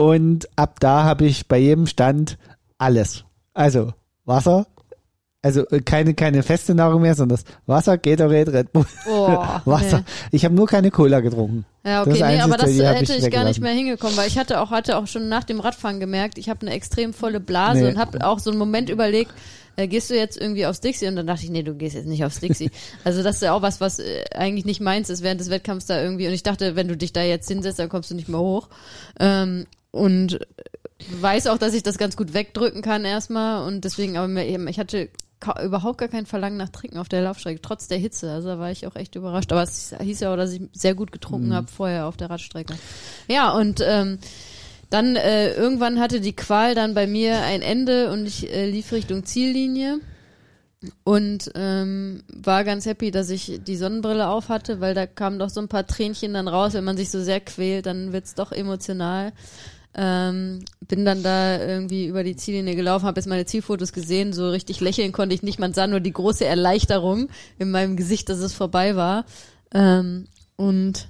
[0.00, 2.38] Und ab da habe ich bei jedem Stand
[2.78, 3.24] alles.
[3.52, 3.92] Also
[4.24, 4.66] Wasser,
[5.42, 9.36] also äh, keine keine feste Nahrung mehr, sondern das Wasser, Gatorade, Red Bull, Oh,
[9.66, 9.98] Wasser.
[9.98, 10.04] nee.
[10.32, 11.64] Ich habe nur keine Cola getrunken.
[11.84, 13.72] Ja, Das okay, nee, aber Einzige, das die hab hätte ich ich gar nicht mehr
[13.72, 16.70] hingekommen, weil ich hatte auch, hatte auch schon nach dem Radfahren gemerkt, ich habe eine
[16.74, 17.88] extrem volle Blase Nee.
[17.88, 19.32] und habe auch so einen Moment überlegt,
[19.76, 21.08] äh, gehst du jetzt irgendwie aufs Dixie?
[21.08, 22.70] Und dann dachte ich, nee, du gehst jetzt nicht aufs Dixie.
[23.04, 25.86] also das ist ja auch was, was äh, eigentlich nicht meins ist während des Wettkampfs
[25.86, 26.26] da irgendwie.
[26.26, 28.68] Und ich dachte, wenn du dich da jetzt hinsetzt, dann kommst du nicht mehr hoch.
[29.18, 30.38] Ähm, und
[31.20, 33.66] weiß auch, dass ich das ganz gut wegdrücken kann erstmal.
[33.66, 35.08] Und deswegen, aber ich hatte
[35.64, 38.30] überhaupt gar kein Verlangen nach Trinken auf der Laufstrecke, trotz der Hitze.
[38.30, 39.52] Also da war ich auch echt überrascht.
[39.52, 41.54] Aber es hieß ja auch, dass ich sehr gut getrunken Mhm.
[41.54, 42.74] habe vorher auf der Radstrecke.
[43.26, 44.18] Ja, und ähm,
[44.90, 48.92] dann äh, irgendwann hatte die Qual dann bei mir ein Ende und ich äh, lief
[48.92, 50.00] Richtung Ziellinie
[51.04, 55.50] und ähm, war ganz happy, dass ich die Sonnenbrille auf hatte, weil da kamen doch
[55.50, 56.74] so ein paar Tränchen dann raus.
[56.74, 59.32] Wenn man sich so sehr quält, dann wird's doch emotional.
[59.94, 64.48] Ähm, bin dann da irgendwie über die Ziellinie gelaufen, habe jetzt meine Zielfotos gesehen, so
[64.48, 65.58] richtig lächeln konnte ich nicht.
[65.58, 69.24] Man sah nur die große Erleichterung in meinem Gesicht, dass es vorbei war.
[69.74, 70.26] Ähm,
[70.56, 71.08] und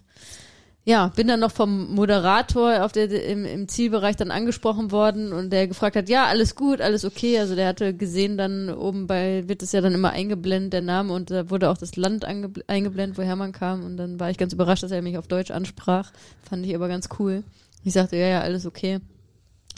[0.84, 5.50] ja, bin dann noch vom Moderator auf der, im, im Zielbereich dann angesprochen worden und
[5.50, 7.38] der gefragt hat, ja, alles gut, alles okay.
[7.38, 11.12] Also der hatte gesehen, dann oben bei, wird es ja dann immer eingeblendet, der Name,
[11.12, 13.84] und da wurde auch das Land eingeblendet, woher man kam.
[13.84, 16.12] Und dann war ich ganz überrascht, dass er mich auf Deutsch ansprach.
[16.48, 17.44] Fand ich aber ganz cool.
[17.84, 19.00] Ich sagte, ja, ja, alles okay.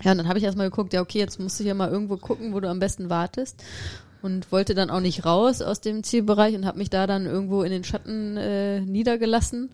[0.03, 2.17] Ja, und dann habe ich erstmal geguckt, ja, okay, jetzt musst du hier mal irgendwo
[2.17, 3.63] gucken, wo du am besten wartest.
[4.23, 7.63] Und wollte dann auch nicht raus aus dem Zielbereich und habe mich da dann irgendwo
[7.63, 9.71] in den Schatten äh, niedergelassen.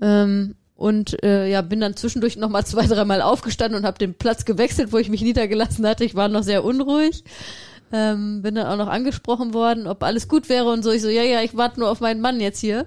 [0.00, 4.44] Ähm, und äh, ja, bin dann zwischendurch nochmal zwei, dreimal aufgestanden und habe den Platz
[4.44, 6.04] gewechselt, wo ich mich niedergelassen hatte.
[6.04, 7.24] Ich war noch sehr unruhig.
[7.92, 10.90] Ähm, bin dann auch noch angesprochen worden, ob alles gut wäre und so.
[10.90, 12.86] Ich so, ja, ja, ich warte nur auf meinen Mann jetzt hier.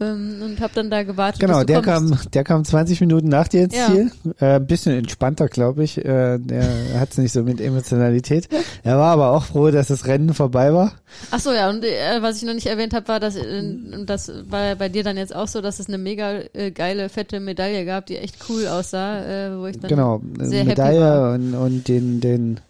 [0.00, 1.40] Ähm, und habe dann da gewartet.
[1.40, 2.14] Genau, der kommst.
[2.22, 3.86] kam, der kam 20 Minuten nach dir ins Ja.
[3.86, 4.10] Ziel.
[4.40, 5.98] Äh, ein bisschen entspannter, glaube ich.
[5.98, 6.64] Äh, der
[6.98, 8.48] hat's nicht so mit Emotionalität.
[8.82, 10.92] Er war aber auch froh, dass das Rennen vorbei war.
[11.30, 13.62] Ach so, ja, und äh, was ich noch nicht erwähnt habe, war, dass äh,
[14.04, 17.40] das war bei dir dann jetzt auch so, dass es eine mega äh, geile, fette
[17.40, 21.34] Medaille gab, die echt cool aussah, äh, wo ich dann Genau, sehr happy Medaille war.
[21.34, 22.60] und, und den, den,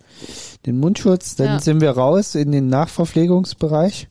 [0.66, 1.36] den Mundschutz.
[1.36, 1.60] Dann Ja.
[1.60, 4.08] sind wir raus in den Nachverpflegungsbereich.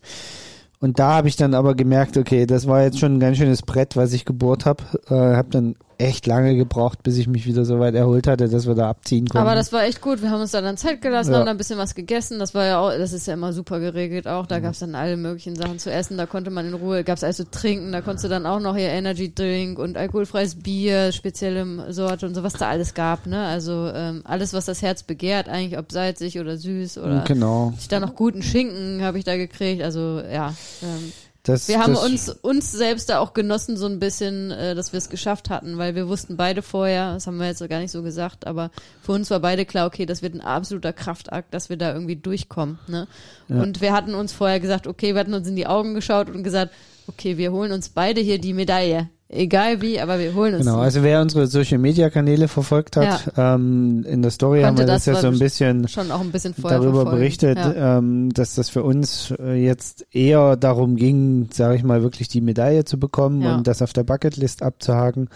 [0.80, 3.64] Und da habe ich dann aber gemerkt, okay, das war jetzt schon ein ganz schönes
[3.64, 4.84] Brett, was ich gebohrt habe.
[5.10, 8.66] Äh, habe dann echt lange gebraucht, bis ich mich wieder so weit erholt hatte, dass
[8.66, 9.46] wir da abziehen konnten.
[9.46, 10.22] Aber das war echt gut.
[10.22, 11.40] Wir haben uns da dann Zeit gelassen, Ja.
[11.40, 12.40] haben da ein bisschen was gegessen.
[12.40, 14.46] Das war ja auch, das ist ja immer super geregelt auch.
[14.48, 16.18] Da gab's dann alle möglichen Sachen zu essen.
[16.18, 17.92] Da konnte man in Ruhe, gab's alles zu trinken.
[17.92, 22.34] Da konntest du dann auch noch hier Energy Drink und alkoholfreies Bier, spezielle Sorte und
[22.34, 23.26] so, was da alles gab.
[23.28, 23.46] Ne?
[23.46, 27.26] Also ähm, alles, was das Herz begehrt, eigentlich ob salzig oder süß oder.
[27.28, 27.74] genau.
[27.78, 29.84] Ich da noch guten Schinken habe ich da gekriegt.
[29.84, 30.54] Also ja.
[30.82, 31.12] Ähm,
[31.50, 34.98] Das, wir haben uns uns selbst da auch genossen so ein bisschen, äh, dass wir
[34.98, 37.92] es geschafft hatten, weil wir wussten beide vorher, das haben wir jetzt so gar nicht
[37.92, 38.72] so gesagt, aber
[39.02, 42.16] für uns war beide klar, okay, das wird ein absoluter Kraftakt, dass wir da irgendwie
[42.16, 42.80] durchkommen.
[42.88, 43.08] Ne?
[43.48, 43.62] Ja.
[43.62, 46.44] Und wir hatten uns vorher gesagt, okay, wir hatten uns in die Augen geschaut und
[46.44, 46.74] gesagt,
[47.08, 49.10] okay, wir holen uns beide hier die Medaille.
[49.32, 53.32] Egal wie, aber wir holen uns Genau, also wer unsere Social Media Kanäle verfolgt hat,
[53.38, 56.22] ähm, in der Story haben Konnte wir das, das ja so ein bisschen schon auch
[56.22, 57.12] ein bisschen darüber verfolgen.
[57.12, 58.00] berichtet, Ja.
[58.00, 62.42] ähm, dass das für uns äh, jetzt eher darum ging, sage ich mal, wirklich die
[62.42, 63.56] Medaille zu bekommen Ja.
[63.58, 65.30] und das auf der Bucketlist abzuhaken.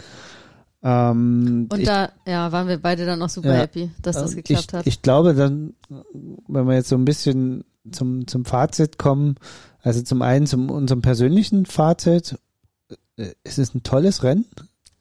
[0.81, 3.59] Ähm, Und ich, da ja, waren wir beide dann auch super Ja.
[3.61, 4.87] happy, dass das ähm, geklappt ich, hat.
[4.87, 5.73] Ich glaube dann,
[6.47, 9.35] wenn wir jetzt so ein bisschen zum, zum Fazit kommen,
[9.81, 12.37] also zum einen zum unserem persönlichen Fazit,
[13.15, 14.45] es ist ein tolles Rennen.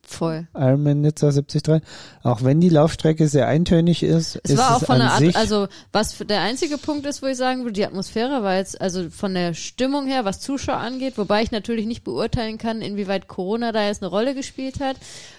[0.05, 0.47] Voll.
[0.55, 1.81] Ironman Nizza 73.
[2.23, 5.69] Auch wenn die Laufstrecke sehr eintönig ist, Es ist war auch von der Art, also
[5.93, 9.33] was der einzige Punkt ist, wo ich sagen würde, die Atmosphäre war jetzt, also von
[9.33, 13.87] der Stimmung her, was Zuschauer angeht, wobei ich natürlich nicht beurteilen kann, inwieweit Corona da
[13.87, 14.97] jetzt eine Rolle gespielt hat,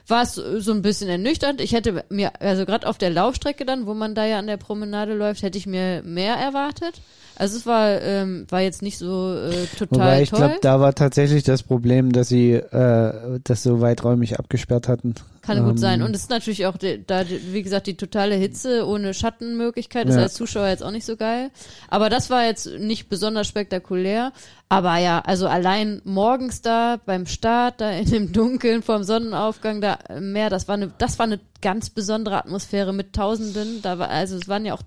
[0.08, 1.62] war es so ein bisschen ernüchternd.
[1.62, 4.58] Ich hätte mir, also gerade auf der Laufstrecke dann, wo man da ja an der
[4.58, 7.02] Promenade läuft, hätte ich mir mehr erwartet.
[7.36, 10.94] Also es war, ähm, war jetzt nicht so äh, total Wobei ich glaube, da war
[10.94, 15.16] tatsächlich das Problem, dass sie äh, das so weiträumig abgesperrt hatten.
[15.42, 16.02] Kann gut Ähm, sein.
[16.04, 20.16] Und es ist natürlich auch, die, da, wie gesagt, die totale Hitze ohne Schattenmöglichkeit ist
[20.16, 20.22] Ja.
[20.22, 21.50] als Zuschauer jetzt auch nicht so geil.
[21.90, 24.32] Aber das war jetzt nicht besonders spektakulär.
[24.70, 30.00] Aber ja, also allein morgens da beim Start, da in dem Dunkeln vorm Sonnenaufgang da
[30.10, 33.84] im Meer, das war eine, das war eine ganz besondere Atmosphäre mit Tausenden.
[33.84, 34.82] Da war, also es waren ja auch,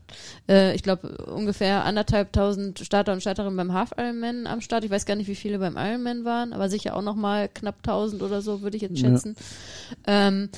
[0.48, 4.82] äh, ich glaube, ungefähr anderthalb tausend Starter und Starterinnen beim Half Ironman am Start.
[4.82, 7.82] Ich weiß gar nicht, wie viele beim Ironman waren, aber sicher auch noch mal knapp
[7.84, 9.10] tausend oder so, würde ich jetzt Ja.
[9.10, 9.36] schätzen.
[10.06, 10.48] Ähm,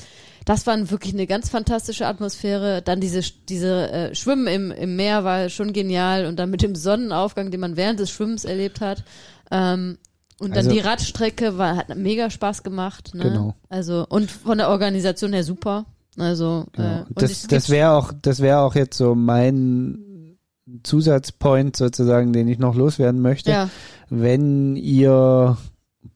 [0.49, 2.81] das war wirklich eine ganz fantastische Atmosphäre.
[2.81, 6.73] Dann diese, diese äh, Schwimmen im, im Meer war schon genial und dann mit dem
[6.73, 9.03] Sonnenaufgang, den man während des Schwimmens erlebt hat.
[9.51, 9.99] Ähm,
[10.39, 13.13] und dann Also- die Radstrecke war, hat mega Spaß gemacht.
[13.13, 13.23] Ne?
[13.25, 13.55] Genau.
[13.69, 15.85] Also, und von der Organisation her super.
[16.17, 16.99] Also, äh, Genau.
[17.09, 20.35] und Das, das wäre auch, das wäre auch jetzt so mein
[20.83, 23.51] Zusatzpoint sozusagen, den ich noch loswerden möchte.
[23.51, 23.69] ja,
[24.09, 25.57] Wenn ihr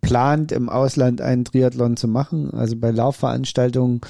[0.01, 4.01] plant, im Ausland einen Triathlon zu machen, also bei Laufveranstaltungen,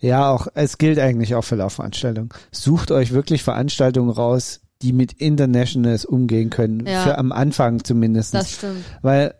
[0.00, 2.30] ja, auch, es gilt eigentlich auch für Laufveranstaltungen.
[2.52, 6.86] Sucht euch wirklich Veranstaltungen raus, die mit Internationals umgehen können.
[6.86, 7.02] Ja.
[7.02, 8.32] Für am Anfang zumindest.
[8.34, 8.84] das stimmt.
[9.02, 9.34] Weil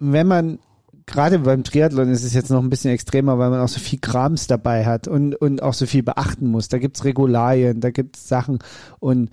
[0.00, 0.58] wenn man
[1.06, 3.98] gerade beim Triathlon ist es jetzt noch ein bisschen extremer, weil man auch so viel
[4.00, 6.68] Krams dabei hat und, und auch so viel beachten muss.
[6.68, 8.58] Da gibt's Regularien, da gibt's Sachen
[8.98, 9.30] und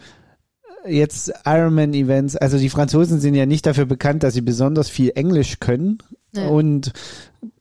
[0.87, 5.59] jetzt Ironman-Events, also die Franzosen sind ja nicht dafür bekannt, dass sie besonders viel Englisch
[5.59, 5.99] können
[6.33, 6.47] Ja.
[6.47, 6.93] und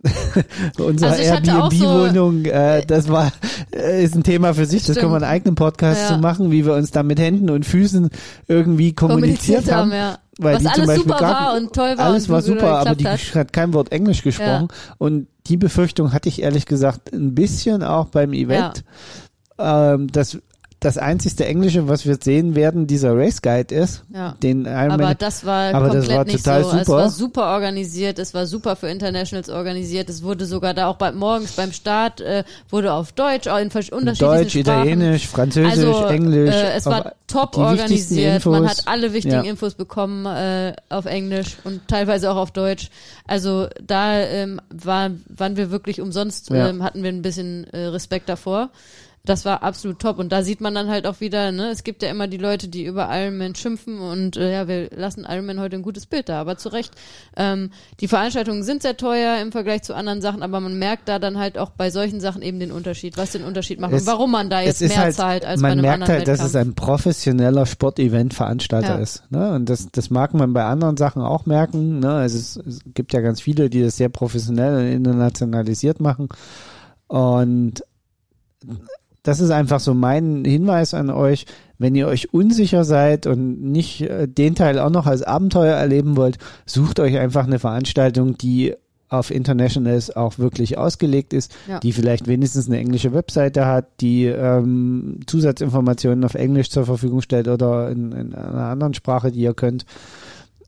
[0.78, 1.22] unsere Also
[1.52, 3.32] auch so- Airbnb-Wohnung, äh, das war,
[3.74, 4.98] äh, ist ein Thema für sich, das Stimmt.
[5.00, 6.14] können wir einen eigenen Podcast Ja.
[6.16, 8.10] zu machen, wie wir uns da mit Händen und Füßen
[8.46, 9.92] irgendwie kommuniziert, haben.
[9.92, 10.18] ja.
[10.40, 12.78] Weil Was die zum alles Beispiel super gar- war und toll war alles war super,
[12.78, 13.18] aber die hat.
[13.34, 14.68] hat kein Wort Englisch gesprochen.
[14.96, 18.84] Und die Befürchtung hatte ich ehrlich gesagt ein bisschen auch beim Event.
[19.58, 20.38] Ähm, dass
[20.80, 24.04] das einzigste Englische, was wir sehen werden, dieser Race Guide ist.
[24.14, 24.36] Ja.
[24.42, 24.66] Den.
[24.66, 26.70] Aber das war Aber das komplett war nicht total so.
[26.70, 26.98] Es super.
[26.98, 30.08] war super organisiert, es war super für Internationals organisiert.
[30.08, 33.64] Es wurde sogar da auch bei, morgens beim Start äh, wurde auf Deutsch, auch in
[33.64, 34.60] unterschiedlichen Deutsch, Sprachen.
[34.60, 36.54] Italienisch, Französisch, also, Englisch.
[36.54, 38.46] Äh, es war top organisiert.
[38.46, 39.50] Man hat alle wichtigen Ja.
[39.50, 42.90] Infos bekommen äh, auf Englisch und teilweise auch auf Deutsch.
[43.26, 46.68] Also da ähm, war, waren wir wirklich umsonst, Ja.
[46.68, 48.70] ähm, hatten wir ein bisschen äh, Respekt davor.
[49.24, 50.18] Das war absolut top.
[50.18, 52.68] Und da sieht man dann halt auch wieder, ne, es gibt ja immer die Leute,
[52.68, 56.40] die über Ironman schimpfen und äh, ja, wir lassen Ironman heute ein gutes Bild da,
[56.40, 56.94] aber zu Recht.
[57.36, 57.70] Ähm,
[58.00, 61.36] die Veranstaltungen sind sehr teuer im Vergleich zu anderen Sachen, aber man merkt da dann
[61.36, 64.30] halt auch bei solchen Sachen eben den Unterschied, was den Unterschied macht Es- und warum
[64.30, 66.54] man da jetzt mehr halt, zahlt als bei man einem merkt anderen halt, dass Wettkampf.
[66.54, 69.02] es ein professioneller Sportevent-Veranstalter Ja.
[69.02, 69.30] ist.
[69.30, 69.52] Ne?
[69.52, 71.98] Und das, das mag man bei anderen Sachen auch merken.
[71.98, 72.10] Ne?
[72.12, 76.28] Also es, es gibt ja ganz viele, die das sehr professionell und internationalisiert machen.
[77.08, 77.82] Und
[79.28, 81.44] das ist einfach so mein Hinweis an euch.
[81.78, 86.16] Wenn ihr euch unsicher seid und nicht äh, den Teil auch noch als Abenteuer erleben
[86.16, 88.74] wollt, sucht euch einfach eine Veranstaltung, die
[89.10, 91.78] auf Internationals auch wirklich ausgelegt ist, Ja.
[91.80, 97.48] die vielleicht wenigstens eine englische Webseite hat, die ähm, Zusatzinformationen auf Englisch zur Verfügung stellt
[97.48, 99.84] oder in, in einer anderen Sprache, die ihr könnt.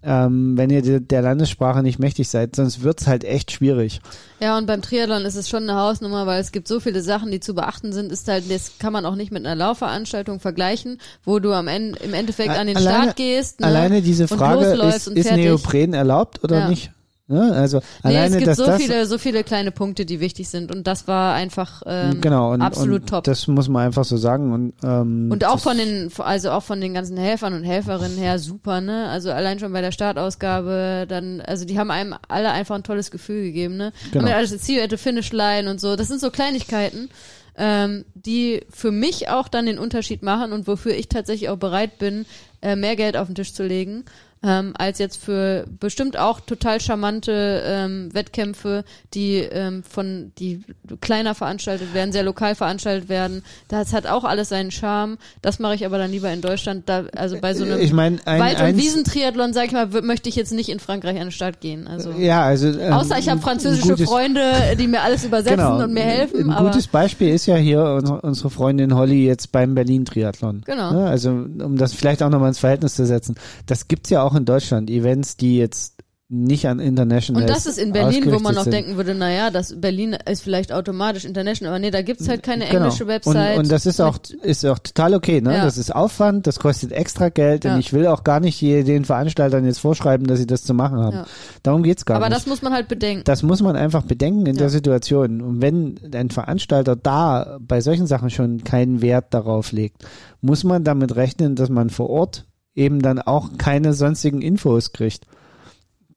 [0.02, 4.00] Ähm, wenn ihr de- der Landessprache nicht mächtig seid, sonst wird's halt echt schwierig.
[4.40, 7.30] Ja, und beim Triathlon ist es schon eine Hausnummer, weil es gibt so viele Sachen,
[7.30, 10.98] die zu beachten sind, ist halt, das kann man auch nicht mit einer Laufveranstaltung vergleichen,
[11.24, 13.60] wo du am Ende, im Endeffekt an den Alleine- Start gehst.
[13.60, 13.66] Ne?
[13.66, 15.30] Alleine diese und Frage, ist, und ist.
[15.30, 16.68] Neopren erlaubt oder Ja.
[16.70, 16.92] nicht?
[17.30, 17.52] Ne?
[17.52, 20.48] Also Nee, alleine, es gibt dass so das viele, so viele kleine Punkte, die wichtig
[20.48, 23.24] sind und das war einfach ähm, genau und, absolut und top.
[23.24, 26.80] Das muss man einfach so sagen und ähm, Und auch von den, also auch von
[26.80, 29.08] den ganzen Helfern und Helferinnen her super, ne?
[29.08, 33.12] Also allein schon bei der Startausgabe, dann, also die haben einem alle einfach ein tolles
[33.12, 33.92] Gefühl gegeben, ne?
[34.12, 34.26] Genau.
[34.26, 35.94] Haben alles Ziel, hätte Finish Line und so.
[35.94, 37.10] Das sind so Kleinigkeiten,
[37.56, 41.98] ähm, die für mich auch dann den Unterschied machen und wofür ich tatsächlich auch bereit
[41.98, 42.26] bin,
[42.62, 44.04] äh, mehr Geld auf den Tisch zu legen.
[44.42, 50.62] Ähm, als jetzt für bestimmt auch total charmante ähm, Wettkämpfe, die ähm, von die
[51.02, 53.42] kleiner veranstaltet werden, sehr lokal veranstaltet werden.
[53.68, 55.18] Das hat auch alles seinen Charme.
[55.42, 56.88] Das mache ich aber dann lieber in Deutschland.
[56.88, 60.00] Da, also bei so einem ich meine ein, Wald- und Wiesentriathlon, sag ich mal, w-
[60.00, 61.86] möchte ich jetzt nicht in Frankreich an den Start gehen.
[61.86, 64.42] Also ja also ähm, außer ich habe französische gutes- Freunde,
[64.78, 66.50] die mir alles übersetzen genau, und mir helfen.
[66.50, 70.62] Ein gutes Beispiel ist ja hier unsere, unsere Freundin Holly jetzt beim Berlin Triathlon.
[70.64, 70.92] Genau.
[70.92, 71.06] Ne?
[71.06, 73.34] Also um das vielleicht auch nochmal ins Verhältnis zu setzen.
[73.66, 75.96] Das gibt's ja auch in Deutschland, Events, die jetzt
[76.32, 78.72] nicht an International und das ist in Berlin, wo man noch sind.
[78.72, 82.66] denken würde, naja, das Berlin ist vielleicht automatisch international, aber nee, da gibt's halt keine
[82.66, 82.84] Genau.
[82.84, 83.56] englische Website.
[83.56, 85.56] Und, und das ist auch, ist auch total okay, ne?
[85.56, 85.64] Ja.
[85.64, 87.74] Das ist Aufwand, das kostet extra Geld Ja.
[87.74, 91.00] und ich will auch gar nicht den Veranstaltern jetzt vorschreiben, dass sie das zu machen
[91.00, 91.16] haben.
[91.16, 91.26] Ja.
[91.64, 92.36] Darum geht's gar aber nicht.
[92.36, 93.24] das muss man halt bedenken.
[93.24, 95.40] Das muss man einfach bedenken in der Situation.
[95.40, 100.04] Und wenn ein Veranstalter da bei solchen Sachen schon keinen Wert darauf legt,
[100.42, 102.46] muss man damit rechnen, dass man vor Ort
[102.80, 105.26] eben dann auch keine sonstigen Infos kriegt.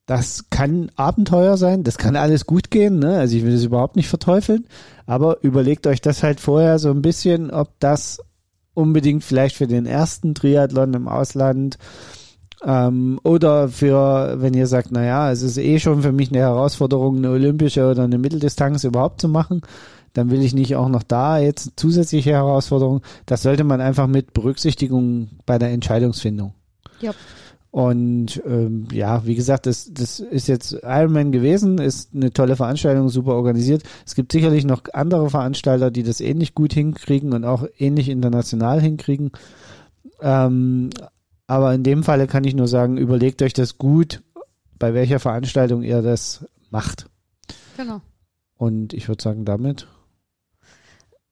[0.06, 3.18] Das kann Abenteuer sein, das kann alles gut gehen, ne?
[3.18, 4.66] Also ich will das überhaupt nicht verteufeln,
[5.06, 8.20] aber überlegt euch das halt vorher so ein bisschen, ob das
[8.74, 11.78] unbedingt vielleicht für den ersten Triathlon im Ausland
[12.66, 17.18] ähm, oder für, wenn ihr sagt, naja, es ist eh schon für mich eine Herausforderung,
[17.18, 19.62] eine olympische oder eine Mitteldistanz überhaupt zu machen,
[20.14, 23.02] dann will ich nicht auch noch da jetzt zusätzliche Herausforderungen.
[23.26, 26.54] Das sollte man einfach mit Berücksichtigung bei der Entscheidungsfindung.
[27.00, 27.14] Ja.
[27.72, 33.10] Und ähm, ja, wie gesagt, das, das ist jetzt Ironman gewesen, ist eine tolle Veranstaltung,
[33.10, 33.82] super organisiert.
[34.06, 38.80] Es gibt sicherlich noch andere Veranstalter, die das ähnlich gut hinkriegen und auch ähnlich international
[38.80, 39.32] hinkriegen.
[40.22, 40.92] Ähm,
[41.48, 44.22] aber in dem Falle kann ich nur sagen, überlegt euch das gut,
[44.78, 47.08] bei welcher Veranstaltung ihr das macht.
[47.76, 48.02] Genau.
[48.56, 49.88] Und ich würde sagen, damit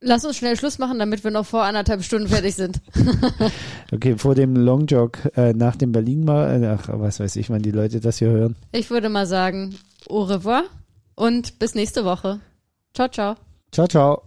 [0.03, 2.82] Lass uns schnell Schluss machen, damit wir noch vor anderthalb Stunden fertig sind.
[3.91, 7.52] okay, vor dem Long Jog äh, nach dem Berlin mal, äh, ach, was weiß ich,
[7.52, 8.56] wann die Leute das hier hören.
[8.72, 9.76] Ich würde mal sagen,
[10.10, 10.64] au revoir
[11.14, 12.40] und bis nächste Woche.
[12.95, 13.36] Ciao, ciao.
[13.72, 14.23] Ciao, ciao.